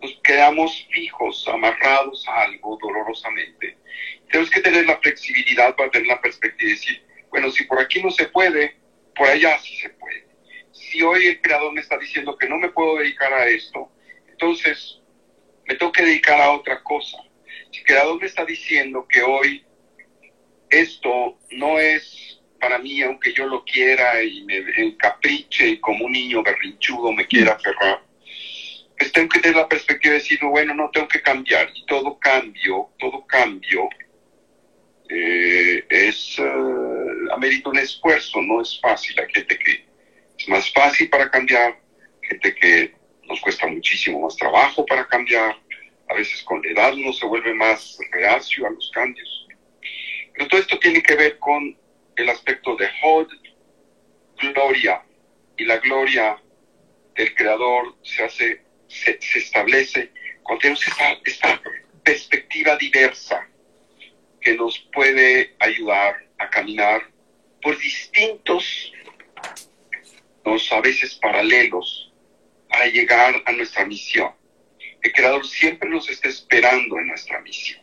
nos 0.00 0.14
quedamos 0.22 0.86
fijos, 0.90 1.46
amarrados 1.48 2.26
a 2.28 2.42
algo 2.42 2.78
dolorosamente. 2.80 3.76
Tenemos 4.30 4.50
que 4.50 4.60
tener 4.60 4.86
la 4.86 4.98
flexibilidad 4.98 5.74
para 5.74 5.90
tener 5.90 6.08
la 6.08 6.20
perspectiva 6.20 6.70
y 6.70 6.74
decir, 6.74 7.02
bueno, 7.30 7.50
si 7.50 7.64
por 7.64 7.80
aquí 7.80 8.02
no 8.02 8.10
se 8.10 8.26
puede, 8.26 8.76
por 9.14 9.28
allá 9.28 9.58
sí 9.58 9.76
se 9.76 9.90
puede. 9.90 10.26
Si 10.72 11.02
hoy 11.02 11.26
el 11.26 11.40
creador 11.40 11.72
me 11.72 11.80
está 11.80 11.98
diciendo 11.98 12.36
que 12.36 12.48
no 12.48 12.58
me 12.58 12.70
puedo 12.70 12.98
dedicar 12.98 13.32
a 13.32 13.48
esto, 13.48 13.90
entonces 14.28 15.00
me 15.66 15.74
tengo 15.74 15.92
que 15.92 16.04
dedicar 16.04 16.40
a 16.40 16.52
otra 16.52 16.82
cosa. 16.82 17.18
Si 17.70 17.78
el 17.78 17.84
creador 17.84 18.20
me 18.20 18.26
está 18.26 18.44
diciendo 18.44 19.06
que 19.08 19.22
hoy 19.22 19.64
esto 20.70 21.38
no 21.50 21.78
es 21.78 22.35
para 22.66 22.78
mí, 22.80 23.00
aunque 23.00 23.32
yo 23.32 23.46
lo 23.46 23.64
quiera 23.64 24.20
y 24.24 24.42
me 24.42 24.56
encapriche 24.76 25.68
y 25.68 25.78
como 25.78 26.06
un 26.06 26.10
niño 26.10 26.42
berrinchudo 26.42 27.12
me 27.12 27.24
quiera 27.24 27.52
aferrar, 27.52 28.02
pues 28.98 29.12
tengo 29.12 29.28
que 29.28 29.38
tener 29.38 29.56
la 29.56 29.68
perspectiva 29.68 30.14
de 30.14 30.18
decir, 30.18 30.40
bueno, 30.42 30.74
no 30.74 30.90
tengo 30.90 31.06
que 31.06 31.22
cambiar. 31.22 31.70
Y 31.72 31.86
todo 31.86 32.18
cambio, 32.18 32.90
todo 32.98 33.24
cambio 33.24 33.88
eh, 35.08 35.84
es, 35.88 36.40
uh, 36.40 37.32
amerita 37.34 37.70
un 37.70 37.78
esfuerzo, 37.78 38.42
no 38.42 38.60
es 38.60 38.80
fácil. 38.80 39.14
Hay 39.20 39.32
gente 39.32 39.56
que 39.60 39.86
es 40.36 40.48
más 40.48 40.68
fácil 40.72 41.08
para 41.08 41.30
cambiar, 41.30 41.78
gente 42.20 42.52
que 42.52 42.96
nos 43.28 43.40
cuesta 43.42 43.68
muchísimo 43.68 44.22
más 44.22 44.34
trabajo 44.34 44.84
para 44.84 45.06
cambiar, 45.06 45.56
a 46.08 46.14
veces 46.14 46.42
con 46.42 46.60
la 46.62 46.72
edad 46.72 46.94
uno 46.94 47.12
se 47.12 47.26
vuelve 47.26 47.54
más 47.54 47.96
reacio 48.10 48.66
a 48.66 48.70
los 48.70 48.90
cambios. 48.90 49.46
Pero 50.34 50.48
todo 50.48 50.60
esto 50.60 50.80
tiene 50.80 51.00
que 51.00 51.14
ver 51.14 51.38
con 51.38 51.85
el 52.16 52.28
aspecto 52.28 52.76
de 52.76 52.88
Hod, 53.02 53.28
gloria, 54.54 55.02
y 55.56 55.64
la 55.64 55.78
gloria 55.78 56.40
del 57.14 57.34
Creador 57.34 57.96
se 58.02 58.24
hace, 58.24 58.62
se, 58.88 59.18
establece 59.34 60.12
cuando 60.42 60.60
tenemos 60.60 60.86
esta, 60.86 61.12
esta 61.24 61.62
perspectiva 62.04 62.76
diversa 62.76 63.48
que 64.40 64.54
nos 64.54 64.78
puede 64.92 65.56
ayudar 65.58 66.26
a 66.38 66.48
caminar 66.50 67.10
por 67.62 67.76
distintos, 67.78 68.92
a 70.70 70.80
veces 70.80 71.16
paralelos, 71.16 72.12
a 72.70 72.86
llegar 72.86 73.42
a 73.44 73.52
nuestra 73.52 73.84
misión. 73.84 74.30
El 75.02 75.12
Creador 75.12 75.46
siempre 75.46 75.88
nos 75.88 76.08
está 76.08 76.28
esperando 76.28 76.98
en 76.98 77.08
nuestra 77.08 77.40
misión. 77.40 77.80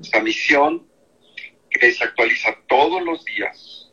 Esta 0.00 0.20
misión 0.20 0.88
que 1.72 1.92
se 1.92 2.04
actualiza 2.04 2.56
todos 2.68 3.02
los 3.02 3.24
días. 3.24 3.92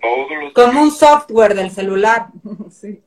Todos 0.00 0.30
los 0.40 0.52
Como 0.52 0.82
un 0.82 0.90
software 0.90 1.54
del 1.54 1.70
celular. 1.70 2.28
Sí. 2.70 3.02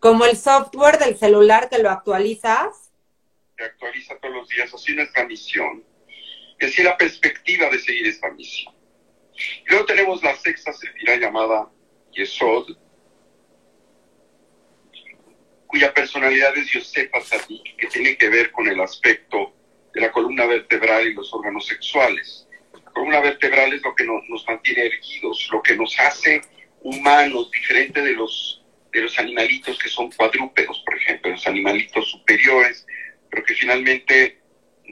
Como 0.00 0.24
el 0.24 0.36
software 0.36 0.98
del 0.98 1.16
celular 1.16 1.68
que 1.68 1.78
lo 1.78 1.90
actualizas 1.90 2.82
actualiza 3.64 4.16
todos 4.18 4.34
los 4.34 4.48
días, 4.48 4.72
así 4.72 4.94
nuestra 4.94 5.26
misión, 5.26 5.84
y 6.60 6.64
así 6.64 6.82
la 6.82 6.96
perspectiva 6.96 7.68
de 7.70 7.78
seguir 7.78 8.06
esta 8.06 8.30
misión. 8.30 8.74
luego 9.66 9.86
tenemos 9.86 10.22
la 10.22 10.36
sexta 10.36 10.72
sefira 10.72 11.16
llamada 11.16 11.68
Yesod, 12.12 12.76
cuya 15.66 15.92
personalidad 15.94 16.56
es 16.56 16.70
Yosef 16.70 17.14
Atzadik, 17.14 17.76
que 17.76 17.86
tiene 17.86 18.16
que 18.16 18.28
ver 18.28 18.52
con 18.52 18.68
el 18.68 18.80
aspecto 18.80 19.54
de 19.94 20.00
la 20.00 20.10
columna 20.10 20.46
vertebral 20.46 21.06
y 21.06 21.14
los 21.14 21.32
órganos 21.34 21.66
sexuales. 21.66 22.48
La 22.72 22.90
columna 22.92 23.20
vertebral 23.20 23.72
es 23.72 23.82
lo 23.82 23.94
que 23.94 24.04
nos, 24.04 24.46
mantiene 24.46 24.86
erguidos, 24.86 25.48
lo 25.52 25.62
que 25.62 25.76
nos 25.76 25.98
hace 25.98 26.40
humanos, 26.80 27.50
diferente 27.50 28.00
de 28.00 28.12
los, 28.12 28.64
de 28.92 29.02
los 29.02 29.18
animalitos 29.18 29.78
que 29.78 29.88
son 29.88 30.10
cuadrúpedos, 30.12 30.82
por 30.84 30.96
ejemplo, 30.96 31.30
los 31.30 31.46
animalitos 31.46 32.10
superiores 32.10 32.86
pero 33.32 33.44
que 33.44 33.54
finalmente 33.54 34.38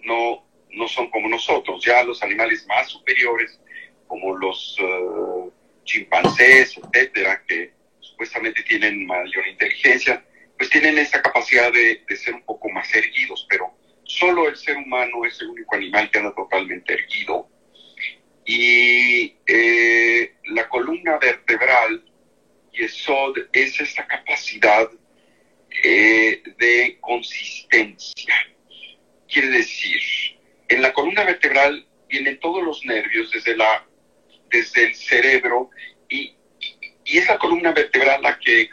no, 0.04 0.42
no 0.70 0.88
son 0.88 1.10
como 1.10 1.28
nosotros. 1.28 1.84
Ya 1.84 2.02
los 2.02 2.22
animales 2.22 2.66
más 2.66 2.88
superiores, 2.88 3.60
como 4.06 4.34
los 4.34 4.78
uh, 4.80 5.52
chimpancés, 5.84 6.80
etcétera, 6.82 7.42
que 7.46 7.74
supuestamente 8.00 8.62
tienen 8.62 9.04
mayor 9.06 9.46
inteligencia, 9.46 10.24
pues 10.56 10.70
tienen 10.70 10.96
esta 10.96 11.20
capacidad 11.20 11.70
de, 11.70 12.02
ser 12.16 12.34
un 12.34 12.42
poco 12.42 12.70
más 12.70 12.92
erguidos, 12.94 13.46
pero 13.48 13.69
solo 14.10 14.48
el 14.48 14.56
ser 14.56 14.76
humano 14.76 15.24
es 15.24 15.40
el 15.40 15.50
único 15.50 15.76
animal 15.76 16.10
que 16.10 16.18
anda 16.18 16.34
totalmente 16.34 16.94
erguido. 16.94 17.48
Y 18.44 19.36
eh, 19.46 20.34
la 20.46 20.68
columna 20.68 21.18
vertebral, 21.18 22.04
y 22.72 22.84
eso 22.84 23.32
es 23.52 23.80
esta 23.80 24.06
capacidad 24.06 24.90
eh, 25.84 26.42
de 26.58 26.98
consistencia. 27.00 28.34
Quiere 29.28 29.48
decir, 29.48 30.00
en 30.68 30.82
la 30.82 30.92
columna 30.92 31.24
vertebral 31.24 31.86
vienen 32.08 32.40
todos 32.40 32.64
los 32.64 32.84
nervios 32.84 33.30
desde, 33.30 33.56
la, 33.56 33.86
desde 34.50 34.86
el 34.86 34.94
cerebro 34.96 35.70
y, 36.08 36.34
y 37.04 37.18
es 37.18 37.28
la 37.28 37.38
columna 37.38 37.70
vertebral 37.70 38.22
la 38.22 38.36
que, 38.40 38.68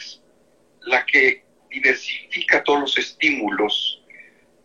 la 0.82 1.06
que 1.06 1.44
diversifica 1.70 2.64
todos 2.64 2.80
los 2.80 2.98
estímulos 2.98 4.02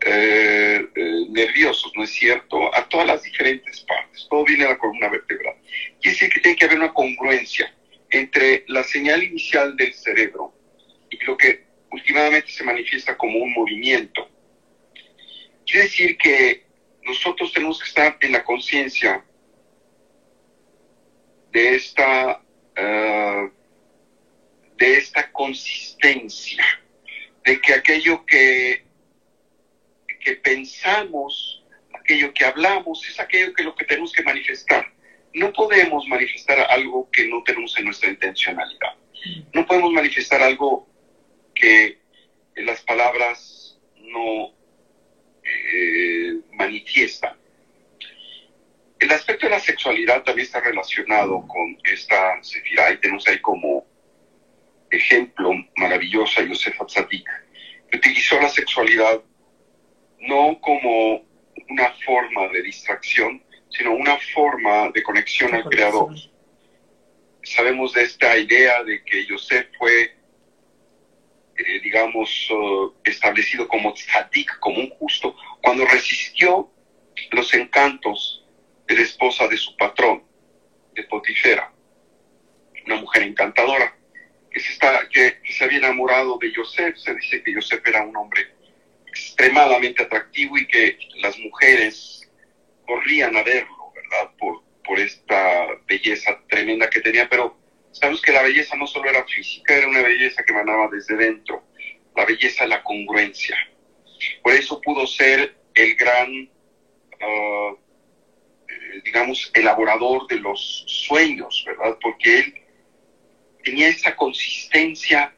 eh, 0.05 0.89
eh, 0.95 1.27
nerviosos, 1.31 1.93
¿no 1.95 2.03
es 2.03 2.11
cierto? 2.11 2.75
A 2.75 2.89
todas 2.89 3.07
las 3.07 3.23
diferentes 3.23 3.81
partes. 3.83 4.27
Todo 4.29 4.45
viene 4.45 4.65
de 4.65 4.71
la 4.71 4.79
columna 4.79 5.09
vertebral. 5.09 5.55
Quiere 6.01 6.15
decir 6.15 6.29
que 6.31 6.41
tiene 6.41 6.57
que 6.57 6.65
haber 6.65 6.79
una 6.79 6.93
congruencia 6.93 7.73
entre 8.11 8.65
la 8.67 8.83
señal 8.83 9.23
inicial 9.23 9.77
del 9.77 9.95
cerebro 9.95 10.55
y 11.09 11.25
lo 11.25 11.37
que 11.37 11.65
últimamente 11.93 12.51
se 12.51 12.65
manifiesta 12.65 13.17
como 13.17 13.39
un 13.39 13.53
movimiento. 13.53 14.29
Quiere 15.65 15.85
decir 15.85 16.19
que 16.19 16.65
nosotros 17.05 17.53
tenemos 17.53 17.79
que 17.79 17.89
estar 17.89 18.17
en 18.21 18.33
la 18.33 18.43
conciencia 18.43 19.25
de 21.53 21.75
esta, 21.77 22.43
eh, 22.75 23.51
de 24.77 24.97
esta 24.97 25.31
consistencia, 25.31 26.65
de 27.45 27.61
que 27.61 27.75
aquello 27.75 28.25
que, 28.25 28.85
que 30.23 30.37
pensamos, 30.37 31.65
aquello 31.93 32.33
que 32.33 32.45
hablamos, 32.45 33.07
es 33.09 33.19
aquello 33.21 33.53
que 33.53 33.65
lo 33.65 33.75
que 33.75 33.85
tenemos 33.85 34.13
que 34.13 34.23
manifestar. 34.23 34.93
No 35.35 35.53
podemos 35.53 36.07
manifestar 36.09 36.61
algo 36.71 37.09
que 37.11 37.27
no 37.29 37.43
tenemos 37.43 37.77
en 37.79 37.87
nuestra 37.87 38.11
intencionalidad. 38.11 38.95
No 39.53 39.67
podemos 39.67 39.93
manifestar 39.93 40.43
algo 40.43 40.89
que 41.55 41.99
las 42.57 42.83
palabras 42.83 43.79
no 43.97 44.53
eh, 45.43 46.41
manifiestan. 46.53 47.37
El 48.99 49.11
aspecto 49.11 49.47
de 49.47 49.51
la 49.51 49.61
sexualidad 49.61 50.23
también 50.23 50.47
está 50.47 50.61
relacionado 50.61 51.47
con 51.49 51.77
esta 51.85 52.43
sefirá 52.43 52.93
y 52.93 52.99
tenemos 52.99 53.27
ahí 53.27 53.41
como 53.41 53.85
ejemplo 54.91 55.51
maravilloso 55.77 56.41
a 56.41 56.45
Yosef 56.45 56.81
Atzadik, 56.81 57.29
que 57.91 57.97
utilizó 57.97 58.39
la 58.41 58.49
sexualidad 58.49 59.21
no 60.23 60.59
como 60.61 61.25
una 61.69 61.93
forma 62.05 62.49
de 62.49 62.63
distracción, 62.63 63.43
sino 63.71 63.93
una 63.95 64.17
forma 64.35 64.91
de 64.91 65.03
conexión 65.03 65.55
al 65.55 65.65
Creador. 65.65 66.15
Sabemos 67.43 67.93
de 67.93 68.03
esta 68.03 68.37
idea 68.37 68.85
de 68.85 69.03
que 69.05 69.27
Yosef 69.27 69.67
fue, 69.79 70.17
eh, 71.57 71.81
digamos, 71.83 72.51
uh, 72.51 72.95
establecido 73.05 73.67
como 73.67 73.93
tzadik, 73.95 74.59
como 74.61 74.81
un 74.81 74.91
justo, 74.91 75.35
cuando 75.61 75.85
resistió 75.87 76.71
los 77.33 77.53
encantos 77.55 78.47
de 78.87 78.95
la 78.95 79.03
esposa 79.03 79.49
de 79.49 79.57
su 79.57 79.77
patrón, 79.77 80.23
de 80.95 81.03
Potifera, 81.05 81.73
una 82.87 82.97
mujer 82.97 83.23
encantadora, 83.25 83.97
que 84.51 84.61
se, 84.61 84.73
está, 84.73 85.09
que, 85.09 85.41
se 85.51 85.65
había 85.65 85.79
enamorado 85.79 86.39
de 86.39 86.53
Yosef. 86.53 86.97
Se 86.97 87.15
dice 87.15 87.43
que 87.43 87.55
Yosef 87.55 87.87
era 87.87 88.05
un 88.05 88.17
hombre 88.17 88.62
extremadamente 89.13 90.03
atractivo 90.03 90.57
y 90.57 90.67
que 90.67 90.99
las 91.17 91.39
mujeres 91.39 92.31
corrían 92.87 93.37
a 93.37 93.43
verlo, 93.43 93.93
¿verdad? 93.95 94.35
Por, 94.39 94.63
por 94.85 94.99
esta 94.99 95.67
belleza 95.87 96.41
tremenda 96.49 96.89
que 96.89 97.01
tenía, 97.01 97.29
pero 97.29 97.59
sabemos 97.93 98.23
que 98.23 98.33
la 98.33 98.43
belleza 98.43 98.75
no 98.77 98.87
solo 98.87 99.11
era 99.11 99.25
física, 99.25 99.77
era 99.77 99.89
una 99.89 100.03
belleza 100.03 100.43
que 100.43 100.53
emanaba 100.53 100.89
desde 100.91 101.17
dentro, 101.17 101.63
la 102.17 102.25
belleza 102.25 102.65
de 102.65 102.71
la 102.71 102.83
congruencia. 102.83 103.57
Por 104.43 104.55
eso 104.55 104.81
pudo 104.81 105.07
ser 105.07 105.57
el 105.75 105.95
gran, 105.97 106.31
eh, 107.21 107.77
digamos, 109.05 109.51
elaborador 109.55 110.27
de 110.27 110.41
los 110.41 110.85
sueños, 110.87 111.65
¿verdad? 111.67 111.99
Porque 112.01 112.39
él 112.39 112.55
tenía 113.63 113.89
esa 113.89 114.17
consistencia 114.17 115.35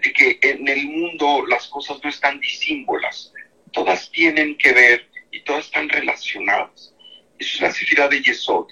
de 0.00 0.12
que 0.12 0.38
en 0.42 0.66
el 0.68 0.86
mundo 0.86 1.44
las 1.46 1.68
cosas 1.68 1.98
no 2.02 2.08
están 2.08 2.40
disímbolas, 2.40 3.32
todas 3.72 4.10
tienen 4.10 4.56
que 4.56 4.72
ver 4.72 5.08
y 5.30 5.40
todas 5.40 5.66
están 5.66 5.88
relacionadas. 5.88 6.94
Eso 7.38 7.54
es 7.56 7.60
la 7.60 7.72
sefira 7.72 8.08
de 8.08 8.22
Yesod. 8.22 8.68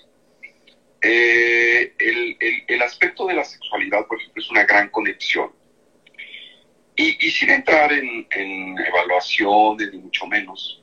Eh, 1.02 1.94
el, 1.98 2.82
aspecto 2.82 3.26
de 3.26 3.34
la 3.34 3.44
sexualidad, 3.44 4.06
por 4.06 4.18
ejemplo, 4.18 4.42
es 4.42 4.50
una 4.50 4.64
gran 4.64 4.88
conexión. 4.90 5.52
Y, 6.96 7.30
sin 7.30 7.50
entrar 7.50 7.92
en, 7.92 8.26
en 8.30 8.78
evaluaciones, 8.78 9.90
ni 9.90 9.98
mucho 9.98 10.26
menos, 10.26 10.82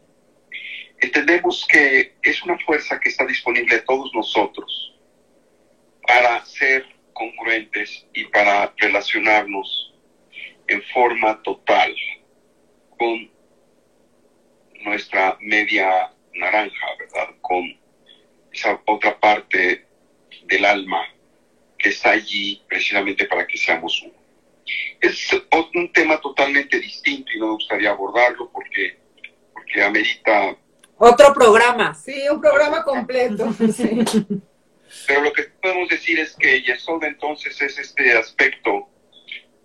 entendemos 0.99 1.67
que 1.69 2.15
es 2.23 2.41
una 2.41 2.57
fuerza 2.59 2.99
que 2.99 3.09
está 3.09 3.25
disponible 3.25 3.75
a 3.75 3.85
todos 3.85 4.11
nosotros 4.15 4.95
para 6.07 6.43
ser 6.45 6.87
congruentes 7.13 8.07
y 8.13 8.23
para 8.25 8.73
relacionarnos 8.77 9.86
en 10.67 10.83
forma 10.93 11.41
total 11.43 11.95
con 12.97 13.31
nuestra 14.83 15.37
media 15.39 16.11
naranja, 16.33 16.85
¿verdad? 16.99 17.35
Con 17.41 17.77
esa 18.51 18.81
otra 18.85 19.19
parte 19.19 19.85
del 20.45 20.65
alma 20.65 21.03
que 21.77 21.89
está 21.89 22.11
allí 22.11 22.61
precisamente 22.67 23.25
para 23.25 23.45
que 23.45 23.57
seamos 23.57 24.01
uno. 24.03 24.13
Es 24.99 25.31
un 25.73 25.91
tema 25.93 26.19
totalmente 26.19 26.79
distinto 26.79 27.31
y 27.33 27.39
no 27.39 27.47
me 27.47 27.53
gustaría 27.53 27.91
abordarlo 27.91 28.49
porque, 28.51 28.97
porque 29.53 29.83
amerita... 29.83 30.55
Otro 30.97 31.33
programa. 31.33 31.93
Sí, 31.93 32.27
un 32.29 32.41
programa 32.41 32.83
completo. 32.83 33.53
Sí. 34.89 35.05
Pero 35.05 35.21
lo 35.21 35.33
que 35.33 35.43
podemos 35.61 35.89
decir 35.89 36.17
es 36.17 36.33
que 36.37 36.61
Yesod 36.61 37.03
entonces 37.03 37.61
es 37.61 37.77
este 37.77 38.17
aspecto 38.17 38.87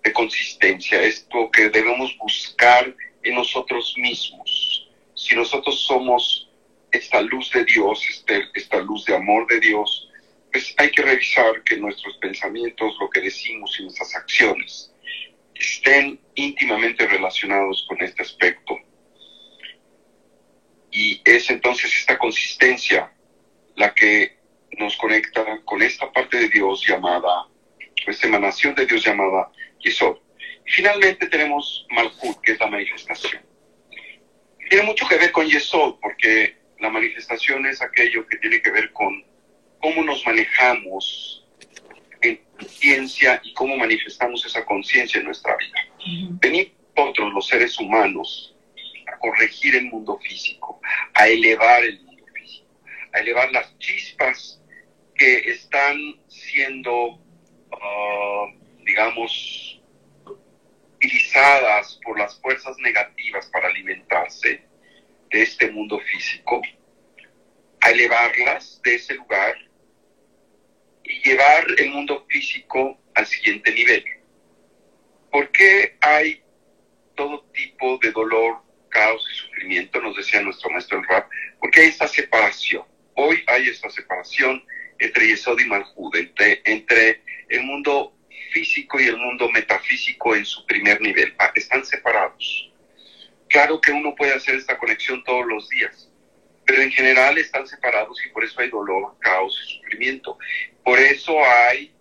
de 0.02 0.12
consistencia, 0.12 1.02
esto 1.02 1.50
que 1.50 1.68
debemos 1.68 2.16
buscar 2.18 2.94
en 3.22 3.34
nosotros 3.34 3.94
mismos. 3.96 4.90
Si 5.14 5.36
nosotros 5.36 5.80
somos 5.82 6.48
esta 6.90 7.20
luz 7.20 7.50
de 7.52 7.64
Dios, 7.64 8.04
este, 8.08 8.44
esta 8.54 8.78
luz 8.78 9.04
de 9.04 9.14
amor 9.14 9.46
de 9.46 9.60
Dios, 9.60 10.08
pues 10.52 10.74
hay 10.76 10.90
que 10.90 11.02
revisar 11.02 11.62
que 11.62 11.76
nuestros 11.76 12.16
pensamientos, 12.18 12.94
lo 13.00 13.08
que 13.08 13.20
decimos 13.20 13.78
y 13.78 13.84
nuestras 13.84 14.14
acciones 14.14 14.92
estén 15.54 16.20
íntimamente 16.34 17.06
relacionados 17.06 17.86
con 17.88 18.02
este 18.02 18.22
aspecto. 18.22 18.78
Y 20.90 21.22
es 21.24 21.48
entonces 21.48 21.94
esta 21.96 22.18
consistencia 22.18 23.12
la 23.76 23.94
que 23.94 24.36
nos 24.78 24.96
conecta 24.96 25.60
con 25.64 25.80
esta 25.82 26.10
parte 26.12 26.38
de 26.38 26.48
Dios 26.48 26.84
llamada, 26.86 27.46
esta 28.06 28.26
emanación 28.26 28.74
de 28.74 28.84
Dios 28.84 29.04
llamada 29.04 29.50
Yesod. 29.82 30.18
Finalmente 30.66 31.26
tenemos 31.28 31.86
Malhut, 31.90 32.40
que 32.42 32.52
es 32.52 32.60
la 32.60 32.68
manifestación. 32.68 33.42
Tiene 34.70 34.84
mucho 34.84 35.06
que 35.06 35.16
ver 35.16 35.32
con 35.32 35.46
Yesod, 35.46 35.98
porque 36.00 36.56
la 36.80 36.88
manifestación 36.90 37.66
es 37.66 37.82
aquello 37.82 38.26
que 38.26 38.38
tiene 38.38 38.62
que 38.62 38.70
ver 38.70 38.92
con 38.92 39.24
cómo 39.80 40.02
nos 40.02 40.24
manejamos 40.24 41.46
en 42.22 42.40
conciencia 42.56 43.40
y 43.44 43.52
cómo 43.54 43.76
manifestamos 43.76 44.46
esa 44.46 44.64
conciencia 44.64 45.18
en 45.18 45.26
nuestra 45.26 45.56
vida. 45.56 45.78
Venimos 46.40 46.72
nosotros, 46.96 47.32
los 47.34 47.46
seres 47.48 47.78
humanos, 47.78 48.56
a 49.12 49.18
corregir 49.18 49.76
el 49.76 49.86
mundo 49.86 50.18
físico, 50.18 50.80
a 51.14 51.28
elevar 51.28 51.84
el 51.84 52.00
mundo 52.02 52.24
físico, 52.34 52.68
a 53.12 53.20
elevar 53.20 53.50
las 53.52 53.76
chispas 53.78 54.62
que 55.14 55.50
están 55.50 55.96
siendo, 56.28 57.20
ah, 57.72 58.46
digamos, 58.92 59.80
utilizadas 60.96 61.98
por 62.04 62.18
las 62.18 62.38
fuerzas 62.42 62.76
negativas 62.76 63.46
para 63.46 63.68
alimentarse 63.68 64.62
de 65.30 65.42
este 65.42 65.70
mundo 65.70 65.98
físico, 65.98 66.60
a 67.80 67.90
elevarlas 67.90 68.82
de 68.84 68.96
ese 68.96 69.14
lugar 69.14 69.56
y 71.04 71.22
llevar 71.22 71.64
el 71.78 71.88
mundo 71.88 72.26
físico 72.28 73.00
al 73.14 73.24
siguiente 73.24 73.72
nivel. 73.72 74.04
¿Por 75.30 75.50
qué 75.52 75.96
hay 76.02 76.42
todo 77.14 77.44
tipo 77.46 77.98
de 78.02 78.12
dolor, 78.12 78.58
caos 78.90 79.26
y 79.32 79.36
sufrimiento? 79.36 80.02
Nos 80.02 80.16
decía 80.16 80.42
nuestro 80.42 80.68
maestro 80.68 80.98
el 80.98 81.08
rap. 81.08 81.30
Porque 81.58 81.80
hay 81.80 81.88
esta 81.88 82.08
separación. 82.08 82.84
Hoy 83.14 83.42
hay 83.46 83.68
esta 83.68 83.88
separación 83.88 84.62
entre 84.98 85.28
Yesod 85.28 85.58
y 85.58 85.64
Malhud, 85.64 86.14
entre, 86.64 87.22
el 87.48 87.62
mundo 87.62 88.14
físico 88.52 89.00
y 89.00 89.04
el 89.04 89.16
mundo 89.16 89.48
metafísico 89.50 90.36
en 90.36 90.44
su 90.44 90.64
primer 90.66 91.00
nivel. 91.00 91.34
Ah, 91.38 91.52
están 91.54 91.84
separados. 91.84 92.70
Claro 93.48 93.80
que 93.80 93.92
uno 93.92 94.14
puede 94.14 94.34
hacer 94.34 94.54
esta 94.54 94.78
conexión 94.78 95.22
todos 95.24 95.46
los 95.46 95.68
días, 95.68 96.10
pero 96.64 96.82
en 96.82 96.90
general 96.90 97.36
están 97.38 97.66
separados 97.66 98.18
y 98.24 98.30
por 98.30 98.44
eso 98.44 98.60
hay 98.60 98.70
dolor, 98.70 99.16
caos 99.18 99.58
y 99.64 99.74
sufrimiento. 99.76 100.38
Por 100.84 100.98
eso 100.98 101.36
hay 101.44 101.94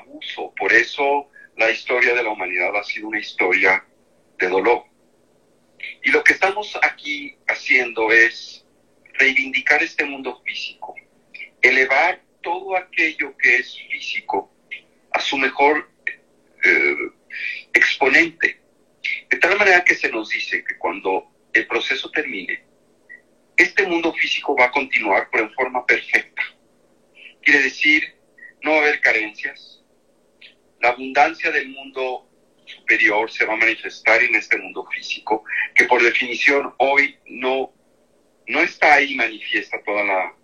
abuso, 0.00 0.52
por 0.58 0.72
eso 0.72 1.28
la 1.56 1.70
historia 1.70 2.14
de 2.14 2.22
la 2.22 2.30
humanidad 2.30 2.74
ha 2.76 2.82
sido 2.84 3.08
una 3.08 3.20
historia 3.20 3.84
de 4.38 4.48
dolor. 4.48 4.84
Y 6.02 6.10
lo 6.10 6.24
que 6.24 6.32
estamos 6.32 6.78
aquí 6.82 7.36
haciendo 7.46 8.10
es 8.10 8.66
reivindicar 9.14 9.82
este 9.82 10.04
mundo 10.04 10.42
físico, 10.44 10.94
elevar 11.62 12.22
todo 12.42 12.76
aquello 12.76 13.36
que 13.36 13.56
es 13.56 13.76
físico 13.90 14.52
a 15.12 15.20
su 15.20 15.38
mejor 15.38 15.88
De 18.22 19.38
tal 19.38 19.58
manera 19.58 19.84
que 19.84 19.94
se 19.94 20.10
nos 20.10 20.30
dice 20.30 20.64
que 20.64 20.76
cuando 20.78 21.26
el 21.52 21.66
proceso 21.66 22.10
termine, 22.10 22.64
este 23.56 23.86
mundo 23.86 24.12
físico 24.12 24.56
va 24.56 24.66
a 24.66 24.70
continuar, 24.70 25.28
pero 25.30 25.44
en 25.44 25.52
forma 25.54 25.84
perfecta. 25.86 26.42
Quiere 27.42 27.62
decir, 27.62 28.14
no 28.62 28.72
va 28.72 28.78
a 28.78 28.80
haber 28.82 29.00
carencias. 29.00 29.82
La 30.80 30.90
abundancia 30.90 31.50
del 31.50 31.68
mundo 31.68 32.28
superior 32.64 33.30
se 33.30 33.44
va 33.44 33.54
a 33.54 33.58
manifestar 33.58 34.22
en 34.22 34.34
este 34.34 34.58
mundo 34.58 34.86
físico, 34.92 35.44
que 35.74 35.84
por 35.84 36.02
definición 36.02 36.74
hoy 36.78 37.16
no, 37.26 37.72
no 38.48 38.60
está 38.60 38.94
ahí 38.94 39.14
manifiesta 39.14 39.82
toda 39.84 40.04
la 40.04 40.36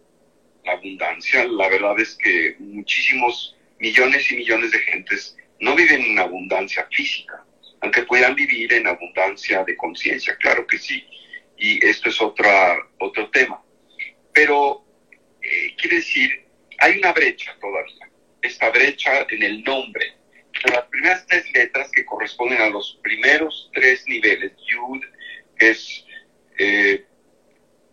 la 0.65 0.73
abundancia, 0.73 1.45
la 1.45 1.69
verdad 1.69 1.99
es 1.99 2.17
que 2.17 2.57
muchísimos 2.59 3.57
millones 3.79 4.31
y 4.31 4.37
millones 4.37 4.71
de 4.71 4.79
gentes 4.81 5.37
no 5.61 5.75
viven 5.75 6.03
en 6.03 6.19
abundancia 6.19 6.87
física, 6.91 7.45
aunque 7.83 8.05
puedan 8.05 8.35
vivir 8.37 8.73
en 8.73 8.87
abundancia 8.87 9.65
de 9.65 9.77
conciencia, 9.77 10.37
claro 10.37 10.67
que 10.67 10.79
sí, 10.79 11.05
y 11.57 11.85
esto 11.85 12.09
es 12.09 12.21
otra, 12.21 12.79
otro 13.01 13.29
tema. 13.31 13.63
Pero 14.33 14.85
eh, 15.43 15.75
quiere 15.77 15.97
decir, 15.97 16.47
hay 16.79 16.99
una 16.99 17.13
brecha 17.13 17.57
todavía, 17.61 18.09
esta 18.41 18.71
brecha 18.71 19.27
en 19.29 19.43
el 19.43 19.65
nombre. 19.65 20.17
Las 20.71 20.85
primeras 20.87 21.27
tres 21.27 21.45
letras 21.53 21.91
que 21.91 22.05
corresponden 22.05 22.63
a 22.63 22.69
los 22.69 23.01
primeros 23.03 23.69
tres 23.75 24.07
niveles, 24.07 24.53
Yud, 24.65 25.03
que 25.59 25.71
es 25.71 26.07
eh, 26.59 27.05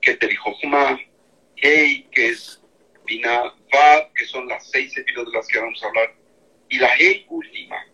Keterijohma, 0.02 1.00
Hei, 1.56 2.08
que 2.12 2.28
es 2.28 2.62
Bina 3.06 3.56
Vav, 3.72 4.14
que 4.14 4.26
son 4.26 4.48
las 4.48 4.70
seis 4.70 4.94
sefirot 4.94 5.28
de 5.28 5.34
las 5.36 5.48
que 5.48 5.58
vamos 5.58 5.84
a 5.84 5.88
hablar, 5.88 6.14
y 6.70 6.78
la 6.78 6.96
Hei 6.96 7.26
última 7.30 7.89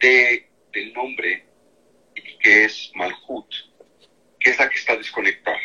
de, 0.00 0.48
del 0.72 0.92
nombre, 0.92 1.44
que 2.40 2.64
es 2.64 2.90
Malhut, 2.94 3.46
que 4.38 4.50
es 4.50 4.58
la 4.58 4.68
que 4.68 4.76
está 4.76 4.96
desconectada 4.96 5.58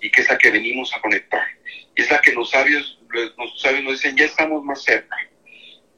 y 0.00 0.10
que 0.10 0.22
es 0.22 0.28
la 0.28 0.38
que 0.38 0.50
venimos 0.50 0.94
a 0.94 1.00
conectar. 1.00 1.46
es 1.94 2.10
la 2.10 2.20
que 2.20 2.32
los 2.32 2.50
sabios, 2.50 2.98
los 3.10 3.60
sabios 3.60 3.84
nos 3.84 3.92
dicen, 3.94 4.16
ya 4.16 4.24
estamos 4.24 4.64
más 4.64 4.82
cerca. 4.82 5.16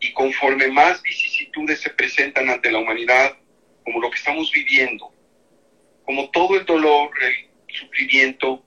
Y 0.01 0.13
conforme 0.13 0.69
más 0.69 1.03
vicisitudes 1.03 1.81
se 1.81 1.91
presentan 1.91 2.51
ante 2.51 2.71
la 2.71 2.79
humanidad, 2.79 3.37
como 3.85 4.01
lo 4.01 4.11
que 4.11 4.19
estamos 4.19 4.51
viviendo, 4.51 5.13
como 6.05 6.31
todo 6.31 6.59
el 6.59 6.67
dolor, 6.67 7.11
el 7.23 7.75
sufrimiento 7.75 8.63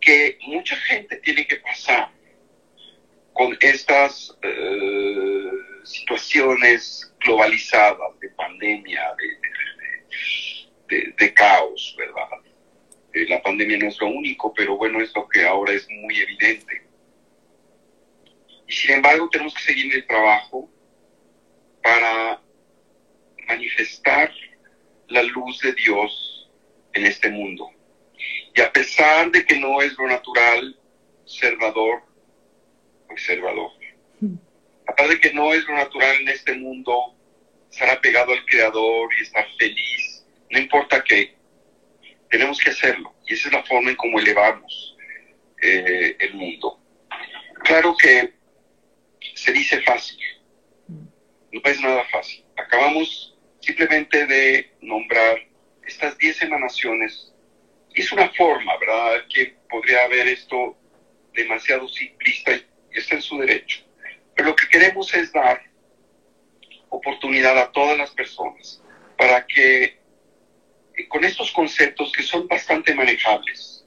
que 0.00 0.38
mucha 0.46 0.76
gente 0.76 1.16
tiene 1.16 1.46
que 1.46 1.56
pasar 1.56 2.10
con 3.32 3.56
estas 3.60 4.36
eh, 4.42 5.50
situaciones 5.84 7.14
globalizadas 7.20 8.18
de 8.20 8.28
pandemia, 8.30 9.14
de, 10.88 11.34
caos, 11.34 11.94
¿verdad? 11.96 12.28
Eh, 13.14 13.26
la 13.28 13.42
pandemia 13.42 13.78
no 13.78 13.88
es 13.88 13.98
lo 14.00 14.08
único, 14.08 14.52
pero 14.52 14.76
bueno, 14.76 15.00
es 15.00 15.14
lo 15.14 15.26
que 15.28 15.44
ahora 15.44 15.72
es 15.72 15.88
muy 15.88 16.18
evidente. 16.18 16.82
Y 18.66 18.72
sin 18.72 18.92
embargo, 18.92 19.28
tenemos 19.30 19.54
que 19.54 19.62
seguir 19.62 19.94
el 19.94 20.06
trabajo 20.06 20.70
para 21.82 22.40
manifestar 23.48 24.32
la 25.08 25.22
luz 25.22 25.60
de 25.60 25.72
Dios 25.72 26.50
en 26.92 27.06
este 27.06 27.30
mundo. 27.30 27.70
Y 28.54 28.60
a 28.60 28.72
pesar 28.72 29.30
de 29.30 29.44
que 29.44 29.58
no 29.58 29.80
es 29.80 29.96
lo 29.98 30.06
natural 30.06 30.78
ser 31.24 31.58
dador, 31.58 32.02
observador. 33.08 33.70
A 34.92 34.94
pesar 34.94 35.10
de 35.10 35.20
que 35.20 35.32
no 35.32 35.54
es 35.54 35.64
lo 35.64 35.74
natural 35.74 36.16
en 36.20 36.28
este 36.28 36.52
mundo 36.52 37.16
estar 37.70 37.88
apegado 37.88 38.34
al 38.34 38.44
Creador 38.44 39.08
y 39.18 39.22
estar 39.22 39.46
feliz, 39.58 40.26
no 40.50 40.58
importa 40.58 41.02
qué, 41.02 41.34
tenemos 42.28 42.58
que 42.58 42.70
hacerlo. 42.70 43.14
Y 43.26 43.32
esa 43.32 43.48
es 43.48 43.54
la 43.54 43.64
forma 43.64 43.88
en 43.88 43.96
cómo 43.96 44.18
elevamos 44.18 44.94
eh, 45.62 46.14
el 46.18 46.34
mundo. 46.34 46.78
Claro 47.64 47.96
que 47.96 48.34
se 49.34 49.52
dice 49.52 49.80
fácil, 49.80 50.20
no 50.88 51.60
es 51.64 51.80
nada 51.80 52.04
fácil. 52.10 52.44
Acabamos 52.58 53.34
simplemente 53.60 54.26
de 54.26 54.74
nombrar 54.82 55.38
estas 55.86 56.18
diez 56.18 56.42
emanaciones. 56.42 57.32
Y 57.94 58.02
es 58.02 58.12
una 58.12 58.28
forma, 58.34 58.76
¿verdad? 58.76 59.26
Que 59.32 59.56
podría 59.70 60.04
haber 60.04 60.28
esto 60.28 60.76
demasiado 61.32 61.88
simplista 61.88 62.52
y 62.52 62.98
está 62.98 63.14
en 63.14 63.22
su 63.22 63.38
derecho. 63.38 63.86
Lo 64.42 64.56
que 64.56 64.68
queremos 64.68 65.14
es 65.14 65.32
dar 65.32 65.62
oportunidad 66.88 67.56
a 67.58 67.70
todas 67.70 67.96
las 67.96 68.10
personas 68.10 68.82
para 69.16 69.46
que 69.46 69.84
eh, 69.84 71.08
con 71.08 71.24
estos 71.24 71.52
conceptos 71.52 72.12
que 72.12 72.22
son 72.22 72.48
bastante 72.48 72.94
manejables 72.94 73.86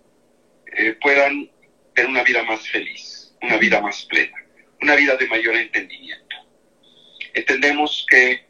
eh, 0.78 0.94
puedan 1.02 1.52
tener 1.94 2.10
una 2.10 2.24
vida 2.24 2.44
más 2.44 2.68
feliz, 2.68 3.36
una 3.42 3.58
vida 3.58 3.82
más 3.82 4.06
plena, 4.06 4.38
una 4.82 4.96
vida 4.96 5.16
de 5.16 5.28
mayor 5.28 5.56
entendimiento. 5.56 6.36
Entendemos 7.34 8.06
que 8.10 8.46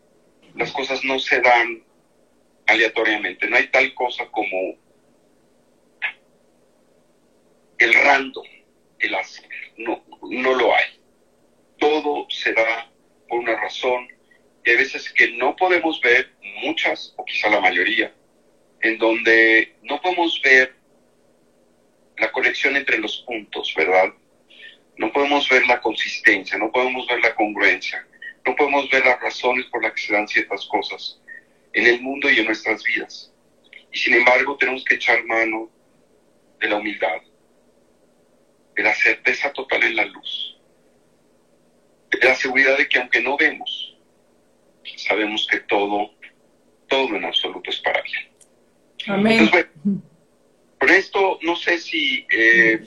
las 0.55 0.71
cosas 0.71 1.03
no 1.03 1.19
se 1.19 1.41
dan 1.41 1.83
aleatoriamente, 2.67 3.47
no 3.47 3.57
hay 3.57 3.67
tal 3.67 3.93
cosa 3.93 4.25
como 4.31 4.77
el 7.77 7.93
random, 7.93 8.45
el 8.99 9.15
azar, 9.15 9.49
no, 9.77 10.03
no 10.21 10.53
lo 10.53 10.75
hay. 10.75 10.94
Todo 11.85 12.25
se 12.31 12.51
da 12.51 12.89
por 13.29 13.41
una 13.41 13.55
razón 13.61 14.07
y 14.63 14.71
hay 14.71 14.77
veces 14.77 15.13
que 15.13 15.29
no 15.33 15.55
podemos 15.55 16.01
ver, 16.01 16.31
muchas 16.63 17.13
o 17.15 17.23
quizá 17.23 17.47
la 17.47 17.59
mayoría, 17.59 18.11
en 18.81 18.97
donde 18.97 19.75
no 19.83 20.01
podemos 20.01 20.41
ver 20.43 20.73
la 22.17 22.31
conexión 22.31 22.75
entre 22.75 22.97
los 22.97 23.17
puntos, 23.17 23.71
¿verdad? 23.77 24.11
No 24.97 25.13
podemos 25.13 25.47
ver 25.47 25.67
la 25.67 25.79
consistencia, 25.79 26.57
no 26.57 26.71
podemos 26.71 27.05
ver 27.05 27.19
la 27.19 27.35
congruencia, 27.35 28.03
no 28.43 28.55
podemos 28.55 28.89
ver 28.89 29.05
las 29.05 29.21
razones 29.21 29.67
por 29.67 29.83
las 29.83 29.93
que 29.93 30.01
se 30.01 30.13
dan 30.13 30.27
ciertas 30.27 30.65
cosas 30.65 31.21
en 31.73 31.85
el 31.85 32.01
mundo 32.01 32.31
y 32.31 32.39
en 32.39 32.47
nuestras 32.47 32.83
vidas. 32.83 33.31
Y 33.91 33.99
sin 33.99 34.15
embargo 34.15 34.57
tenemos 34.57 34.83
que 34.83 34.95
echar 34.95 35.23
mano 35.25 35.69
de 36.59 36.67
la 36.67 36.77
humildad, 36.77 37.21
de 38.75 38.81
la 38.81 38.95
certeza 38.95 39.53
total 39.53 39.83
en 39.83 39.95
la 39.97 40.05
luz, 40.05 40.54
la 42.21 42.35
seguridad 42.35 42.77
de 42.77 42.87
que 42.87 42.99
aunque 42.99 43.21
no 43.21 43.37
vemos, 43.37 43.95
sabemos 44.97 45.47
que 45.49 45.59
todo, 45.61 46.11
todo 46.87 47.15
en 47.15 47.25
absoluto 47.25 47.69
es 47.69 47.79
para 47.79 48.01
bien. 48.01 48.35
Amén. 49.07 49.49
por 50.79 50.91
esto 50.91 51.37
no 51.43 51.55
sé 51.55 51.77
si 51.77 52.25
eh, 52.31 52.83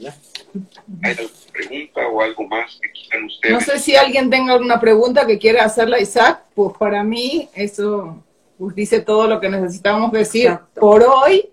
hay 1.03 1.11
alguna 1.11 1.53
pregunta 1.53 2.09
o 2.09 2.23
algo 2.23 2.49
más 2.49 2.79
que 2.81 2.91
quieran 2.91 3.25
ustedes. 3.25 3.55
No 3.55 3.61
sé 3.61 3.79
si 3.79 3.97
alguien 3.97 4.31
tenga 4.31 4.55
alguna 4.55 4.81
pregunta 4.81 5.27
que 5.27 5.39
quiera 5.39 5.65
hacerla, 5.65 6.01
Isaac. 6.01 6.43
Pues 6.55 6.77
para 6.77 7.05
mí 7.05 7.49
eso 7.55 8.23
pues, 8.59 8.75
dice 8.75 9.01
todo 9.01 9.29
lo 9.29 9.41
que 9.41 9.49
necesitamos 9.49 10.11
decir 10.13 10.59
por 10.75 11.03
hoy, 11.03 11.49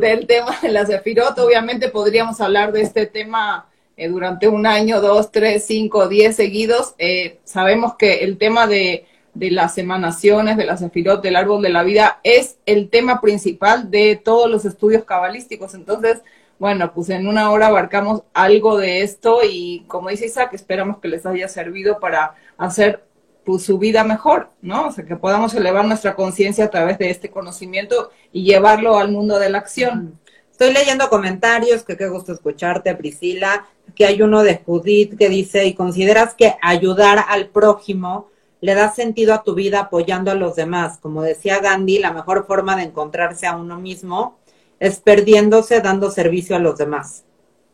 del 0.00 0.26
tema 0.26 0.58
de 0.60 0.70
la 0.70 0.84
Sefirot. 0.86 1.38
Obviamente 1.38 1.88
podríamos 1.88 2.40
hablar 2.40 2.72
de 2.72 2.82
este 2.82 3.06
tema 3.06 3.67
eh, 3.98 4.08
durante 4.08 4.46
un 4.46 4.64
año, 4.64 5.00
dos, 5.00 5.32
tres, 5.32 5.64
cinco, 5.66 6.08
diez 6.08 6.36
seguidos. 6.36 6.94
Eh, 6.98 7.40
sabemos 7.42 7.96
que 7.96 8.20
el 8.20 8.38
tema 8.38 8.68
de, 8.68 9.06
las 9.34 9.76
emanaciones, 9.76 10.56
de 10.56 10.66
las 10.66 10.78
sefirot, 10.78 11.20
del 11.20 11.34
árbol 11.34 11.62
de 11.62 11.70
la 11.70 11.82
vida, 11.82 12.20
es 12.22 12.58
el 12.64 12.90
tema 12.90 13.20
principal 13.20 13.90
de 13.90 14.14
todos 14.14 14.48
los 14.48 14.64
estudios 14.64 15.04
cabalísticos. 15.04 15.74
Entonces, 15.74 16.22
bueno, 16.60 16.92
pues 16.94 17.08
en 17.10 17.26
una 17.26 17.50
hora 17.50 17.66
abarcamos 17.66 18.22
algo 18.34 18.78
de 18.78 19.02
esto 19.02 19.40
y 19.44 19.84
como 19.88 20.10
dice 20.10 20.26
Isaac, 20.26 20.50
esperamos 20.52 20.98
que 20.98 21.08
les 21.08 21.26
haya 21.26 21.48
servido 21.48 21.98
para 21.98 22.36
hacer 22.56 23.02
pues, 23.44 23.64
su 23.64 23.78
vida 23.78 24.04
mejor, 24.04 24.50
¿no? 24.62 24.86
O 24.86 24.92
sea, 24.92 25.04
que 25.04 25.16
podamos 25.16 25.54
elevar 25.54 25.84
nuestra 25.84 26.14
conciencia 26.14 26.66
a 26.66 26.70
través 26.70 26.98
de 26.98 27.10
este 27.10 27.30
conocimiento 27.30 28.10
y 28.32 28.44
llevarlo 28.44 28.96
al 28.96 29.10
mundo 29.10 29.40
de 29.40 29.50
la 29.50 29.58
acción. 29.58 30.20
Estoy 30.52 30.72
leyendo 30.72 31.08
comentarios, 31.08 31.84
que 31.84 31.96
qué 31.96 32.08
gusto 32.08 32.32
escucharte, 32.32 32.94
Priscila, 32.96 33.66
que 33.98 34.06
hay 34.06 34.22
uno 34.22 34.44
de 34.44 34.62
Judith 34.64 35.18
que 35.18 35.28
dice, 35.28 35.66
¿y 35.66 35.74
consideras 35.74 36.34
que 36.34 36.54
ayudar 36.62 37.24
al 37.28 37.48
prójimo 37.48 38.28
le 38.60 38.74
da 38.74 38.92
sentido 38.92 39.34
a 39.34 39.42
tu 39.42 39.56
vida 39.56 39.80
apoyando 39.80 40.30
a 40.30 40.36
los 40.36 40.54
demás? 40.54 40.98
Como 40.98 41.20
decía 41.22 41.58
Gandhi, 41.58 41.98
la 41.98 42.12
mejor 42.12 42.46
forma 42.46 42.76
de 42.76 42.84
encontrarse 42.84 43.48
a 43.48 43.56
uno 43.56 43.80
mismo 43.80 44.38
es 44.78 45.00
perdiéndose 45.00 45.80
dando 45.80 46.12
servicio 46.12 46.54
a 46.54 46.60
los 46.60 46.78
demás. 46.78 47.24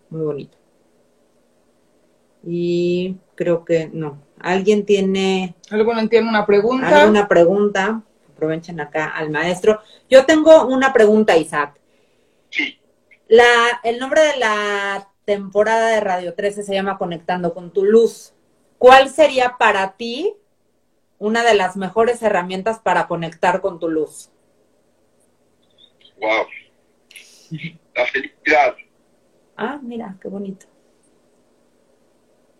Muy 0.08 0.22
bonito. 0.22 0.56
Y 2.42 3.16
creo 3.34 3.62
que 3.62 3.90
no. 3.92 4.18
¿Alguien 4.40 4.86
tiene... 4.86 5.54
¿Alguien 5.68 6.08
tiene 6.08 6.26
una 6.26 6.46
pregunta? 6.46 7.02
¿Alguna 7.02 7.28
pregunta? 7.28 8.02
Aprovechen 8.34 8.80
acá 8.80 9.08
al 9.08 9.28
maestro. 9.28 9.82
Yo 10.08 10.24
tengo 10.24 10.66
una 10.68 10.90
pregunta, 10.90 11.36
Isaac. 11.36 11.78
La, 13.28 13.44
el 13.82 13.98
nombre 13.98 14.22
de 14.22 14.38
la 14.38 15.08
temporada 15.24 15.88
de 15.88 16.00
Radio 16.00 16.34
13 16.34 16.62
se 16.62 16.74
llama 16.74 16.98
Conectando 16.98 17.54
con 17.54 17.72
tu 17.72 17.84
luz. 17.84 18.34
¿Cuál 18.78 19.08
sería 19.08 19.56
para 19.58 19.96
ti 19.96 20.34
una 21.18 21.42
de 21.44 21.54
las 21.54 21.76
mejores 21.76 22.22
herramientas 22.22 22.78
para 22.78 23.06
conectar 23.06 23.60
con 23.60 23.78
tu 23.78 23.88
luz? 23.88 24.30
Wow. 26.20 26.46
La 27.94 28.06
felicidad. 28.06 28.76
Ah, 29.56 29.78
mira, 29.82 30.16
qué 30.20 30.28
bonito. 30.28 30.66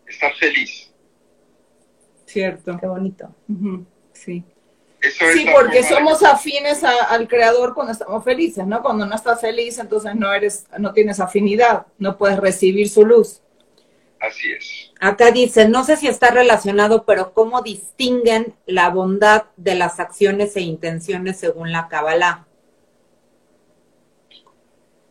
Estar 0.06 0.32
feliz. 0.34 0.92
Cierto. 2.24 2.78
Qué 2.78 2.86
bonito. 2.86 3.34
Sí 4.12 4.44
sí, 5.10 5.46
porque 5.52 5.82
somos 5.82 6.22
afines 6.22 6.84
al 6.84 7.28
creador 7.28 7.74
cuando 7.74 7.92
estamos 7.92 8.24
felices, 8.24 8.66
¿no? 8.66 8.82
Cuando 8.82 9.06
no 9.06 9.14
estás 9.14 9.40
feliz, 9.40 9.78
entonces 9.78 10.14
no 10.14 10.32
eres, 10.32 10.66
no 10.78 10.92
tienes 10.92 11.20
afinidad, 11.20 11.86
no 11.98 12.16
puedes 12.16 12.38
recibir 12.38 12.88
su 12.88 13.04
luz. 13.04 13.40
Así 14.20 14.52
es. 14.52 14.92
Acá 15.00 15.30
dice, 15.30 15.68
no 15.68 15.84
sé 15.84 15.96
si 15.96 16.08
está 16.08 16.30
relacionado, 16.30 17.04
pero 17.04 17.34
¿cómo 17.34 17.62
distinguen 17.62 18.54
la 18.66 18.88
bondad 18.88 19.44
de 19.56 19.74
las 19.74 20.00
acciones 20.00 20.56
e 20.56 20.62
intenciones 20.62 21.38
según 21.38 21.72
la 21.72 21.88
Kabbalah? 21.88 22.46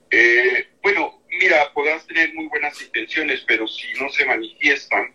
Eh, 0.10 0.68
bueno, 0.82 1.22
mira, 1.40 1.72
podrás 1.74 2.06
tener 2.08 2.34
muy 2.34 2.48
buenas 2.48 2.82
intenciones, 2.82 3.44
pero 3.48 3.68
si 3.68 3.88
no 4.00 4.10
se 4.10 4.26
manifiestan, 4.26 5.14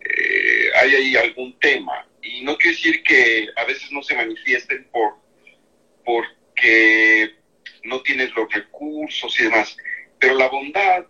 eh, 0.00 0.68
hay 0.80 0.94
ahí 0.94 1.16
algún 1.16 1.58
tema 1.58 2.06
y 2.26 2.42
no 2.42 2.56
quiero 2.58 2.76
decir 2.76 3.02
que 3.02 3.48
a 3.56 3.64
veces 3.64 3.90
no 3.92 4.02
se 4.02 4.16
manifiesten 4.16 4.84
por 4.90 5.14
porque 6.04 7.34
no 7.84 8.00
tienes 8.02 8.34
los 8.34 8.52
recursos 8.52 9.38
y 9.40 9.44
demás, 9.44 9.76
pero 10.18 10.34
la 10.34 10.48
bondad, 10.48 11.04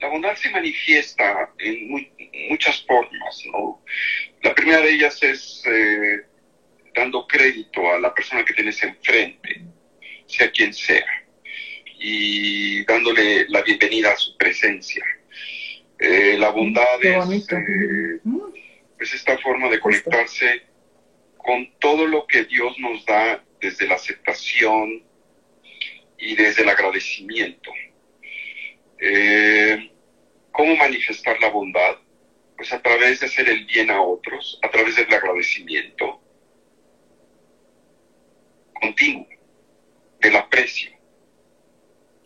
la 0.00 0.08
bondad 0.08 0.34
se 0.36 0.50
manifiesta 0.50 1.52
en 1.58 1.90
muchas 2.50 2.84
formas, 2.84 3.42
¿no? 3.52 3.82
La 4.42 4.54
primera 4.54 4.80
de 4.80 4.90
ellas 4.90 5.22
es 5.22 5.62
eh, 5.66 6.22
dando 6.94 7.26
crédito 7.26 7.92
a 7.92 8.00
la 8.00 8.12
persona 8.12 8.44
que 8.44 8.54
tienes 8.54 8.82
enfrente, 8.82 9.62
sea 10.26 10.50
quien 10.50 10.74
sea, 10.74 11.06
y 11.98 12.84
dándole 12.84 13.46
la 13.48 13.62
bienvenida 13.62 14.12
a 14.12 14.16
su 14.16 14.36
presencia. 14.36 15.04
Eh, 15.98 16.36
la 16.38 16.50
bondad 16.50 17.02
es 17.02 17.48
eh, 17.52 18.20
es 18.98 19.14
esta 19.14 19.38
forma 19.38 19.68
de 19.68 19.80
conectarse 19.80 20.62
con 21.36 21.72
todo 21.78 22.06
lo 22.06 22.26
que 22.26 22.44
Dios 22.44 22.78
nos 22.78 23.04
da 23.04 23.44
desde 23.60 23.86
la 23.86 23.96
aceptación 23.96 25.02
y 26.18 26.34
desde 26.36 26.62
el 26.62 26.68
agradecimiento. 26.68 27.70
Eh, 28.98 29.90
¿Cómo 30.52 30.76
manifestar 30.76 31.38
la 31.40 31.50
bondad? 31.50 31.96
Pues 32.56 32.72
a 32.72 32.80
través 32.80 33.20
de 33.20 33.26
hacer 33.26 33.48
el 33.48 33.66
bien 33.66 33.90
a 33.90 34.00
otros, 34.00 34.58
a 34.62 34.70
través 34.70 34.96
del 34.96 35.12
agradecimiento 35.12 36.20
continuo, 38.84 39.26
del 40.20 40.36
aprecio. 40.36 40.90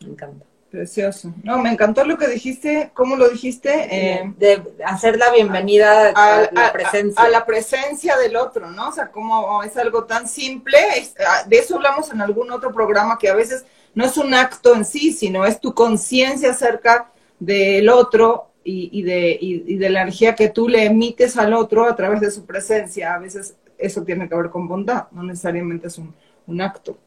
Me 0.00 0.10
encanta. 0.10 0.47
Precioso. 0.70 1.32
No, 1.42 1.56
me 1.58 1.70
encantó 1.70 2.04
lo 2.04 2.18
que 2.18 2.28
dijiste, 2.28 2.90
¿cómo 2.92 3.16
lo 3.16 3.30
dijiste? 3.30 3.88
Eh, 3.90 4.34
de 4.36 4.62
hacer 4.84 5.16
la 5.16 5.32
bienvenida 5.32 6.10
a, 6.14 6.50
la 6.52 6.72
presencia. 6.74 7.24
A, 7.24 7.28
la 7.30 7.46
presencia 7.46 8.18
del 8.18 8.36
otro, 8.36 8.70
¿no? 8.70 8.90
O 8.90 8.92
sea, 8.92 9.10
como 9.10 9.62
es 9.62 9.74
algo 9.78 10.04
tan 10.04 10.28
simple, 10.28 10.76
ah, 11.26 11.44
de 11.46 11.56
eso 11.56 11.76
hablamos 11.76 12.12
en 12.12 12.20
algún 12.20 12.50
otro 12.50 12.70
programa 12.70 13.16
que 13.18 13.30
a 13.30 13.34
veces 13.34 13.64
no 13.94 14.04
es 14.04 14.18
un 14.18 14.34
acto 14.34 14.74
en 14.74 14.84
sí, 14.84 15.12
sino 15.12 15.46
es 15.46 15.58
tu 15.58 15.72
conciencia 15.72 16.50
acerca 16.50 17.10
del 17.38 17.88
otro 17.88 18.50
y, 18.62 19.02
de, 19.02 19.38
y, 19.40 19.76
de 19.76 19.88
la 19.88 20.02
energía 20.02 20.34
que 20.34 20.50
tú 20.50 20.68
le 20.68 20.84
emites 20.84 21.38
al 21.38 21.54
otro 21.54 21.86
a 21.86 21.96
través 21.96 22.20
de 22.20 22.30
su 22.30 22.44
presencia. 22.44 23.14
A 23.14 23.18
veces 23.18 23.56
eso 23.78 24.02
tiene 24.02 24.28
que 24.28 24.34
ver 24.34 24.50
con 24.50 24.68
bondad, 24.68 25.06
no 25.12 25.22
necesariamente 25.22 25.86
es 25.86 25.96
un, 25.96 26.14
un 26.46 26.60
acto. 26.60 26.98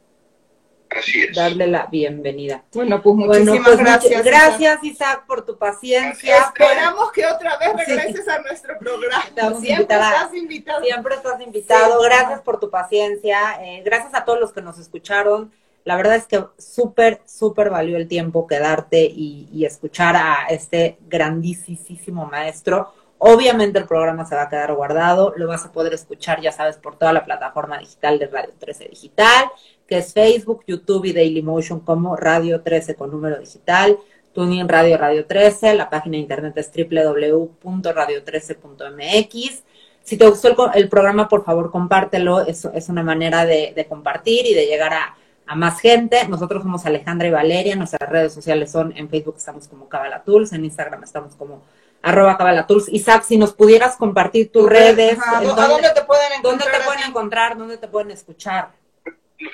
Así 0.98 1.22
es. 1.22 1.36
Darle 1.36 1.66
la 1.66 1.86
bienvenida. 1.86 2.62
Bueno, 2.72 3.02
pues 3.02 3.16
muchísimas 3.16 3.60
pues, 3.64 3.78
gracias. 3.78 4.24
Gracias, 4.24 4.84
Isaac. 4.84 5.24
por 5.26 5.44
tu 5.44 5.56
paciencia. 5.56 6.38
Esperamos 6.38 7.12
que 7.12 7.26
otra 7.26 7.56
vez 7.58 7.86
regreses 7.86 8.28
a 8.28 8.40
nuestro 8.40 8.78
programa. 8.78 9.24
Siempre 9.60 9.96
estás 9.96 10.34
invitado. 10.34 10.84
Siempre 10.84 11.14
estás 11.14 11.40
invitado. 11.40 12.02
Gracias 12.02 12.40
por 12.42 12.60
tu 12.60 12.70
paciencia. 12.70 13.62
Eh, 13.62 13.82
gracias 13.84 14.14
a 14.14 14.24
todos 14.24 14.40
los 14.40 14.52
que 14.52 14.62
nos 14.62 14.78
escucharon. 14.78 15.52
La 15.84 15.96
verdad 15.96 16.14
es 16.14 16.26
que 16.26 16.44
súper, 16.58 17.22
súper 17.26 17.70
valió 17.70 17.96
el 17.96 18.06
tiempo 18.06 18.46
quedarte 18.46 19.04
y, 19.04 19.48
y 19.52 19.64
escuchar 19.64 20.14
a 20.14 20.46
este 20.48 20.98
grandísimo 21.08 22.26
maestro. 22.26 22.92
Obviamente 23.24 23.78
el 23.78 23.86
programa 23.86 24.24
se 24.24 24.34
va 24.34 24.42
a 24.42 24.48
quedar 24.48 24.74
guardado, 24.74 25.32
lo 25.36 25.46
vas 25.46 25.64
a 25.64 25.70
poder 25.70 25.94
escuchar, 25.94 26.40
ya 26.40 26.50
sabes, 26.50 26.76
por 26.76 26.96
toda 26.96 27.12
la 27.12 27.24
plataforma 27.24 27.78
digital 27.78 28.18
de 28.18 28.26
Radio 28.26 28.52
13 28.58 28.88
Digital 28.88 29.48
que 29.92 29.98
es 29.98 30.14
Facebook, 30.14 30.64
YouTube 30.66 31.04
y 31.04 31.12
Dailymotion 31.12 31.80
como 31.80 32.16
Radio 32.16 32.62
13 32.62 32.94
con 32.94 33.10
número 33.10 33.38
digital, 33.38 33.98
TuneIn 34.32 34.66
Radio 34.66 34.96
Radio 34.96 35.26
13, 35.26 35.74
la 35.74 35.90
página 35.90 36.12
de 36.12 36.22
internet 36.22 36.56
es 36.56 36.72
www.radio13.mx. 36.74 39.62
Si 40.02 40.16
te 40.16 40.26
gustó 40.26 40.72
el, 40.72 40.88
programa, 40.88 41.28
por 41.28 41.44
favor, 41.44 41.70
compártelo. 41.70 42.40
Es, 42.40 42.64
es 42.64 42.88
una 42.88 43.02
manera 43.02 43.44
de, 43.44 43.86
compartir 43.86 44.46
y 44.46 44.54
de 44.54 44.64
llegar 44.64 44.94
a, 44.94 45.14
más 45.54 45.78
gente. 45.78 46.26
Nosotros 46.26 46.62
somos 46.62 46.86
Alejandra 46.86 47.28
y 47.28 47.32
Valeria. 47.32 47.76
Nuestras 47.76 48.08
redes 48.08 48.32
sociales 48.32 48.72
son 48.72 48.94
en 48.96 49.10
Facebook 49.10 49.34
estamos 49.36 49.68
como 49.68 49.90
Cabalatools, 49.90 50.54
en 50.54 50.64
Instagram 50.64 51.04
estamos 51.04 51.34
como 51.34 51.60
arroba 52.00 52.38
Cabalatools. 52.38 52.88
Isaac, 52.88 53.24
si 53.24 53.36
nos 53.36 53.52
pudieras 53.52 53.96
compartir 53.96 54.50
tus 54.50 54.66
redes. 54.66 55.18
dónde, 55.54 55.90
te 55.94 56.02
pueden 56.04 56.32
encontrar? 56.32 56.42
¿Dónde 56.42 56.64
te 56.64 56.80
pueden 56.82 57.02
encontrar? 57.06 57.58
¿Dónde 57.58 57.76
te 57.76 57.88
pueden 57.88 58.10
escuchar? 58.10 58.80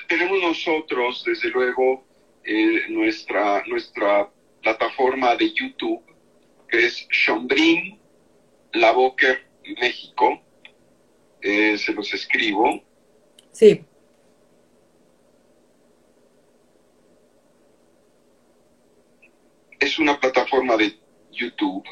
Tenemos 0.09 0.41
nosotros, 0.41 1.24
desde 1.24 1.51
luego, 1.51 2.05
eh, 2.45 2.89
nuestra, 2.89 3.62
nuestra 3.66 4.30
plataforma 4.62 5.36
de 5.36 5.53
YouTube, 5.53 6.03
que 6.68 6.86
es 6.86 7.07
Shombrin 7.11 7.99
Lavoker 8.72 9.47
México. 9.80 10.41
Eh, 11.41 11.78
se 11.78 11.93
los 11.93 12.12
escribo. 12.12 12.82
Sí. 13.53 13.84
Es 19.78 19.99
una 19.99 20.18
plataforma 20.18 20.76
de 20.76 20.99
YouTube 21.30 21.84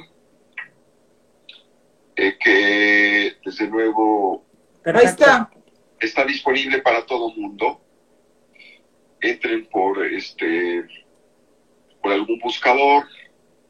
eh, 2.17 2.37
que, 2.39 3.37
desde 3.45 3.67
luego, 3.69 4.45
está. 4.85 5.51
está 6.01 6.25
disponible 6.25 6.79
para 6.83 7.07
todo 7.07 7.31
mundo 7.31 7.86
entren 9.21 9.67
por 9.67 10.05
este 10.05 10.85
por 12.03 12.12
algún 12.12 12.39
buscador 12.39 13.07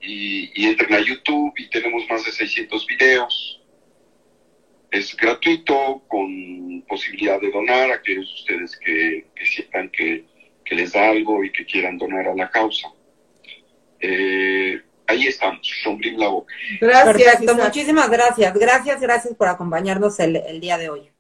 y, 0.00 0.66
entren 0.66 0.94
a 0.94 1.00
YouTube 1.00 1.52
y 1.56 1.68
tenemos 1.70 2.04
más 2.08 2.24
de 2.24 2.32
600 2.32 2.86
videos. 2.86 3.62
Es 4.90 5.16
gratuito, 5.16 6.02
con 6.06 6.82
posibilidad 6.88 7.40
de 7.40 7.50
donar 7.50 7.90
a 7.90 7.94
aquellos 7.96 8.32
ustedes 8.40 8.78
que, 8.78 9.26
sientan 9.44 9.90
que, 9.90 10.24
les 10.70 10.92
da 10.92 11.10
algo 11.10 11.44
y 11.44 11.52
que 11.52 11.64
quieran 11.64 11.98
donar 11.98 12.28
a 12.28 12.34
la 12.34 12.50
causa. 12.50 12.88
Eh, 14.00 14.80
ahí 15.06 15.26
estamos, 15.26 15.66
Sombrín 15.82 16.18
la 16.18 16.28
boca. 16.28 16.54
Gracias. 16.80 17.56
Muchísimas 17.56 18.10
gracias. 18.10 18.54
Gracias, 18.54 19.00
gracias 19.00 19.34
por 19.34 19.48
acompañarnos 19.48 20.18
el 20.20 20.60
día 20.60 20.76
de 20.78 20.90
hoy. 20.90 21.15